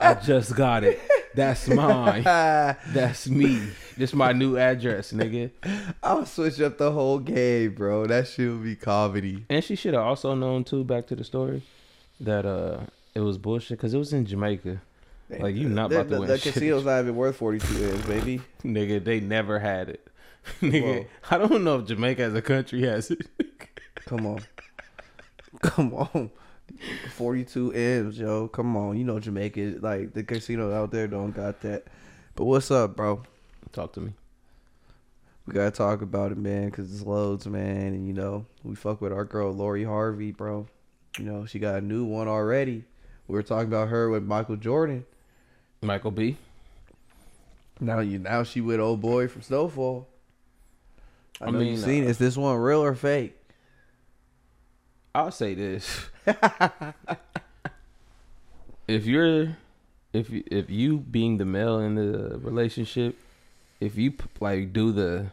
I 0.00 0.14
just 0.14 0.54
got 0.54 0.84
it. 0.84 1.00
That's 1.34 1.66
mine. 1.68 2.22
That's 2.24 3.28
me. 3.28 3.68
This 3.96 4.12
my 4.12 4.32
new 4.32 4.56
address, 4.56 5.12
nigga. 5.12 5.50
I'll 6.02 6.26
switch 6.26 6.60
up 6.60 6.78
the 6.78 6.90
whole 6.90 7.18
game, 7.18 7.74
bro. 7.74 8.06
That 8.06 8.26
shit 8.26 8.50
would 8.50 8.64
be 8.64 8.76
comedy. 8.76 9.44
And 9.48 9.62
she 9.62 9.76
should 9.76 9.94
have 9.94 10.02
also 10.02 10.34
known 10.34 10.64
too. 10.64 10.84
Back 10.84 11.06
to 11.08 11.16
the 11.16 11.24
story 11.24 11.62
that 12.20 12.44
uh 12.44 12.80
it 13.14 13.20
was 13.20 13.38
bullshit 13.38 13.78
because 13.78 13.94
it 13.94 13.98
was 13.98 14.12
in 14.12 14.26
Jamaica. 14.26 14.80
Like, 15.30 15.54
you 15.56 15.68
not 15.68 15.90
about 15.90 16.08
to 16.08 16.14
the, 16.14 16.20
win 16.20 16.28
The 16.28 16.38
casino's 16.42 16.84
not 16.84 17.00
even 17.00 17.16
worth 17.16 17.36
forty 17.36 17.58
two 17.58 17.84
ends, 17.84 18.06
baby. 18.06 18.40
Nigga, 18.62 19.02
they 19.02 19.20
never 19.20 19.58
had 19.58 19.88
it. 19.88 20.06
Nigga, 20.60 21.04
Whoa. 21.04 21.06
I 21.30 21.38
don't 21.38 21.64
know 21.64 21.78
if 21.78 21.86
Jamaica 21.86 22.22
as 22.22 22.34
a 22.34 22.42
country 22.42 22.82
has 22.82 23.10
it. 23.10 23.26
Come 24.06 24.26
on, 24.26 24.40
come 25.62 25.94
on. 25.94 26.30
Forty 27.14 27.44
two 27.44 27.72
M's, 27.72 28.18
yo. 28.18 28.48
Come 28.48 28.76
on, 28.76 28.98
you 28.98 29.04
know 29.04 29.20
Jamaica. 29.20 29.76
Like 29.80 30.12
the 30.12 30.24
casino 30.24 30.72
out 30.74 30.90
there 30.90 31.06
don't 31.06 31.30
got 31.32 31.60
that. 31.62 31.84
But 32.34 32.44
what's 32.44 32.70
up, 32.70 32.96
bro? 32.96 33.22
Talk 33.74 33.92
to 33.94 34.00
me. 34.00 34.12
We 35.46 35.52
gotta 35.52 35.72
talk 35.72 36.00
about 36.00 36.30
it, 36.30 36.38
man, 36.38 36.66
because 36.66 36.94
it's 36.94 37.02
loads, 37.02 37.44
man. 37.48 37.88
And 37.88 38.06
you 38.06 38.12
know, 38.12 38.46
we 38.62 38.76
fuck 38.76 39.00
with 39.00 39.12
our 39.12 39.24
girl 39.24 39.52
Lori 39.52 39.82
Harvey, 39.82 40.30
bro. 40.30 40.68
You 41.18 41.24
know, 41.24 41.44
she 41.44 41.58
got 41.58 41.74
a 41.74 41.80
new 41.80 42.04
one 42.04 42.28
already. 42.28 42.84
We 43.26 43.34
were 43.34 43.42
talking 43.42 43.66
about 43.66 43.88
her 43.88 44.08
with 44.08 44.22
Michael 44.22 44.54
Jordan. 44.54 45.04
Michael 45.82 46.12
B. 46.12 46.36
Now 47.80 47.98
you 47.98 48.20
now 48.20 48.44
she 48.44 48.60
with 48.60 48.78
old 48.78 49.00
boy 49.00 49.26
from 49.26 49.42
Snowfall. 49.42 50.06
I, 51.40 51.46
I 51.46 51.50
mean, 51.50 51.72
you 51.72 51.76
seen 51.76 52.04
uh. 52.04 52.10
Is 52.10 52.18
this 52.18 52.36
one 52.36 52.56
real 52.56 52.84
or 52.84 52.94
fake? 52.94 53.36
I'll 55.16 55.32
say 55.32 55.54
this. 55.54 56.06
if 58.86 59.04
you're 59.04 59.56
if 60.12 60.30
you, 60.30 60.44
if 60.46 60.70
you 60.70 60.98
being 60.98 61.38
the 61.38 61.44
male 61.44 61.80
in 61.80 61.96
the 61.96 62.38
relationship, 62.38 63.18
if 63.84 63.96
you 63.96 64.14
like 64.40 64.72
do 64.72 64.92
the 64.92 65.26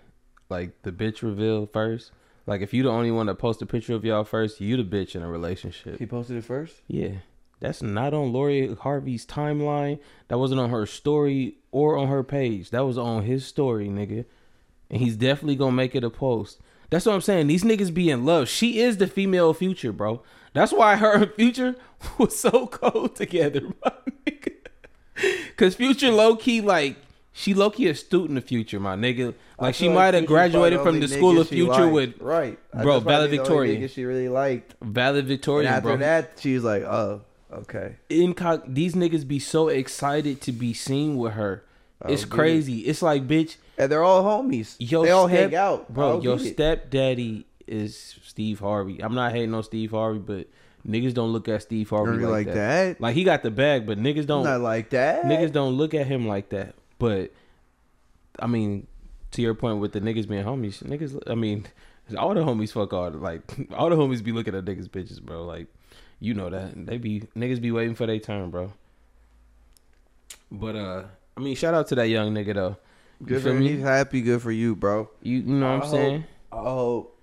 like 0.50 0.82
the 0.84 0.92
bitch 0.92 1.22
reveal 1.22 1.66
first, 1.66 2.12
like 2.46 2.62
if 2.62 2.74
you 2.74 2.84
the 2.84 2.90
only 2.90 3.12
one 3.12 3.28
to 3.28 3.36
post 3.36 3.62
a 3.62 3.66
picture 3.66 3.94
of 3.96 4.04
y'all 4.04 4.24
first, 4.24 4.60
you 4.60 4.78
the 4.78 4.84
bitch 4.84 5.16
in 5.16 5.22
a 5.22 5.28
relationship. 5.28 6.00
He 6.00 6.06
posted 6.06 6.38
it 6.38 6.44
first. 6.44 6.82
Yeah. 6.88 7.16
That's 7.60 7.84
not 7.84 8.14
on 8.14 8.34
Lori 8.34 8.74
Harvey's 8.74 9.26
timeline. 9.26 10.00
That 10.28 10.40
wasn't 10.40 10.60
on 10.60 10.72
her 10.72 10.86
story 10.88 11.58
or 11.72 11.96
on 11.96 12.08
her 12.08 12.24
page. 12.24 12.72
That 12.72 12.86
was 12.86 12.98
on 12.98 13.24
his 13.24 13.46
story, 13.46 13.88
nigga. 13.88 14.26
And 14.90 15.00
he's 15.00 15.16
definitely 15.16 15.56
gonna 15.56 15.72
make 15.72 15.96
it 15.96 16.04
a 16.04 16.10
post. 16.10 16.60
That's 16.90 17.06
what 17.06 17.14
I'm 17.14 17.22
saying. 17.22 17.48
These 17.48 17.64
niggas 17.64 17.94
be 17.94 18.10
in 18.10 18.26
love. 18.26 18.50
She 18.50 18.80
is 18.80 18.98
the 18.98 19.08
female 19.08 19.54
future, 19.54 19.94
bro. 19.94 20.24
That's 20.54 20.74
why 20.74 20.98
her 20.98 21.14
and 21.14 21.34
Future 21.36 21.76
was 22.18 22.38
so 22.38 22.68
cold 22.68 23.16
together, 23.16 23.62
my 23.86 23.94
nigga. 24.26 24.56
Cause 25.56 25.76
Future 25.76 26.12
low 26.12 26.36
key 26.36 26.62
like 26.62 26.98
she 27.34 27.54
low 27.54 27.70
key 27.70 27.88
astute 27.88 28.28
in 28.30 28.36
the 28.36 28.42
future, 28.42 28.80
my 28.80 28.96
nigga. 28.96 29.34
Like 29.60 29.76
she 29.76 29.86
feel 29.86 29.94
might 29.94 30.14
have 30.14 30.26
graduated 30.26 30.82
from 30.82 31.00
the 31.00 31.08
school 31.08 31.40
of 31.40 31.48
future 31.48 31.86
liked. 31.86 31.94
with 31.94 32.22
right, 32.22 32.60
Bro, 32.72 32.74
That's 32.74 32.84
probably 32.84 33.04
Valor 33.04 33.06
the 33.06 33.24
only 33.24 33.38
Victoria. 33.38 33.88
She 33.88 34.04
really 34.06 34.30
liked. 34.30 34.76
And 34.82 35.28
Victoria, 35.28 35.70
after 35.70 35.82
bro. 35.90 35.98
that, 35.98 36.32
she 36.40 36.54
was 36.56 36.64
like, 36.64 36.84
"Oh, 36.84 37.22
okay." 37.54 37.96
incog 38.10 38.64
these 38.74 38.96
niggas 38.96 39.28
be 39.28 39.40
so 39.40 39.68
excited 39.70 40.42
to 40.42 40.52
be 40.52 40.74
seen 40.74 41.18
with 41.18 41.34
her. 41.34 41.64
It's 42.08 42.24
I'll 42.24 42.30
crazy. 42.30 42.80
It's 42.80 43.04
like, 43.04 43.28
bitch, 43.28 43.58
And 43.78 43.92
they're 43.92 44.04
all 44.04 44.24
homies. 44.24 44.76
yo, 44.80 45.04
they 45.04 45.12
all 45.12 45.28
step- 45.28 45.52
hang 45.52 45.56
out, 45.56 45.94
bro. 45.94 46.20
Your 46.20 46.40
stepdaddy 46.40 47.46
is 47.68 48.16
Steve 48.24 48.60
Harvey. 48.60 49.00
I'm 49.04 49.14
not 49.14 49.32
hating 49.34 49.54
on 49.54 49.62
Steve 49.64 49.92
Harvey, 49.92 50.18
but 50.20 50.48
niggas 50.88 51.14
don't 51.14 51.32
look 51.32 51.48
at 51.48 51.62
Steve 51.62 51.90
Harvey 51.92 52.18
like, 52.26 52.48
like 52.48 52.48
that. 52.48 52.54
that? 52.98 53.02
Like 53.02 53.16
he 53.16 53.24
got 53.24 53.44
the 53.44 53.52
bag, 53.52 53.86
but 53.86 54.00
niggas 54.00 54.26
don't 54.26 54.44
Not 54.44 54.62
like 54.62 54.90
that. 54.90 55.24
niggas 55.26 55.52
don't 55.52 55.74
look 55.74 55.94
at 55.94 56.08
him 56.08 56.28
like 56.28 56.50
that. 56.50 56.74
But 57.02 57.32
I 58.40 58.46
mean, 58.46 58.86
to 59.32 59.42
your 59.42 59.56
point 59.56 59.80
with 59.80 59.92
the 59.94 60.02
niggas 60.02 60.28
being 60.30 60.46
homies, 60.46 60.84
niggas. 60.84 61.18
I 61.26 61.34
mean, 61.36 61.66
all 62.16 62.34
the 62.36 62.42
homies 62.42 62.72
fuck 62.72 62.94
all 62.94 63.10
like 63.10 63.42
all 63.74 63.90
the 63.90 63.96
homies 63.96 64.24
be 64.24 64.32
looking 64.32 64.54
at 64.54 64.66
niggas 64.66 64.88
bitches, 64.88 65.20
bro. 65.20 65.44
Like 65.44 65.66
you 66.20 66.36
know 66.36 66.50
that 66.52 66.86
they 66.86 66.98
be 67.00 67.22
niggas 67.36 67.60
be 67.60 67.72
waiting 67.72 67.96
for 67.96 68.06
their 68.06 68.20
turn, 68.20 68.52
bro. 68.52 68.72
But 70.52 70.76
uh, 70.76 71.04
I 71.36 71.40
mean, 71.40 71.56
shout 71.56 71.74
out 71.74 71.88
to 71.88 71.96
that 71.96 72.08
young 72.08 72.34
nigga 72.34 72.54
though. 72.54 72.78
You 73.20 73.26
Good 73.28 73.42
for 73.44 73.54
me? 73.54 73.70
He's 73.70 73.82
happy. 73.82 74.22
Good 74.22 74.42
for 74.42 74.52
you, 74.52 74.76
bro. 74.76 75.10
You, 75.22 75.38
you 75.40 75.44
know 75.56 75.74
what 75.78 75.84
I 75.84 75.86
I'm 75.86 75.92
saying? 75.92 76.24
I 76.52 76.56
hope 76.58 77.20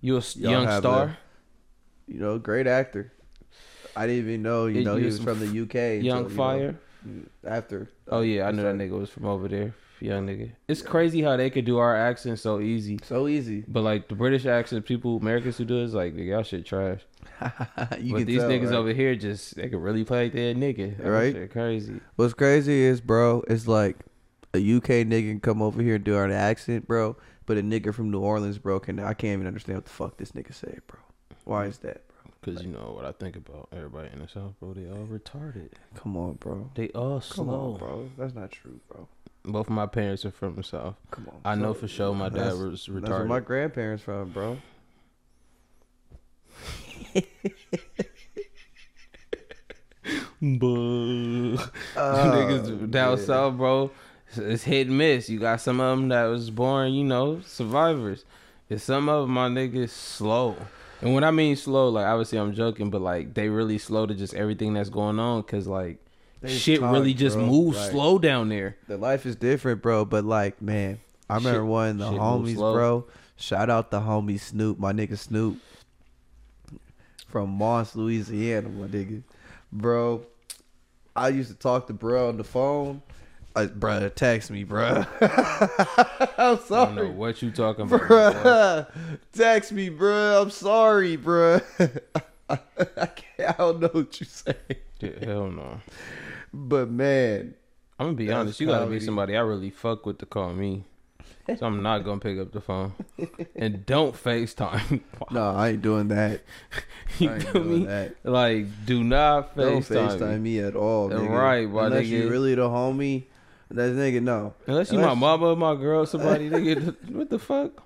You 0.00 0.16
a 0.18 0.22
young 0.36 0.66
star, 0.80 1.04
a- 1.04 1.18
you 2.06 2.18
know, 2.20 2.38
great 2.38 2.66
actor. 2.66 3.12
I 3.96 4.06
didn't 4.06 4.28
even 4.28 4.42
know. 4.42 4.66
You 4.66 4.80
It- 4.80 4.84
know, 4.84 4.96
he 4.96 5.06
was 5.06 5.18
from 5.18 5.40
the 5.40 5.46
UK. 5.62 6.04
young 6.04 6.18
until, 6.26 6.30
you 6.30 6.36
fire. 6.36 6.72
know, 6.72 6.78
after. 7.44 7.88
Oh 8.08 8.20
yeah, 8.20 8.46
I 8.46 8.50
knew 8.52 8.62
that 8.62 8.74
nigga 8.74 8.98
was 8.98 9.10
from 9.10 9.26
over 9.26 9.48
there. 9.48 9.74
Young 10.00 10.26
nigga. 10.28 10.52
It's 10.68 10.80
crazy 10.80 11.22
how 11.22 11.36
they 11.36 11.50
could 11.50 11.64
do 11.64 11.78
our 11.78 11.96
accent 11.96 12.38
so 12.38 12.60
easy. 12.60 13.00
So 13.02 13.26
easy. 13.26 13.64
But 13.66 13.82
like 13.82 14.08
the 14.08 14.14
British 14.14 14.46
accent, 14.46 14.84
people 14.86 15.16
Americans 15.16 15.58
who 15.58 15.64
do 15.64 15.78
it, 15.78 15.84
it's 15.84 15.92
like 15.92 16.14
nigga, 16.14 16.26
y'all 16.28 16.42
shit 16.44 16.64
trash. 16.66 17.00
you 17.98 18.12
but 18.12 18.18
can 18.18 18.26
these 18.26 18.38
tell, 18.42 18.48
niggas 18.50 18.66
right? 18.66 18.74
over 18.74 18.92
here 18.92 19.16
just 19.16 19.56
they 19.56 19.68
could 19.68 19.80
really 19.80 20.04
play 20.04 20.24
like 20.24 20.32
they 20.32 20.54
nigga. 20.54 20.96
That 20.98 21.10
Right. 21.10 21.50
crazy. 21.50 22.00
What's 22.16 22.34
crazy 22.34 22.80
is, 22.82 23.00
bro, 23.00 23.42
it's 23.48 23.66
like 23.66 23.96
a 24.54 24.58
UK 24.58 25.04
nigga 25.06 25.30
can 25.30 25.40
come 25.40 25.62
over 25.62 25.82
here 25.82 25.96
and 25.96 26.04
do 26.04 26.14
our 26.16 26.30
accent, 26.30 26.86
bro. 26.86 27.16
But 27.46 27.58
a 27.58 27.62
nigga 27.62 27.94
from 27.94 28.10
New 28.10 28.20
Orleans, 28.20 28.58
bro, 28.58 28.78
can 28.78 29.00
I 29.00 29.14
can't 29.14 29.32
even 29.34 29.46
understand 29.46 29.78
what 29.78 29.84
the 29.86 29.90
fuck 29.90 30.16
this 30.18 30.32
nigga 30.32 30.54
say, 30.54 30.78
bro. 30.86 31.00
Why 31.44 31.64
is 31.66 31.78
that, 31.78 32.02
Cause 32.42 32.62
you 32.62 32.68
know 32.68 32.92
what 32.94 33.04
I 33.04 33.12
think 33.12 33.34
about 33.36 33.68
everybody 33.72 34.10
in 34.12 34.20
the 34.20 34.28
South, 34.28 34.52
bro. 34.60 34.72
They 34.72 34.88
all 34.88 35.06
retarded. 35.10 35.70
Come 35.96 36.16
on, 36.16 36.34
bro. 36.34 36.70
They 36.76 36.88
all 36.90 37.20
Come 37.20 37.46
slow. 37.46 37.72
on, 37.72 37.78
bro. 37.78 38.10
That's 38.16 38.34
not 38.34 38.52
true, 38.52 38.78
bro. 38.88 39.08
Both 39.44 39.66
of 39.66 39.72
my 39.72 39.86
parents 39.86 40.24
are 40.24 40.30
from 40.30 40.54
the 40.56 40.62
South. 40.62 40.94
Come 41.10 41.28
on. 41.28 41.40
I 41.44 41.54
know 41.56 41.74
for 41.74 41.88
sure 41.88 42.14
my 42.14 42.28
dad 42.28 42.38
that's- 42.38 42.54
was 42.54 42.86
That's 42.86 42.88
where 42.88 43.00
retarded. 43.02 43.26
my 43.26 43.40
grandparents 43.40 44.02
from, 44.04 44.30
bro. 44.30 44.58
Boo. 50.40 51.58
Oh, 51.58 51.70
uh, 51.96 52.34
niggas 52.36 52.90
down 52.90 53.18
yeah. 53.18 53.24
south, 53.24 53.56
bro. 53.56 53.90
It's, 54.28 54.38
it's 54.38 54.62
hit 54.64 54.86
and 54.88 54.96
miss. 54.96 55.28
You 55.28 55.38
got 55.40 55.60
some 55.60 55.80
of 55.80 55.98
them 55.98 56.08
that 56.08 56.24
was 56.26 56.50
born, 56.50 56.92
you 56.94 57.04
know, 57.04 57.40
survivors. 57.44 58.24
And 58.70 58.80
some 58.80 59.08
of 59.08 59.28
my 59.28 59.48
niggas 59.48 59.90
slow. 59.90 60.56
And 61.00 61.14
when 61.14 61.22
I 61.24 61.30
mean 61.30 61.54
slow, 61.56 61.88
like 61.90 62.06
obviously 62.06 62.38
I'm 62.38 62.54
joking, 62.54 62.90
but 62.90 63.00
like 63.00 63.34
they 63.34 63.48
really 63.48 63.78
slow 63.78 64.06
to 64.06 64.14
just 64.14 64.34
everything 64.34 64.74
that's 64.74 64.90
going 64.90 65.18
on, 65.18 65.42
cause 65.44 65.66
like 65.66 65.98
They 66.40 66.52
shit 66.56 66.80
talk, 66.80 66.92
really 66.92 67.14
just 67.14 67.36
bro. 67.36 67.46
moves 67.46 67.76
Like, 67.78 67.90
slow 67.92 68.18
down 68.18 68.48
there. 68.48 68.76
The 68.88 68.96
life 68.96 69.24
is 69.26 69.36
different, 69.36 69.80
bro. 69.82 70.04
But 70.04 70.24
like, 70.24 70.60
man, 70.60 70.98
I 71.30 71.36
remember 71.36 71.60
Shit- 71.60 71.66
one 71.66 71.88
of 71.90 71.98
the 71.98 72.18
homies, 72.18 72.56
bro. 72.56 73.06
Shout 73.36 73.70
out 73.70 73.90
the 73.92 74.00
homie 74.00 74.40
Snoop, 74.40 74.78
my 74.80 74.92
nigga 74.92 75.16
Snoop 75.16 75.58
from 77.28 77.50
Moss, 77.50 77.94
Louisiana, 77.94 78.68
my 78.68 78.86
nigga, 78.88 79.22
bro. 79.72 80.22
I 81.14 81.28
used 81.28 81.50
to 81.50 81.56
talk 81.56 81.86
to 81.88 81.92
bro 81.92 82.28
on 82.28 82.36
the 82.36 82.44
phone. 82.44 83.02
Uh, 83.56 83.66
bro, 83.66 84.08
text 84.10 84.50
me, 84.50 84.62
bro. 84.64 85.04
I'm 85.20 86.58
sorry. 86.60 86.70
I 86.70 86.84
don't 86.86 86.94
know 86.96 87.10
what 87.10 87.42
you 87.42 87.50
talking 87.50 87.86
about. 87.86 88.06
bro. 88.08 88.86
Text 89.32 89.72
me, 89.72 89.88
bro. 89.88 90.42
I'm 90.42 90.50
sorry, 90.50 91.16
bro. 91.16 91.60
I, 92.48 92.58
I 92.96 93.52
don't 93.58 93.80
know 93.80 93.88
what 93.92 94.18
you 94.20 94.26
say, 94.26 94.54
Yeah, 95.00 95.10
hell 95.24 95.50
no. 95.50 95.80
but 96.52 96.88
man, 96.90 97.54
I'm 97.98 98.06
gonna 98.06 98.16
be 98.16 98.30
honest. 98.32 98.60
You 98.60 98.68
gotta 98.68 98.86
be 98.86 99.00
somebody 99.00 99.36
I 99.36 99.40
really 99.40 99.70
fuck 99.70 100.06
with 100.06 100.18
to 100.18 100.26
call 100.26 100.52
me. 100.52 100.84
So 101.58 101.66
I'm 101.66 101.82
not 101.82 102.04
gonna 102.04 102.20
pick 102.20 102.38
up 102.38 102.52
the 102.52 102.60
phone. 102.60 102.92
And 103.56 103.84
don't 103.86 104.14
FaceTime. 104.14 105.00
no, 105.30 105.50
I 105.54 105.70
ain't 105.70 105.82
doing 105.82 106.08
that. 106.08 106.42
you 107.18 107.30
I 107.30 107.38
feel 107.38 107.64
me? 107.64 107.84
that. 107.86 108.16
Like, 108.22 108.66
do 108.84 109.02
not 109.02 109.56
Don't 109.56 109.82
FaceTime. 109.82 110.18
FaceTime 110.18 110.40
me. 110.42 110.56
me 110.56 110.60
at 110.60 110.76
all, 110.76 111.08
nigga. 111.08 111.28
Right, 111.28 111.66
Unless 111.66 112.04
nigga. 112.04 112.08
you 112.08 112.28
really 112.30 112.54
the 112.54 112.68
homie, 112.68 113.24
that 113.70 113.92
nigga 113.92 114.22
no. 114.22 114.54
Unless 114.66 114.92
you 114.92 114.98
my 114.98 115.14
mama, 115.14 115.54
my 115.56 115.74
girl, 115.74 116.06
somebody, 116.06 116.48
nigga. 116.50 116.96
What 117.10 117.30
the 117.30 117.38
fuck? 117.38 117.82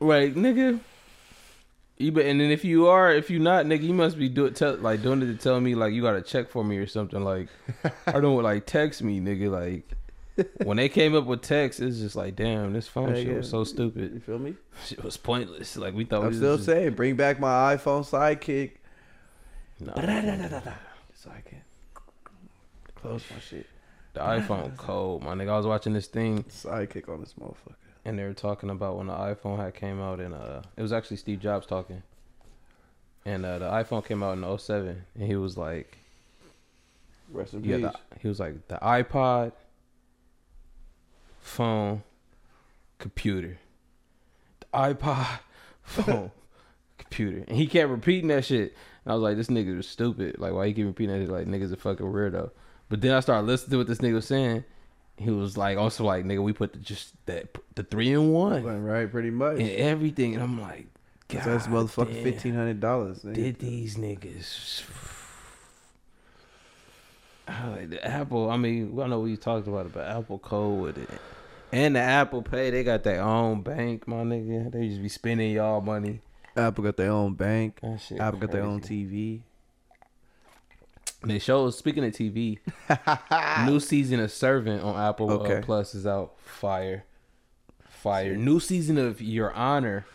Right, 0.00 0.34
nigga. 0.34 0.80
You 1.96 2.12
be, 2.12 2.28
and 2.28 2.40
then 2.40 2.50
if 2.52 2.64
you 2.64 2.86
are, 2.86 3.12
if 3.12 3.28
you 3.28 3.40
not, 3.40 3.66
nigga, 3.66 3.82
you 3.82 3.94
must 3.94 4.16
be 4.16 4.28
do 4.28 4.44
it, 4.46 4.54
tell, 4.54 4.76
like 4.76 5.02
doing 5.02 5.20
it 5.20 5.26
to 5.26 5.34
tell 5.34 5.60
me 5.60 5.74
like 5.74 5.92
you 5.92 6.02
got 6.02 6.12
to 6.12 6.22
check 6.22 6.48
for 6.48 6.62
me 6.62 6.76
or 6.76 6.86
something. 6.86 7.24
Like, 7.24 7.48
I 8.06 8.20
don't 8.20 8.40
like 8.42 8.66
text 8.66 9.02
me, 9.02 9.20
nigga. 9.20 9.50
Like, 9.50 10.46
when 10.62 10.76
they 10.76 10.88
came 10.88 11.16
up 11.16 11.24
with 11.24 11.42
text, 11.42 11.80
it's 11.80 11.98
just 11.98 12.14
like, 12.14 12.36
damn, 12.36 12.72
this 12.72 12.86
phone 12.86 13.14
shit 13.16 13.36
was 13.36 13.50
so 13.50 13.64
stupid. 13.64 14.14
You 14.14 14.20
feel 14.20 14.38
me? 14.38 14.54
Shit 14.86 15.02
was 15.02 15.16
pointless. 15.16 15.76
Like 15.76 15.94
we 15.94 16.04
thought. 16.04 16.22
I'm 16.22 16.28
was 16.28 16.36
still 16.36 16.56
just, 16.56 16.66
saying, 16.66 16.94
bring 16.94 17.16
back 17.16 17.40
my 17.40 17.74
iPhone 17.74 18.08
sidekick. 18.08 18.72
Nah, 19.80 19.94
Sidekick. 19.94 21.62
Close 22.94 23.24
my 23.32 23.40
shit. 23.40 23.66
The 24.18 24.24
iPhone 24.24 24.76
cold, 24.76 25.22
my 25.22 25.34
nigga. 25.34 25.50
I 25.50 25.56
was 25.56 25.66
watching 25.66 25.92
this 25.92 26.06
thing 26.06 26.42
Sidekick 26.44 27.08
on 27.08 27.20
this 27.20 27.34
motherfucker. 27.34 27.76
and 28.04 28.18
they 28.18 28.24
were 28.24 28.34
talking 28.34 28.70
about 28.70 28.96
when 28.96 29.06
the 29.06 29.12
iPhone 29.12 29.58
had 29.58 29.74
came 29.74 30.00
out 30.00 30.18
and 30.20 30.34
uh 30.34 30.62
it 30.76 30.82
was 30.82 30.92
actually 30.92 31.18
Steve 31.18 31.40
Jobs 31.40 31.66
talking. 31.66 32.02
And 33.24 33.44
uh, 33.44 33.58
the 33.58 33.66
iPhone 33.66 34.04
came 34.06 34.22
out 34.22 34.38
in 34.38 34.58
07 34.58 35.04
and 35.14 35.26
he 35.26 35.36
was 35.36 35.56
like 35.56 35.98
Rest 37.30 37.54
in 37.54 37.64
yeah, 37.64 37.76
peace. 37.76 37.82
the, 37.84 38.18
he 38.20 38.28
was 38.28 38.40
like 38.40 38.68
the 38.68 38.76
iPod, 38.76 39.52
phone, 41.40 42.02
computer. 42.98 43.58
The 44.60 44.66
iPod, 44.72 45.40
phone, 45.82 46.30
computer. 46.96 47.44
And 47.46 47.56
he 47.56 47.66
kept 47.66 47.90
repeating 47.90 48.28
that 48.28 48.46
shit. 48.46 48.74
And 49.04 49.12
I 49.12 49.14
was 49.14 49.22
like, 49.22 49.36
this 49.36 49.48
nigga 49.48 49.76
was 49.76 49.86
stupid. 49.86 50.38
Like, 50.38 50.54
why 50.54 50.68
he 50.68 50.72
keep 50.72 50.86
repeating 50.86 51.18
that 51.18 51.26
shit? 51.26 51.30
Like, 51.32 51.46
nigga's 51.46 51.70
a 51.72 51.76
fucking 51.76 52.06
weirdo. 52.06 52.50
But 52.88 53.00
then 53.00 53.12
I 53.12 53.20
started 53.20 53.46
listening 53.46 53.72
to 53.72 53.78
what 53.78 53.86
this 53.86 53.98
nigga 53.98 54.14
was 54.14 54.26
saying. 54.26 54.64
He 55.16 55.30
was 55.30 55.56
like, 55.56 55.78
also 55.78 56.04
like, 56.04 56.24
nigga, 56.24 56.42
we 56.42 56.52
put 56.52 56.72
the, 56.72 56.78
just 56.78 57.14
that 57.26 57.56
the 57.74 57.82
three 57.82 58.12
in 58.12 58.30
one 58.30 58.62
right, 58.84 59.10
pretty 59.10 59.30
much. 59.30 59.58
and 59.58 59.70
everything. 59.70 60.34
And 60.34 60.42
I'm 60.42 60.60
like, 60.60 60.86
God, 61.28 61.42
That's 61.44 61.66
motherfucking 61.66 62.22
fifteen 62.22 62.54
hundred 62.54 62.80
dollars. 62.80 63.20
Did 63.20 63.58
these 63.58 63.96
niggas? 63.96 64.82
I 67.48 67.68
like 67.68 67.90
the 67.90 68.06
Apple. 68.06 68.50
I 68.50 68.56
mean, 68.56 68.98
I 69.00 69.06
know 69.08 69.20
we 69.20 69.36
talked 69.36 69.66
about 69.66 69.86
it, 69.86 69.92
but 69.92 70.06
Apple 70.06 70.38
Card 70.38 70.80
with 70.80 70.98
it, 70.98 71.10
and 71.72 71.96
the 71.96 72.00
Apple 72.00 72.42
Pay, 72.42 72.70
they 72.70 72.84
got 72.84 73.02
their 73.02 73.22
own 73.22 73.62
bank, 73.62 74.06
my 74.06 74.22
nigga. 74.22 74.70
They 74.70 74.88
just 74.88 75.02
be 75.02 75.08
spending 75.08 75.50
y'all 75.50 75.80
money. 75.80 76.20
Apple 76.56 76.84
got 76.84 76.96
their 76.96 77.10
own 77.10 77.34
bank. 77.34 77.80
Apple 78.18 78.40
got 78.40 78.50
their 78.50 78.62
own. 78.62 78.80
TV. 78.80 79.40
They 81.22 81.38
show. 81.40 81.68
Speaking 81.70 82.04
of 82.04 82.12
TV, 82.12 82.58
new 83.66 83.80
season 83.80 84.20
of 84.20 84.30
Servant 84.30 84.82
on 84.84 84.96
Apple 84.96 85.30
Okay. 85.32 85.56
uh, 85.56 85.62
Plus 85.62 85.94
is 85.94 86.06
out. 86.06 86.38
Fire, 86.38 87.04
fire. 87.88 88.36
New 88.36 88.60
season 88.60 88.98
of 88.98 89.20
Your 89.20 89.52
Honor. 89.52 90.06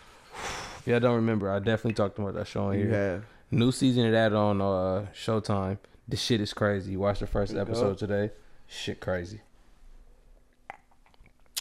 Yeah, 0.86 0.96
I 0.98 1.00
don't 1.00 1.16
remember. 1.16 1.52
I 1.52 1.60
definitely 1.60 1.94
talked 1.94 2.18
about 2.20 2.34
that 2.36 2.48
show 2.48 2.66
on 2.66 2.76
here. 2.76 3.24
New 3.52 3.72
season 3.72 4.06
of 4.06 4.12
that 4.14 4.34
on 4.34 4.62
uh 4.62 5.08
Showtime. 5.14 5.78
The 6.08 6.18
shit 6.18 6.42
is 6.42 6.54
crazy. 6.54 6.96
Watch 6.98 7.20
the 7.20 7.28
first 7.28 7.54
There 7.54 7.62
you 7.62 7.66
go. 7.66 7.72
episode 7.72 7.98
today. 7.98 8.32
Shit 8.68 9.00
crazy. 9.00 9.42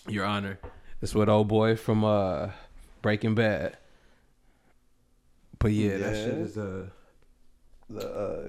Your 0.09 0.25
Honor. 0.25 0.59
It's 1.01 1.15
with 1.15 1.29
old 1.29 1.49
boy 1.49 1.77
from 1.77 2.05
uh 2.05 2.51
Breaking 3.03 3.35
Bad. 3.35 3.77
But 5.59 5.73
yeah, 5.73 5.97
that 5.99 6.15
shit 6.15 6.35
is 6.35 6.57
uh 6.57 6.87
the 7.91 8.09
uh, 8.09 8.49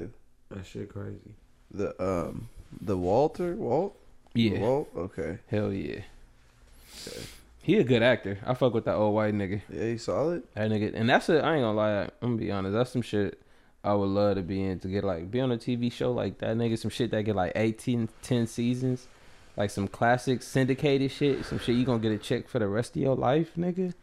that 0.54 0.66
shit 0.66 0.89
crazy. 0.89 1.36
the 1.72 2.01
um 2.04 2.49
the 2.82 2.97
Walter 2.97 3.56
Walt. 3.56 3.95
Yeah. 4.34 4.60
Walt. 4.60 4.89
Okay. 4.95 5.38
Hell 5.47 5.72
yeah. 5.72 6.01
Okay. 7.08 7.22
He 7.62 7.78
a 7.78 7.84
good 7.84 8.04
actor. 8.04 8.39
I 8.45 8.56
fuck 8.56 8.74
with 8.74 8.86
that 8.86 8.95
old 8.95 9.16
white 9.16 9.34
nigga. 9.34 9.62
Yeah, 9.72 9.86
he 9.86 9.97
solid. 9.97 10.43
That 10.56 10.70
nigga 10.70 10.93
and 10.93 11.10
that's 11.10 11.30
it. 11.30 11.43
I 11.43 11.56
ain't 11.56 11.64
gonna 11.64 11.74
lie, 11.74 12.01
I'm 12.01 12.10
gonna 12.22 12.36
be 12.38 12.51
honest. 12.51 12.74
That's 12.74 12.91
some 12.91 13.01
shit 13.01 13.39
I 13.84 13.93
would 13.93 14.10
love 14.10 14.36
to 14.36 14.41
be 14.41 14.64
in 14.64 14.80
to 14.80 14.88
get 14.88 15.04
like 15.04 15.30
be 15.30 15.41
on 15.41 15.51
a 15.51 15.58
TV 15.58 15.91
show 15.91 16.12
like 16.12 16.38
that 16.39 16.56
nigga. 16.56 16.78
Some 16.78 16.91
shit 16.91 17.12
that 17.12 17.24
get 17.24 17.36
like 17.36 17.51
18, 17.56 18.10
10 18.22 18.47
seasons, 18.47 19.08
like 19.58 19.70
some 19.70 19.88
classic 19.88 20.41
syndicated 20.41 21.12
shit. 21.12 21.45
Some 21.45 21.60
shit 21.60 21.76
you 21.76 21.86
gonna 21.86 21.99
get 21.99 22.12
a 22.12 22.18
check 22.18 22.47
for 22.47 22.60
the 22.60 22.68
rest 22.68 22.95
of 22.95 23.01
your 23.01 23.16
life, 23.16 23.51
nigga. 23.58 23.93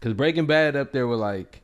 Cause 0.00 0.12
Breaking 0.12 0.46
Bad 0.46 0.76
up 0.76 0.92
there 0.92 1.08
with 1.08 1.18
like, 1.18 1.62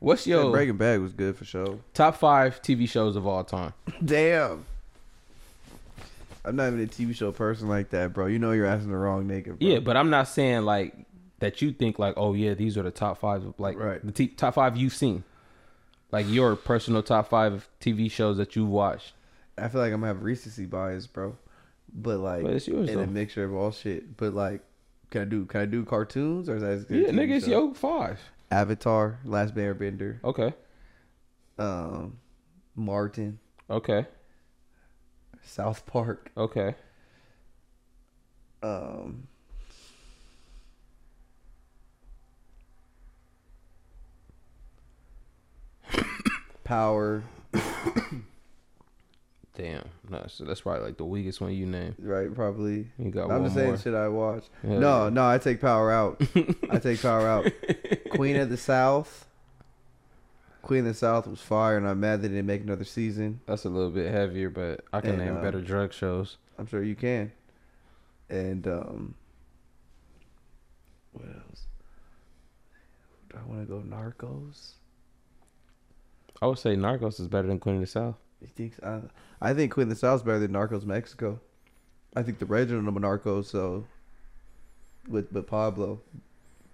what's 0.00 0.26
Yeah, 0.26 0.42
your 0.42 0.50
Breaking 0.50 0.76
Bad 0.76 1.00
was 1.00 1.12
good 1.12 1.36
for 1.36 1.44
sure. 1.44 1.78
top 1.94 2.16
five 2.16 2.60
TV 2.62 2.88
shows 2.88 3.14
of 3.16 3.26
all 3.26 3.44
time? 3.44 3.72
Damn. 4.04 4.64
I'm 6.44 6.56
not 6.56 6.68
even 6.68 6.80
a 6.82 6.86
TV 6.86 7.14
show 7.14 7.32
person 7.32 7.68
like 7.68 7.90
that, 7.90 8.12
bro. 8.14 8.26
You 8.26 8.38
know 8.38 8.52
you're 8.52 8.66
asking 8.66 8.90
the 8.90 8.96
wrong 8.96 9.26
nigga, 9.28 9.46
bro. 9.46 9.56
Yeah, 9.60 9.78
but 9.80 9.96
I'm 9.96 10.08
not 10.10 10.26
saying 10.26 10.62
like 10.62 10.94
that 11.40 11.60
you 11.62 11.72
think 11.72 11.98
like, 11.98 12.14
oh 12.16 12.32
yeah, 12.34 12.54
these 12.54 12.76
are 12.78 12.82
the 12.82 12.90
top 12.90 13.18
five, 13.20 13.44
of, 13.44 13.58
like 13.60 13.78
Right. 13.78 14.04
the 14.04 14.12
t- 14.12 14.28
top 14.28 14.54
five 14.54 14.76
you've 14.76 14.94
seen, 14.94 15.22
like 16.10 16.26
your 16.28 16.56
personal 16.56 17.02
top 17.02 17.28
five 17.28 17.68
TV 17.80 18.10
shows 18.10 18.38
that 18.38 18.56
you've 18.56 18.68
watched. 18.68 19.12
I 19.58 19.68
feel 19.68 19.80
like 19.82 19.92
I'm 19.92 20.00
gonna 20.00 20.14
have 20.14 20.22
recency 20.22 20.64
bias, 20.64 21.06
bro. 21.06 21.36
But 21.92 22.18
like, 22.20 22.42
But 22.42 22.52
it's 22.54 22.66
yours, 22.68 22.88
in 22.88 22.98
a 23.00 23.06
mixture 23.06 23.44
of 23.44 23.52
all 23.54 23.70
shit. 23.72 24.16
But 24.16 24.32
like, 24.32 24.62
can 25.10 25.22
I 25.22 25.24
do 25.26 25.44
can 25.44 25.60
I 25.60 25.66
do 25.66 25.84
cartoons 25.84 26.48
or 26.48 26.56
is 26.56 26.62
that 26.86 26.94
Yeah, 26.94 27.08
nigga, 27.10 27.36
it's 27.36 27.46
your 27.48 27.74
five. 27.74 28.18
Avatar, 28.50 29.18
Last 29.24 29.54
Airbender, 29.54 30.18
Okay, 30.24 30.52
um, 31.58 32.18
Martin, 32.74 33.38
okay, 33.68 34.06
South 35.42 35.86
Park, 35.86 36.30
okay. 36.36 36.74
um. 38.62 39.26
Power, 46.64 47.22
Damn, 49.60 49.84
no, 50.08 50.24
so 50.26 50.44
that's 50.44 50.62
probably 50.62 50.86
like 50.86 50.96
the 50.96 51.04
weakest 51.04 51.38
one 51.42 51.52
you 51.52 51.66
named. 51.66 51.96
right? 51.98 52.34
Probably. 52.34 52.86
You 52.98 53.10
got 53.10 53.24
I'm 53.24 53.42
one 53.42 53.44
just 53.44 53.56
saying 53.56 53.68
more. 53.68 53.76
shit 53.78 53.94
I 53.94 54.08
watch. 54.08 54.44
Yeah, 54.62 54.78
no, 54.78 55.08
no, 55.10 55.28
I 55.28 55.36
take 55.36 55.60
Power 55.60 55.92
out. 55.92 56.22
I 56.70 56.78
take 56.78 57.02
Power 57.02 57.26
out. 57.28 57.52
Queen 58.10 58.36
of 58.36 58.48
the 58.48 58.56
South. 58.72 59.26
Queen 60.62 60.80
of 60.80 60.86
the 60.86 60.94
South 60.94 61.26
was 61.26 61.42
fire, 61.42 61.76
and 61.76 61.86
I'm 61.86 62.00
mad 62.00 62.22
they 62.22 62.28
didn't 62.28 62.46
make 62.46 62.62
another 62.62 62.84
season. 62.84 63.40
That's 63.44 63.66
a 63.66 63.68
little 63.68 63.90
bit 63.90 64.10
heavier, 64.10 64.48
but 64.48 64.80
I 64.94 65.02
can 65.02 65.10
And, 65.10 65.18
name 65.18 65.36
uh, 65.36 65.42
better 65.42 65.60
drug 65.60 65.92
shows. 65.92 66.38
I'm 66.58 66.66
sure 66.66 66.82
you 66.82 66.94
can. 66.94 67.30
And 68.30 68.66
um, 68.66 69.14
what 71.12 71.26
else? 71.26 71.66
Do 73.30 73.38
I 73.38 73.46
want 73.46 73.60
to 73.60 73.66
go 73.66 73.80
Narcos? 73.80 74.72
I 76.40 76.46
would 76.46 76.58
say 76.58 76.76
Narcos 76.76 77.20
is 77.20 77.28
better 77.28 77.48
than 77.48 77.58
Queen 77.58 77.74
of 77.76 77.80
the 77.82 77.86
South. 77.86 78.16
You 78.40 78.46
think? 78.48 78.74
so? 78.76 79.02
I, 79.42 79.50
I 79.50 79.54
think 79.54 79.72
Queen 79.72 79.84
of 79.84 79.90
the 79.90 79.96
South 79.96 80.20
is 80.20 80.22
better 80.22 80.38
than 80.40 80.52
Narcos 80.52 80.84
Mexico. 80.84 81.40
I 82.16 82.22
think 82.22 82.38
the 82.38 82.46
original 82.46 82.86
of 82.88 82.94
Narcos, 82.94 83.46
so 83.46 83.84
with 85.08 85.30
with 85.32 85.46
Pablo, 85.46 86.00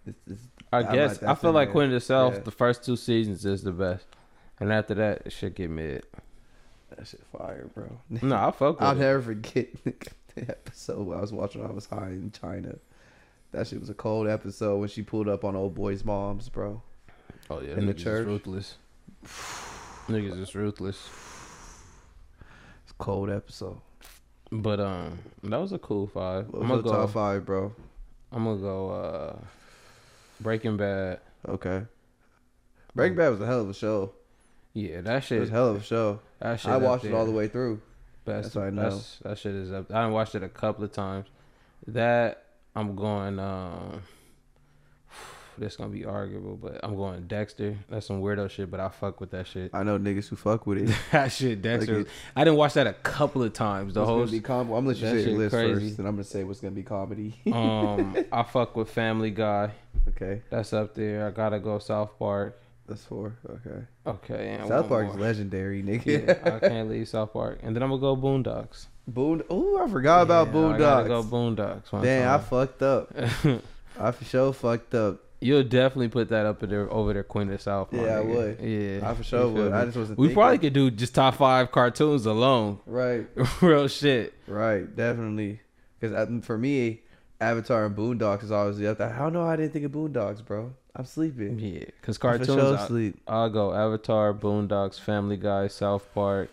it's, 0.06 0.18
it's, 0.30 0.42
I 0.72 0.78
I'm 0.78 0.94
guess 0.94 1.18
that 1.18 1.28
I 1.30 1.34
feel 1.34 1.52
like. 1.52 1.72
Queen 1.72 1.86
of 1.86 1.92
the 1.92 2.00
South, 2.00 2.34
Yeah. 2.34 2.40
the 2.40 2.50
first 2.50 2.84
two 2.84 2.96
seasons 2.96 3.44
is 3.44 3.62
the 3.62 3.72
best, 3.72 4.06
and 4.60 4.72
after 4.72 4.94
that, 4.94 5.22
it 5.26 5.32
should 5.32 5.54
get 5.54 5.70
mid. 5.70 6.04
that 6.96 7.06
shit 7.06 7.22
fire, 7.36 7.68
bro. 7.74 7.98
No, 8.22 8.36
I 8.36 8.50
fuck 8.52 8.80
with 8.80 8.82
I'll 8.88 8.96
it. 8.96 9.00
never 9.00 9.20
forget 9.22 9.68
the 9.84 10.42
episode 10.48 11.12
I 11.12 11.20
was 11.20 11.32
watching. 11.32 11.64
I 11.64 11.70
was 11.70 11.86
high 11.86 12.08
in 12.10 12.30
China. 12.32 12.76
That 13.52 13.66
shit 13.66 13.80
was 13.80 13.90
a 13.90 13.94
cold 13.94 14.28
episode 14.28 14.78
when 14.78 14.88
she 14.88 15.02
pulled 15.02 15.28
up 15.28 15.44
on 15.44 15.54
old 15.56 15.74
boy's 15.74 16.04
mom's, 16.04 16.48
bro. 16.48 16.80
Oh 17.50 17.60
yeah, 17.60 17.74
in 17.74 17.86
the 17.86 17.94
church. 17.94 18.26
ruthless. 18.26 18.76
niggas 20.08 20.40
is 20.40 20.54
ruthless. 20.54 21.08
Cold 22.99 23.30
episode. 23.30 23.78
But 24.51 24.80
um, 24.80 25.18
that 25.42 25.57
was 25.61 25.72
a 25.72 25.78
cool 25.78 26.07
five. 26.07 26.49
What 26.49 26.62
I'm 26.62 26.68
gonna 26.68 26.82
go. 26.82 26.90
top 26.92 27.11
five, 27.11 27.44
bro? 27.44 27.72
I'm 28.32 28.44
gonna 28.44 28.61
go. 28.61 28.90
uh 28.90 29.36
Breaking 30.40 30.76
Bad. 30.76 31.20
Okay. 31.49 31.82
Breaking 32.94 33.16
Bad 33.16 33.30
was 33.30 33.40
a 33.40 33.47
hell 33.47 33.61
of 33.61 33.70
a 33.70 33.74
show. 33.74 34.12
Yeah, 34.72 35.01
that 35.03 35.16
It 35.18 35.24
shit. 35.24 35.40
was 35.40 35.49
a 35.49 35.53
hell 35.53 35.68
of 35.70 35.76
a 35.76 35.82
show. 35.82 36.20
that 36.40 36.61
shit 36.61 36.70
I 36.70 36.76
watched 36.76 37.05
it 37.05 37.12
all 37.14 37.24
the 37.26 37.32
way 37.32 37.49
through. 37.49 37.80
Best, 38.24 38.44
That's 38.44 38.55
what 38.57 38.64
I 38.66 38.70
know. 38.70 38.82
that's- 38.82 39.18
that 39.22 39.38
shit 39.38 39.55
is 39.55 39.72
up. 39.72 39.90
I 39.92 40.07
watched 40.09 40.34
it 40.34 40.42
a 40.42 40.49
couple 40.49 40.84
of 40.84 40.92
times. 40.92 41.26
That 41.86 42.44
I'm 42.74 42.94
going. 42.97 43.38
Um, 43.38 44.03
this 45.59 45.76
gonna 45.76 45.90
be 45.90 46.04
arguable, 46.04 46.57
but 46.57 46.80
I'm 46.82 46.96
going 46.96 47.26
Dexter. 47.26 47.76
That's 47.88 48.07
some 48.07 48.20
weirdo 48.20 48.50
shit, 48.50 48.70
but 48.70 48.80
I 48.80 48.88
fuck 48.88 49.20
with 49.20 49.30
that 49.30 49.46
shit. 49.46 49.70
I 49.74 49.82
know 49.82 49.98
niggas 49.98 50.28
who 50.28 50.36
fuck 50.36 50.66
with 50.66 50.78
it. 50.78 50.96
that 51.12 51.32
shit, 51.32 51.62
Dexter. 51.62 51.98
Like 51.98 52.07
I 52.34 52.44
didn't 52.44 52.57
watch 52.59 52.74
that 52.74 52.86
a 52.86 52.92
couple 52.92 53.42
of 53.42 53.52
times. 53.52 53.94
The 53.94 54.04
whole 54.04 54.26
be 54.26 54.40
com- 54.40 54.68
I'm 54.72 54.84
gonna 54.84 54.88
let 54.88 54.96
you 54.98 55.09
say 55.24 55.30
list 55.32 55.54
crazy. 55.54 55.74
first, 55.88 55.98
and 55.98 56.09
I'm 56.09 56.14
gonna 56.14 56.24
say 56.24 56.44
what's 56.44 56.61
gonna 56.61 56.74
be 56.74 56.82
comedy. 56.82 57.34
um, 57.52 58.16
I 58.32 58.42
fuck 58.42 58.76
with 58.76 58.90
Family 58.90 59.30
Guy. 59.30 59.70
okay, 60.09 60.42
That's 60.50 60.72
up 60.72 60.94
there. 60.94 61.26
I 61.26 61.30
gotta 61.30 61.59
go 61.59 61.78
South 61.78 62.18
Park. 62.18 62.61
that's 62.88 63.04
four. 63.04 63.34
Okay, 63.48 63.84
Okay, 64.07 64.59
South 64.68 64.88
Park 64.88 65.09
is 65.11 65.16
legendary, 65.16 65.82
nigga. 65.82 66.26
Yeah, 66.28 66.54
I 66.57 66.59
can't 66.68 66.88
leave 66.88 67.09
South 67.09 67.32
Park, 67.32 67.61
and 67.62 67.74
then 67.74 67.82
I'm 67.82 67.90
gonna 67.90 68.00
go 68.00 68.16
Boondocks. 68.16 68.86
Boond. 69.11 69.44
Oh, 69.50 69.78
I 69.84 69.88
forgot 69.88 70.22
about 70.22 70.48
Yeah, 70.52 70.66
I 70.66 70.78
gotta 70.78 71.09
Boondocks. 71.09 71.30
go 71.30 71.36
Boondocks. 71.92 72.02
Damn, 72.02 72.28
I 72.28 72.38
fucked 72.42 72.82
up. 72.82 73.12
I 73.98 74.11
for 74.11 74.24
sure 74.24 74.52
fucked 74.52 74.94
up. 74.94 75.20
You'll 75.41 75.64
definitely 75.64 76.09
put 76.09 76.28
that 76.30 76.47
up 76.47 76.61
there 76.61 76.91
over 76.91 77.12
there, 77.12 77.22
Queen 77.22 77.49
of 77.51 77.59
the 77.59 77.62
South. 77.62 77.89
Yeah, 77.93 78.16
I 78.16 78.20
would. 78.20 78.61
Yeah, 78.61 79.09
I 79.11 79.14
for 79.14 79.22
sure 79.22 79.49
would. 79.49 79.72
I 79.72 79.84
just 79.84 79.97
wasn't. 79.97 80.18
we 80.18 80.28
thinking. 80.28 80.34
probably 80.34 80.59
could 80.59 80.72
do 80.72 80.91
just 80.91 81.14
top 81.14 81.34
five 81.34 81.70
cartoons 81.70 82.24
alone. 82.24 82.80
Right, 82.87 83.26
Real 83.61 83.87
shit. 83.89 84.32
right, 84.47 84.95
definitely. 84.97 85.61
Because 86.01 86.45
for 86.45 86.57
me, 86.57 87.03
Avatar 87.41 87.84
and 87.84 87.95
Boondocks 87.95 88.45
is 88.45 88.51
always 88.51 88.78
the 88.78 88.87
other. 88.87 89.11
How 89.11 89.28
know 89.28 89.43
I 89.43 89.57
didn't 89.57 89.72
think 89.72 89.84
of 89.84 89.93
Boondocks, 89.93 90.45
bro? 90.45 90.72
I'm 90.95 91.05
sleeping. 91.05 91.59
Yeah, 91.59 91.84
because 92.01 92.16
cartoons. 92.16 92.47
sure 92.49 92.78
I, 92.78 92.87
sleep. 92.87 93.20
I'll 93.28 93.51
go 93.51 93.74
Avatar, 93.74 94.32
Boondocks, 94.32 94.99
Family 94.99 95.37
Guy, 95.37 95.66
South 95.68 96.09
Park, 96.14 96.49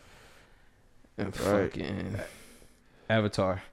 and 1.17 1.27
Right. 1.39 1.71
fucking 1.71 2.17
Avatar. 3.09 3.63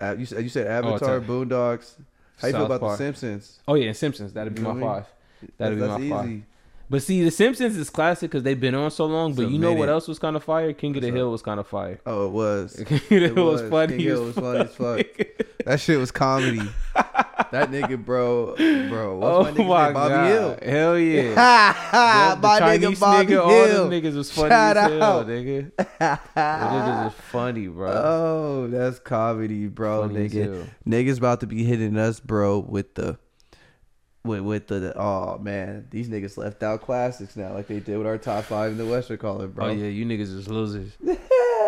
Uh, 0.00 0.14
you 0.18 0.26
said 0.26 0.42
you 0.44 0.48
said 0.48 0.66
Avatar, 0.68 0.98
sorry. 0.98 1.20
Boondocks. 1.22 1.94
How 2.40 2.48
you 2.48 2.54
feel 2.54 2.66
about 2.66 2.80
Park. 2.80 2.98
the 2.98 3.04
Simpsons? 3.04 3.58
Oh 3.68 3.74
yeah, 3.74 3.92
Simpsons. 3.92 4.32
That'd 4.32 4.54
be 4.54 4.60
You 4.62 4.68
know 4.68 4.74
my 4.74 4.80
what 4.80 4.90
I 4.90 4.94
mean? 4.96 5.02
five. 5.04 5.50
That'd 5.58 5.78
be 5.78 5.84
my 6.10 6.16
five. 6.16 6.26
easy. 6.30 6.42
But 6.90 7.02
see, 7.02 7.22
The 7.22 7.30
Simpsons 7.30 7.76
is 7.76 7.90
classic 7.90 8.30
because 8.30 8.44
they've 8.44 8.58
been 8.58 8.74
on 8.74 8.90
so 8.90 9.04
long. 9.04 9.34
But 9.34 9.50
you 9.50 9.58
know 9.58 9.74
what 9.74 9.90
else 9.90 10.08
was 10.08 10.18
kind 10.18 10.36
of 10.36 10.42
fire? 10.44 10.70
Oh, 10.70 10.72
King 10.80 10.96
of 10.96 11.02
the 11.02 11.10
Hill 11.10 11.30
was 11.30 11.42
kind 11.42 11.60
of 11.60 11.66
fire. 11.66 12.00
Oh, 12.06 12.26
it 12.26 12.30
was. 12.30 12.82
King 12.86 12.96
of 12.96 13.08
the 13.08 13.16
It 13.16 13.34
Hill 13.34 13.44
was, 13.46 13.62
funny. 13.68 13.96
King 13.98 14.06
as 14.06 14.12
Hill 14.14 14.24
was 14.24 14.34
funny 14.36 14.60
as 14.60 14.74
fuck. 14.74 15.46
That 15.66 15.80
shit 15.80 15.98
was 15.98 16.10
comedy. 16.10 16.62
that 17.52 17.70
nigga, 17.70 18.02
bro, 18.04 18.54
bro. 18.88 19.16
What's 19.18 19.26
oh 19.26 19.42
my 19.44 19.50
nigga 19.52 19.68
my? 19.68 19.92
Bobby 19.92 20.14
god! 20.14 20.26
Hill. 20.30 20.58
Hell 20.62 20.98
yeah! 20.98 21.72
The- 22.34 22.40
the 22.40 22.46
My 22.48 22.58
Chinese 22.58 22.88
nigga 22.88 23.00
Bobby 23.00 23.26
nigga, 23.32 23.40
all 23.42 23.50
Hill. 23.50 23.88
them 23.88 24.02
niggas 24.02 24.16
was 24.16 24.30
funny 24.32 24.48
Shout 24.50 24.76
as 24.76 24.90
hell, 24.92 25.02
out. 25.02 25.26
nigga. 25.26 25.72
Them 25.98 26.18
niggas 26.34 27.06
is 27.08 27.14
funny, 27.30 27.68
bro. 27.68 27.90
Oh, 27.92 28.66
that's 28.68 28.98
comedy, 28.98 29.66
bro. 29.66 30.02
Funny 30.08 30.28
nigga, 30.28 30.66
niggas 30.86 31.18
about 31.18 31.40
to 31.40 31.46
be 31.46 31.64
hitting 31.64 31.96
us, 31.96 32.20
bro, 32.20 32.58
with 32.60 32.94
the. 32.94 33.18
With, 34.24 34.40
with 34.40 34.66
the 34.66 34.92
oh 35.00 35.38
man 35.38 35.86
these 35.90 36.08
niggas 36.08 36.36
left 36.36 36.62
out 36.62 36.82
classics 36.82 37.34
now 37.36 37.54
like 37.54 37.66
they 37.68 37.78
did 37.80 37.96
with 37.96 38.06
our 38.06 38.18
top 38.18 38.44
five 38.44 38.72
in 38.72 38.76
the 38.76 38.84
Western 38.84 39.16
calling 39.16 39.48
bro 39.52 39.66
Oh 39.66 39.70
yeah, 39.70 39.86
you 39.86 40.04
niggas 40.04 40.34
is 40.36 40.48
losers. 40.48 40.90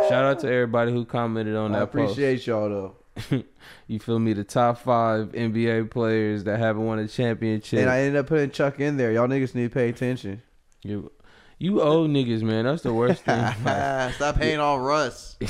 Shout 0.08 0.24
out 0.24 0.40
to 0.40 0.48
everybody 0.48 0.90
who 0.92 1.06
commented 1.06 1.56
on 1.56 1.72
I 1.74 1.78
that 1.78 1.84
appreciate 1.84 2.46
y'all 2.46 2.68
though 2.68 2.88
post. 2.88 2.99
You 3.86 3.98
feel 3.98 4.18
me? 4.18 4.32
The 4.32 4.44
top 4.44 4.78
five 4.78 5.32
NBA 5.32 5.90
players 5.90 6.44
that 6.44 6.58
haven't 6.58 6.84
won 6.86 6.98
a 7.00 7.08
championship. 7.08 7.80
and 7.80 7.90
I 7.90 8.00
ended 8.00 8.16
up 8.20 8.26
putting 8.28 8.50
Chuck 8.50 8.78
in 8.80 8.96
there 8.96 9.12
y'all 9.12 9.26
niggas 9.28 9.54
need 9.54 9.64
to 9.68 9.74
pay 9.74 9.88
attention 9.88 10.42
you, 10.82 11.10
you 11.58 11.82
old 11.82 12.08
niggas, 12.10 12.40
man. 12.42 12.64
That's 12.64 12.82
the 12.82 12.94
worst 12.94 13.22
thing. 13.24 13.38
Like, 13.64 14.14
Stop 14.14 14.36
hating 14.36 14.60
on 14.60 14.80
Russ. 14.80 15.36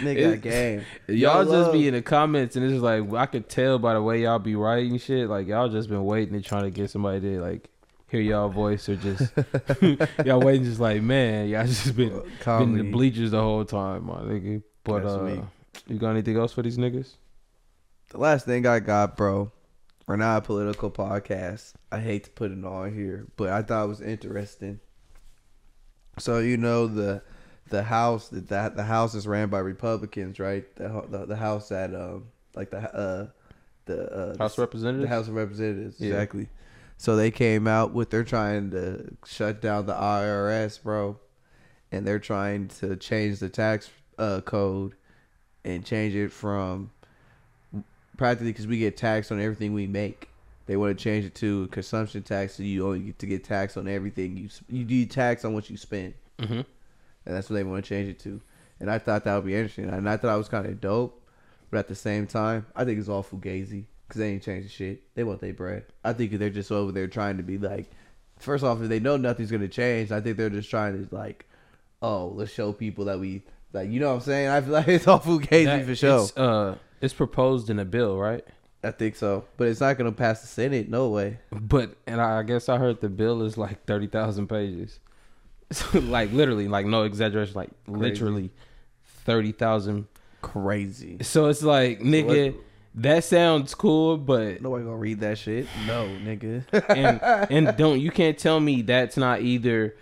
Nigga, 0.00 0.34
It- 0.34 0.40
game. 0.40 0.82
y'all 1.06 1.44
Yo, 1.44 1.44
just 1.44 1.50
love. 1.52 1.72
be 1.74 1.86
in 1.86 1.92
the 1.94 2.00
comments, 2.00 2.56
and 2.56 2.64
it's 2.64 2.72
just 2.72 2.82
like 2.82 3.12
I 3.12 3.26
could 3.26 3.48
tell 3.48 3.78
by 3.78 3.92
the 3.92 4.00
way 4.02 4.22
y'all 4.22 4.38
be 4.38 4.56
writing 4.56 4.96
shit. 4.98 5.28
Like 5.28 5.46
y'all 5.46 5.68
just 5.68 5.88
been 5.90 6.04
waiting 6.04 6.34
and 6.34 6.42
trying 6.44 6.62
to 6.62 6.70
get 6.70 6.88
somebody 6.90 7.20
to 7.20 7.40
like 7.42 7.68
hear 8.08 8.20
y'all 8.22 8.48
voice 8.48 8.88
or 8.88 8.96
just 8.96 9.32
y'all 10.24 10.40
waiting, 10.40 10.64
just 10.64 10.80
like 10.80 11.02
man, 11.02 11.48
y'all 11.48 11.66
just 11.66 11.94
been 11.94 12.22
been 12.44 12.62
in 12.62 12.78
the 12.78 12.90
bleachers 12.90 13.32
the 13.32 13.40
whole 13.40 13.64
time, 13.66 14.06
my 14.06 14.20
nigga. 14.20 14.62
But 14.82 15.02
That's 15.02 15.14
uh, 15.14 15.24
weak. 15.24 15.40
You 15.88 15.98
got 15.98 16.10
anything 16.10 16.36
else 16.36 16.52
for 16.52 16.62
these 16.62 16.78
niggas? 16.78 17.14
The 18.10 18.18
last 18.18 18.46
thing 18.46 18.66
I 18.66 18.80
got, 18.80 19.16
bro, 19.16 19.50
we're 20.06 20.16
not 20.16 20.38
a 20.38 20.40
political 20.42 20.90
podcast. 20.90 21.72
I 21.90 22.00
hate 22.00 22.24
to 22.24 22.30
put 22.30 22.52
it 22.52 22.64
on 22.64 22.94
here, 22.94 23.26
but 23.36 23.50
I 23.50 23.62
thought 23.62 23.84
it 23.84 23.88
was 23.88 24.00
interesting. 24.00 24.80
So 26.18 26.38
you 26.38 26.56
know 26.56 26.86
the 26.86 27.22
the 27.70 27.82
house 27.82 28.28
that 28.28 28.48
that 28.48 28.76
the 28.76 28.84
house 28.84 29.14
is 29.14 29.26
ran 29.26 29.48
by 29.48 29.58
Republicans, 29.58 30.38
right? 30.38 30.64
The 30.76 31.04
the, 31.08 31.26
the 31.26 31.36
house 31.36 31.70
that 31.70 31.94
um 31.94 32.26
like 32.54 32.70
the 32.70 32.94
uh 32.94 33.26
the 33.86 34.12
uh 34.12 34.38
House 34.38 34.56
the, 34.56 34.62
Representatives. 34.62 35.08
the 35.08 35.14
House 35.14 35.28
of 35.28 35.34
Representatives 35.34 36.00
Yeah. 36.00 36.08
exactly. 36.08 36.48
So 36.96 37.16
they 37.16 37.30
came 37.30 37.66
out 37.66 37.92
with 37.92 38.10
they're 38.10 38.22
trying 38.24 38.70
to 38.70 39.16
shut 39.26 39.60
down 39.60 39.86
the 39.86 39.94
IRS, 39.94 40.80
bro, 40.82 41.18
and 41.90 42.06
they're 42.06 42.20
trying 42.20 42.68
to 42.80 42.96
change 42.96 43.40
the 43.40 43.48
tax 43.48 43.90
uh, 44.18 44.40
code 44.42 44.94
and 45.64 45.84
change 45.84 46.14
it 46.14 46.30
from 46.32 46.90
practically 48.16 48.52
because 48.52 48.66
we 48.66 48.78
get 48.78 48.96
taxed 48.96 49.32
on 49.32 49.40
everything 49.40 49.72
we 49.72 49.86
make. 49.86 50.28
They 50.66 50.76
want 50.76 50.96
to 50.96 51.02
change 51.02 51.24
it 51.26 51.34
to 51.36 51.66
consumption 51.68 52.22
tax, 52.22 52.54
so 52.54 52.62
you 52.62 52.86
only 52.86 53.00
get 53.00 53.18
to 53.18 53.26
get 53.26 53.44
taxed 53.44 53.76
on 53.76 53.86
everything 53.86 54.36
you 54.36 54.48
you 54.68 54.84
do 54.84 55.04
tax 55.06 55.44
on 55.44 55.52
what 55.54 55.68
you 55.68 55.76
spend, 55.76 56.14
Mm-hmm. 56.38 56.52
and 56.54 56.66
that's 57.26 57.50
what 57.50 57.56
they 57.56 57.64
want 57.64 57.84
to 57.84 57.88
change 57.88 58.08
it 58.08 58.18
to. 58.20 58.40
And 58.80 58.90
I 58.90 58.98
thought 58.98 59.24
that 59.24 59.34
would 59.34 59.44
be 59.44 59.54
interesting, 59.54 59.88
and 59.90 60.08
I 60.08 60.16
thought 60.16 60.30
I 60.30 60.36
was 60.36 60.48
kind 60.48 60.66
of 60.66 60.80
dope, 60.80 61.22
but 61.70 61.78
at 61.78 61.88
the 61.88 61.94
same 61.94 62.26
time, 62.26 62.66
I 62.74 62.84
think 62.84 62.98
it's 62.98 63.08
all 63.10 63.22
fugazi. 63.22 63.84
because 64.08 64.18
they 64.20 64.32
ain't 64.32 64.42
changing 64.42 64.70
shit. 64.70 65.02
They 65.14 65.22
want 65.24 65.40
their 65.40 65.52
bread. 65.52 65.84
I 66.02 66.12
think 66.14 66.32
they're 66.32 66.50
just 66.50 66.72
over 66.72 66.92
there 66.92 67.06
trying 67.08 67.36
to 67.36 67.42
be 67.42 67.58
like, 67.58 67.90
first 68.38 68.64
off, 68.64 68.80
if 68.80 68.88
they 68.88 69.00
know 69.00 69.16
nothing's 69.18 69.50
gonna 69.50 69.68
change, 69.68 70.12
I 70.12 70.20
think 70.22 70.36
they're 70.38 70.50
just 70.50 70.70
trying 70.70 71.06
to 71.06 71.14
like, 71.14 71.46
oh, 72.00 72.32
let's 72.34 72.52
show 72.52 72.72
people 72.72 73.04
that 73.06 73.20
we 73.20 73.42
like. 73.74 73.90
You 73.90 74.00
know 74.00 74.08
what 74.08 74.14
I'm 74.14 74.20
saying? 74.20 74.48
I 74.48 74.60
feel 74.60 74.72
like 74.72 74.88
it's 74.88 75.06
all 75.06 75.20
fugazi 75.20 75.64
That- 75.64 75.84
for 75.86 75.94
sure. 75.94 76.20
It's, 76.22 76.36
uh, 76.36 76.76
it's 77.00 77.14
proposed 77.14 77.68
in 77.70 77.78
a 77.78 77.84
bill, 77.84 78.16
right? 78.18 78.44
I 78.82 78.90
think 78.90 79.16
so, 79.16 79.44
but 79.56 79.68
it's 79.68 79.80
not 79.80 79.96
gonna 79.96 80.12
pass 80.12 80.42
the 80.42 80.46
Senate. 80.46 80.88
No 80.90 81.08
way. 81.08 81.38
But 81.50 81.96
and 82.06 82.20
I 82.20 82.42
guess 82.42 82.68
I 82.68 82.76
heard 82.76 83.00
the 83.00 83.08
bill 83.08 83.42
is 83.42 83.56
like 83.56 83.84
thirty 83.86 84.06
thousand 84.06 84.48
pages. 84.48 85.00
So, 85.72 85.98
like 86.00 86.32
literally, 86.32 86.68
like 86.68 86.84
no 86.84 87.04
exaggeration, 87.04 87.54
like 87.54 87.70
literally 87.86 88.50
thirty 89.24 89.52
thousand. 89.52 90.06
Crazy. 90.42 91.16
So 91.22 91.46
it's 91.46 91.62
like, 91.62 92.00
nigga, 92.00 92.54
that 92.96 93.24
sounds 93.24 93.74
cool, 93.74 94.18
but 94.18 94.60
Nobody 94.60 94.84
gonna 94.84 94.96
read 94.96 95.20
that 95.20 95.38
shit. 95.38 95.66
No, 95.86 96.06
nigga. 96.22 96.64
and 96.90 97.22
and 97.50 97.76
don't 97.78 98.00
you 98.00 98.10
can't 98.10 98.36
tell 98.36 98.60
me 98.60 98.82
that's 98.82 99.16
not 99.16 99.40
either 99.40 99.96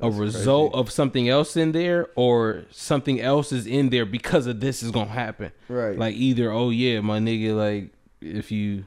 a 0.00 0.04
That's 0.08 0.16
result 0.16 0.72
crazy. 0.72 0.80
of 0.80 0.90
something 0.92 1.28
else 1.28 1.56
in 1.56 1.72
there 1.72 2.08
or 2.14 2.64
something 2.70 3.20
else 3.20 3.50
is 3.52 3.66
in 3.66 3.90
there 3.90 4.06
because 4.06 4.46
of 4.46 4.60
this 4.60 4.82
is 4.82 4.90
gonna 4.90 5.10
happen. 5.10 5.50
right. 5.68 5.98
Like 5.98 6.14
either 6.14 6.52
oh 6.52 6.70
yeah, 6.70 7.00
my 7.00 7.18
nigga, 7.18 7.56
like 7.56 7.90
if 8.20 8.52
you 8.52 8.84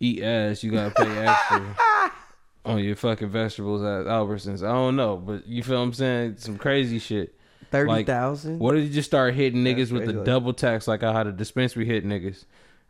eat 0.00 0.22
ass, 0.22 0.62
you 0.64 0.72
gotta 0.72 0.90
pay 0.94 1.26
extra 1.26 1.76
on 2.64 2.78
your 2.82 2.96
fucking 2.96 3.28
vegetables 3.30 3.82
at 3.82 4.06
Albertsons. 4.10 4.62
I 4.66 4.72
don't 4.72 4.96
know, 4.96 5.16
but 5.16 5.46
you 5.46 5.62
feel 5.62 5.76
what 5.78 5.82
I'm 5.84 5.92
saying? 5.92 6.36
Some 6.38 6.58
crazy 6.58 6.98
shit. 6.98 7.34
thirty 7.70 8.02
thousand. 8.04 8.58
What 8.58 8.76
if 8.76 8.84
you 8.84 8.90
just 8.90 9.08
start 9.08 9.34
hitting 9.34 9.62
That's 9.62 9.78
niggas 9.78 9.92
with 9.92 10.06
the 10.06 10.12
like- 10.14 10.24
double 10.24 10.52
tax 10.52 10.88
like 10.88 11.02
I 11.04 11.12
had 11.12 11.26
a 11.28 11.32
dispensary 11.32 11.84
hit 11.86 12.04
niggas? 12.04 12.44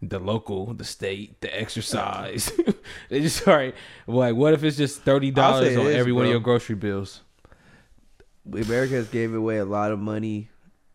The 0.04 0.18
local, 0.18 0.74
the 0.74 0.84
state, 0.84 1.40
the 1.42 1.56
exercise. 1.60 2.50
they 3.08 3.20
just 3.20 3.36
start 3.42 3.74
like, 4.06 4.34
what 4.34 4.52
if 4.54 4.64
it's 4.64 4.76
just 4.76 5.02
thirty 5.02 5.30
dollars 5.30 5.76
on 5.76 5.86
every 5.86 6.12
one 6.12 6.24
of 6.24 6.30
your 6.30 6.40
grocery 6.40 6.76
bills? 6.76 7.20
America 8.50 8.94
has 8.94 9.08
gave 9.08 9.34
away 9.34 9.58
a 9.58 9.64
lot 9.64 9.92
of 9.92 9.98
money, 9.98 10.48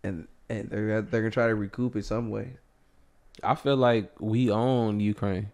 and 0.04 0.28
and 0.50 0.70
they're 0.70 1.02
they're 1.02 1.22
gonna 1.22 1.32
try 1.32 1.48
to 1.48 1.56
recoup 1.56 1.95
it 1.95 2.06
some 2.06 2.30
way. 2.30 2.58
I 3.43 3.56
feel 3.56 3.78
like 3.78 4.12
we 4.20 4.50
own 4.50 5.00
Ukraine. 5.00 5.52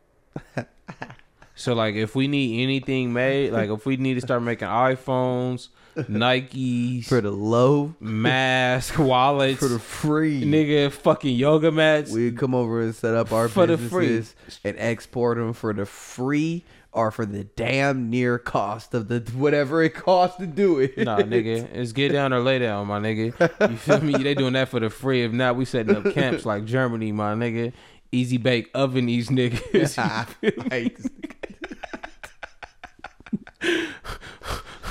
so 1.55 1.73
like 1.73 1.95
if 1.95 2.15
we 2.15 2.27
need 2.27 2.63
anything 2.63 3.13
made, 3.13 3.51
like 3.51 3.69
if 3.69 3.85
we 3.85 3.97
need 3.97 4.15
to 4.15 4.21
start 4.21 4.41
making 4.41 4.67
iPhones, 4.67 5.69
Nikes, 5.95 7.05
For 7.05 7.21
the 7.21 7.31
low, 7.31 7.93
mask, 7.99 8.97
wallets, 8.99 9.59
for 9.59 9.67
the 9.67 9.79
free, 9.79 10.43
nigga, 10.43 10.91
fucking 10.91 11.35
yoga 11.35 11.71
mats. 11.71 12.11
we 12.11 12.31
come 12.31 12.55
over 12.55 12.81
and 12.81 12.95
set 12.95 13.13
up 13.13 13.31
our 13.31 13.47
For 13.47 13.67
the 13.67 13.77
free. 13.77 14.07
businesses 14.07 14.59
and 14.63 14.75
export 14.79 15.37
them 15.37 15.53
for 15.53 15.73
the 15.73 15.85
free 15.85 16.63
or 16.93 17.11
for 17.11 17.25
the 17.25 17.43
damn 17.43 18.09
near 18.09 18.37
cost 18.37 18.93
of 18.93 19.07
the 19.07 19.19
whatever 19.35 19.81
it 19.81 19.95
costs 19.95 20.37
to 20.37 20.45
do 20.45 20.79
it. 20.79 20.97
Nah, 20.97 21.17
nigga, 21.19 21.67
it's 21.73 21.91
get 21.91 22.11
down 22.11 22.31
or 22.33 22.39
lay 22.39 22.59
down, 22.59 22.87
my 22.87 22.99
nigga. 22.99 23.69
You 23.69 23.77
feel 23.77 24.01
me? 24.01 24.13
They 24.13 24.35
doing 24.35 24.53
that 24.53 24.69
for 24.69 24.79
the 24.79 24.89
free. 24.89 25.23
If 25.23 25.31
not, 25.31 25.55
we 25.55 25.65
setting 25.65 25.95
up 25.95 26.13
camps 26.13 26.45
like 26.45 26.65
Germany, 26.65 27.11
my 27.11 27.33
nigga. 27.33 27.73
Easy 28.11 28.37
bake 28.37 28.69
oven 28.75 29.07
these 29.07 29.29
niggas. 29.29 29.95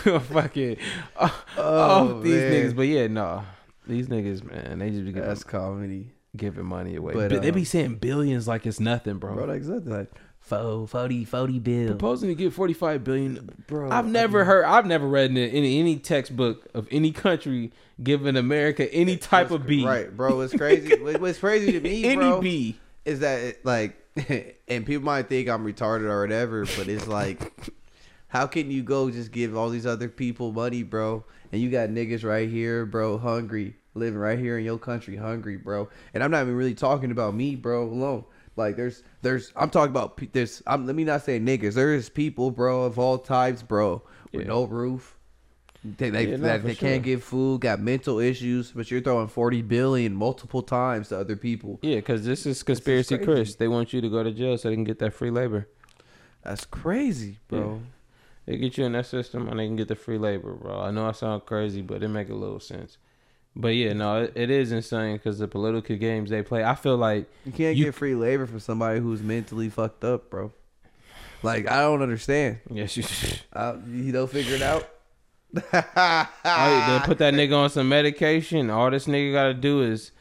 Fucking 0.03 0.77
oh, 1.17 1.45
oh, 1.57 2.21
these 2.21 2.35
man. 2.35 2.53
niggas. 2.53 2.75
But 2.75 2.83
yeah, 2.83 3.07
no, 3.07 3.45
these 3.87 4.09
niggas, 4.09 4.43
man, 4.43 4.81
they 4.81 4.91
just 4.91 5.05
be 5.05 5.13
That's 5.13 5.45
comedy, 5.45 6.11
giving 6.37 6.65
money 6.65 6.97
away. 6.97 7.15
But, 7.15 7.31
But, 7.31 7.43
they 7.43 7.51
be 7.51 7.61
um, 7.61 7.65
saying 7.67 7.95
billions 7.97 8.49
like 8.49 8.67
it's 8.67 8.81
nothing, 8.81 9.19
bro. 9.19 9.35
bro. 9.35 9.45
Like 9.45 9.63
something 9.65 9.93
like 9.93 10.11
fo 10.41 10.87
40, 10.87 11.25
40 11.25 11.59
bill, 11.61 11.87
Proposing 11.89 12.29
to 12.29 12.35
give 12.35 12.53
forty 12.55 12.73
five 12.73 13.05
billion. 13.05 13.49
bro. 13.69 13.91
I've 13.91 14.07
never 14.07 14.45
heard. 14.45 14.65
I've 14.65 14.87
never 14.87 15.07
read 15.07 15.31
in 15.31 15.37
any, 15.39 15.79
any 15.79 15.97
textbook 15.97 16.67
of 16.75 16.89
any 16.91 17.13
country 17.13 17.73
giving 18.03 18.37
America 18.37 18.93
any 18.93 19.17
type 19.17 19.51
of 19.51 19.67
B. 19.67 19.85
Right, 19.87 20.15
bro. 20.15 20.41
It's 20.41 20.55
crazy. 20.55 20.97
What- 21.03 21.21
What's 21.21 21.39
crazy 21.39 21.73
to 21.73 21.81
me, 21.81 22.05
Any 22.05 22.17
bro, 22.17 22.41
B. 22.41 22.77
is 23.05 23.21
that 23.21 23.41
it, 23.41 23.65
like, 23.65 23.97
and 24.69 24.85
people 24.87 25.05
might 25.05 25.29
think 25.29 25.49
I'm 25.49 25.65
retarded 25.65 26.03
or 26.11 26.21
whatever, 26.23 26.65
but 26.77 26.89
it's 26.89 27.07
like, 27.07 27.53
how 28.29 28.47
can 28.47 28.71
you 28.71 28.83
go 28.83 29.11
just 29.11 29.31
give 29.31 29.57
all 29.57 29.69
these 29.69 29.87
other 29.87 30.09
people 30.09 30.53
money, 30.53 30.83
bro? 30.83 31.25
And 31.53 31.61
you 31.61 31.71
got 31.71 31.91
niggas 31.91 32.25
right 32.25 32.49
here, 32.49 32.85
bro, 32.87 33.19
hungry, 33.19 33.77
living 33.95 34.19
right 34.19 34.39
here 34.39 34.59
in 34.59 34.65
your 34.65 34.79
country, 34.79 35.17
hungry, 35.17 35.57
bro. 35.57 35.89
And 36.15 36.23
I'm 36.23 36.31
not 36.31 36.43
even 36.43 36.57
really 36.57 36.75
talking 36.75 37.11
about 37.11 37.35
me, 37.35 37.57
bro, 37.57 37.85
alone. 37.85 38.25
Like, 38.57 38.77
there's, 38.77 39.03
there's, 39.23 39.53
I'm 39.57 39.71
talking 39.71 39.91
about 39.91 40.21
there's. 40.33 40.63
I'm, 40.67 40.87
let 40.87 40.95
me 40.95 41.05
not 41.05 41.23
say 41.23 41.41
niggas. 41.41 41.75
There's 41.75 42.09
people, 42.09 42.51
bro, 42.51 42.83
of 42.83 42.99
all 42.99 43.19
types, 43.19 43.63
bro, 43.63 44.03
with 44.33 44.43
Yeah. 44.43 44.49
no 44.49 44.65
roof. 44.65 45.17
They, 45.85 46.11
they, 46.11 46.29
Yeah, 46.29 46.37
that 46.37 46.63
they 46.63 46.75
sure. 46.75 46.89
can't 46.89 47.03
get 47.03 47.23
food, 47.23 47.63
got 47.63 47.81
mental 47.81 48.21
issues, 48.21 48.71
but 48.71 48.89
you're 48.91 49.01
throwing 49.01 49.27
40 49.27 49.63
billion 49.63 50.15
multiple 50.15 50.63
times 50.63 51.09
to 51.09 51.19
other 51.19 51.35
people. 51.35 51.81
Yeah, 51.83 51.97
because 51.97 52.25
this 52.25 52.47
is 52.47 52.63
conspiracy 52.63 53.17
crazy. 53.17 53.25
Chris. 53.33 53.55
They 53.57 53.67
want 53.69 53.93
you 53.93 54.01
to 54.01 54.09
go 54.09 54.23
to 54.23 54.31
jail 54.31 54.57
so 54.59 54.69
they 54.69 54.77
can 54.77 54.85
get 54.85 55.01
that 55.01 55.13
free 55.13 55.31
labor. 55.31 55.69
That's 56.45 56.65
crazy, 56.67 57.39
bro. 57.49 57.81
They 58.47 58.59
get 58.59 58.77
you 58.77 58.85
in 58.85 58.93
that 58.93 59.07
system 59.07 59.49
and 59.49 59.59
they 59.59 59.67
can 59.67 59.77
get 59.77 59.89
the 59.89 59.95
free 59.97 60.19
labor, 60.19 60.53
bro. 60.53 60.81
I 60.81 60.91
know 60.91 61.07
I 61.09 61.13
sound 61.13 61.47
crazy, 61.47 61.81
but 61.83 62.03
it 62.03 62.09
make 62.09 62.29
a 62.29 62.35
little 62.35 62.61
sense. 62.61 62.99
But 63.55 63.69
yeah, 63.69 63.93
no, 63.93 64.23
it, 64.23 64.33
it 64.35 64.51
is 64.51 64.73
insane 64.73 65.17
because 65.17 65.39
the 65.39 65.47
political 65.49 65.97
games 65.97 66.31
they 66.31 66.43
play. 66.43 66.65
I 66.65 66.75
feel 66.75 66.97
like 66.97 67.27
You 67.45 67.53
can't 67.53 67.77
You- 67.77 67.85
get 67.87 67.95
free 67.95 68.15
labor 68.15 68.47
from 68.47 68.61
somebody 68.61 69.01
who's 69.01 69.23
mentally 69.23 69.69
fucked 69.69 70.05
up, 70.05 70.31
bro. 70.31 70.53
Like 71.43 71.69
I 71.71 71.83
don't 71.83 72.03
understand. 72.03 72.61
yes, 72.71 72.97
you. 72.97 73.05
I, 73.53 73.75
you 73.91 74.13
don't 74.13 74.31
figure 74.31 74.55
it 74.55 74.63
out. 74.63 74.89
Hey, 75.55 76.87
they 76.89 77.01
put 77.05 77.19
that 77.19 77.35
nigga 77.35 77.55
on 77.57 77.71
some 77.71 77.89
medication. 77.89 78.71
All 78.71 78.91
this 78.91 79.07
nigga 79.07 79.33
got 79.33 79.45
to 79.49 79.55
do 79.55 79.83
is 79.83 80.13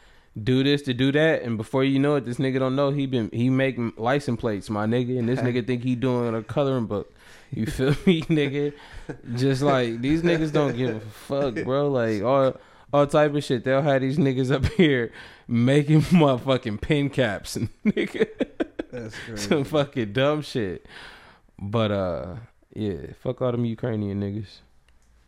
do 0.42 0.64
this 0.64 0.82
to 0.84 0.94
do 0.94 1.12
that, 1.12 1.44
and 1.44 1.58
before 1.58 1.84
you 1.84 2.00
know 2.00 2.16
it, 2.16 2.26
this 2.26 2.38
nigga 2.38 2.60
don't 2.60 2.76
know 2.76 2.90
he 2.92 3.06
been 3.06 3.30
he 3.32 3.50
make 3.50 3.78
license 3.98 4.40
plates, 4.40 4.70
my 4.70 4.86
nigga, 4.86 5.18
and 5.20 5.30
this 5.30 5.40
nigga 5.46 5.66
think 5.66 5.84
he 5.84 5.96
doing 5.96 6.34
a 6.36 6.44
coloring 6.44 6.86
book. 6.86 7.14
You 7.52 7.66
feel 7.66 7.96
me, 8.06 8.22
nigga? 8.24 8.74
Just 9.36 9.62
like 9.62 10.02
these 10.02 10.22
niggas 10.22 10.52
don't 10.52 10.76
give 10.76 10.96
a 10.96 11.00
fuck, 11.02 11.56
bro. 11.64 11.90
Like 11.90 12.24
all 12.24 12.56
all 12.94 13.08
type 13.08 13.34
of 13.34 13.44
shit. 13.44 13.64
They'll 13.64 13.82
have 13.82 14.02
these 14.02 14.18
niggas 14.18 14.52
up 14.52 14.66
here 14.78 15.12
making 15.48 16.02
motherfucking 16.02 16.82
pen 16.82 17.10
caps 17.10 17.58
nigga 17.86 18.28
That's 18.92 19.16
some 19.36 19.64
fucking 19.64 20.14
dumb 20.14 20.42
shit. 20.42 20.86
But 21.60 21.92
uh, 21.92 22.36
yeah, 22.74 23.14
fuck 23.22 23.42
all 23.42 23.52
them 23.52 23.66
Ukrainian 23.66 24.22
niggas. 24.22 24.60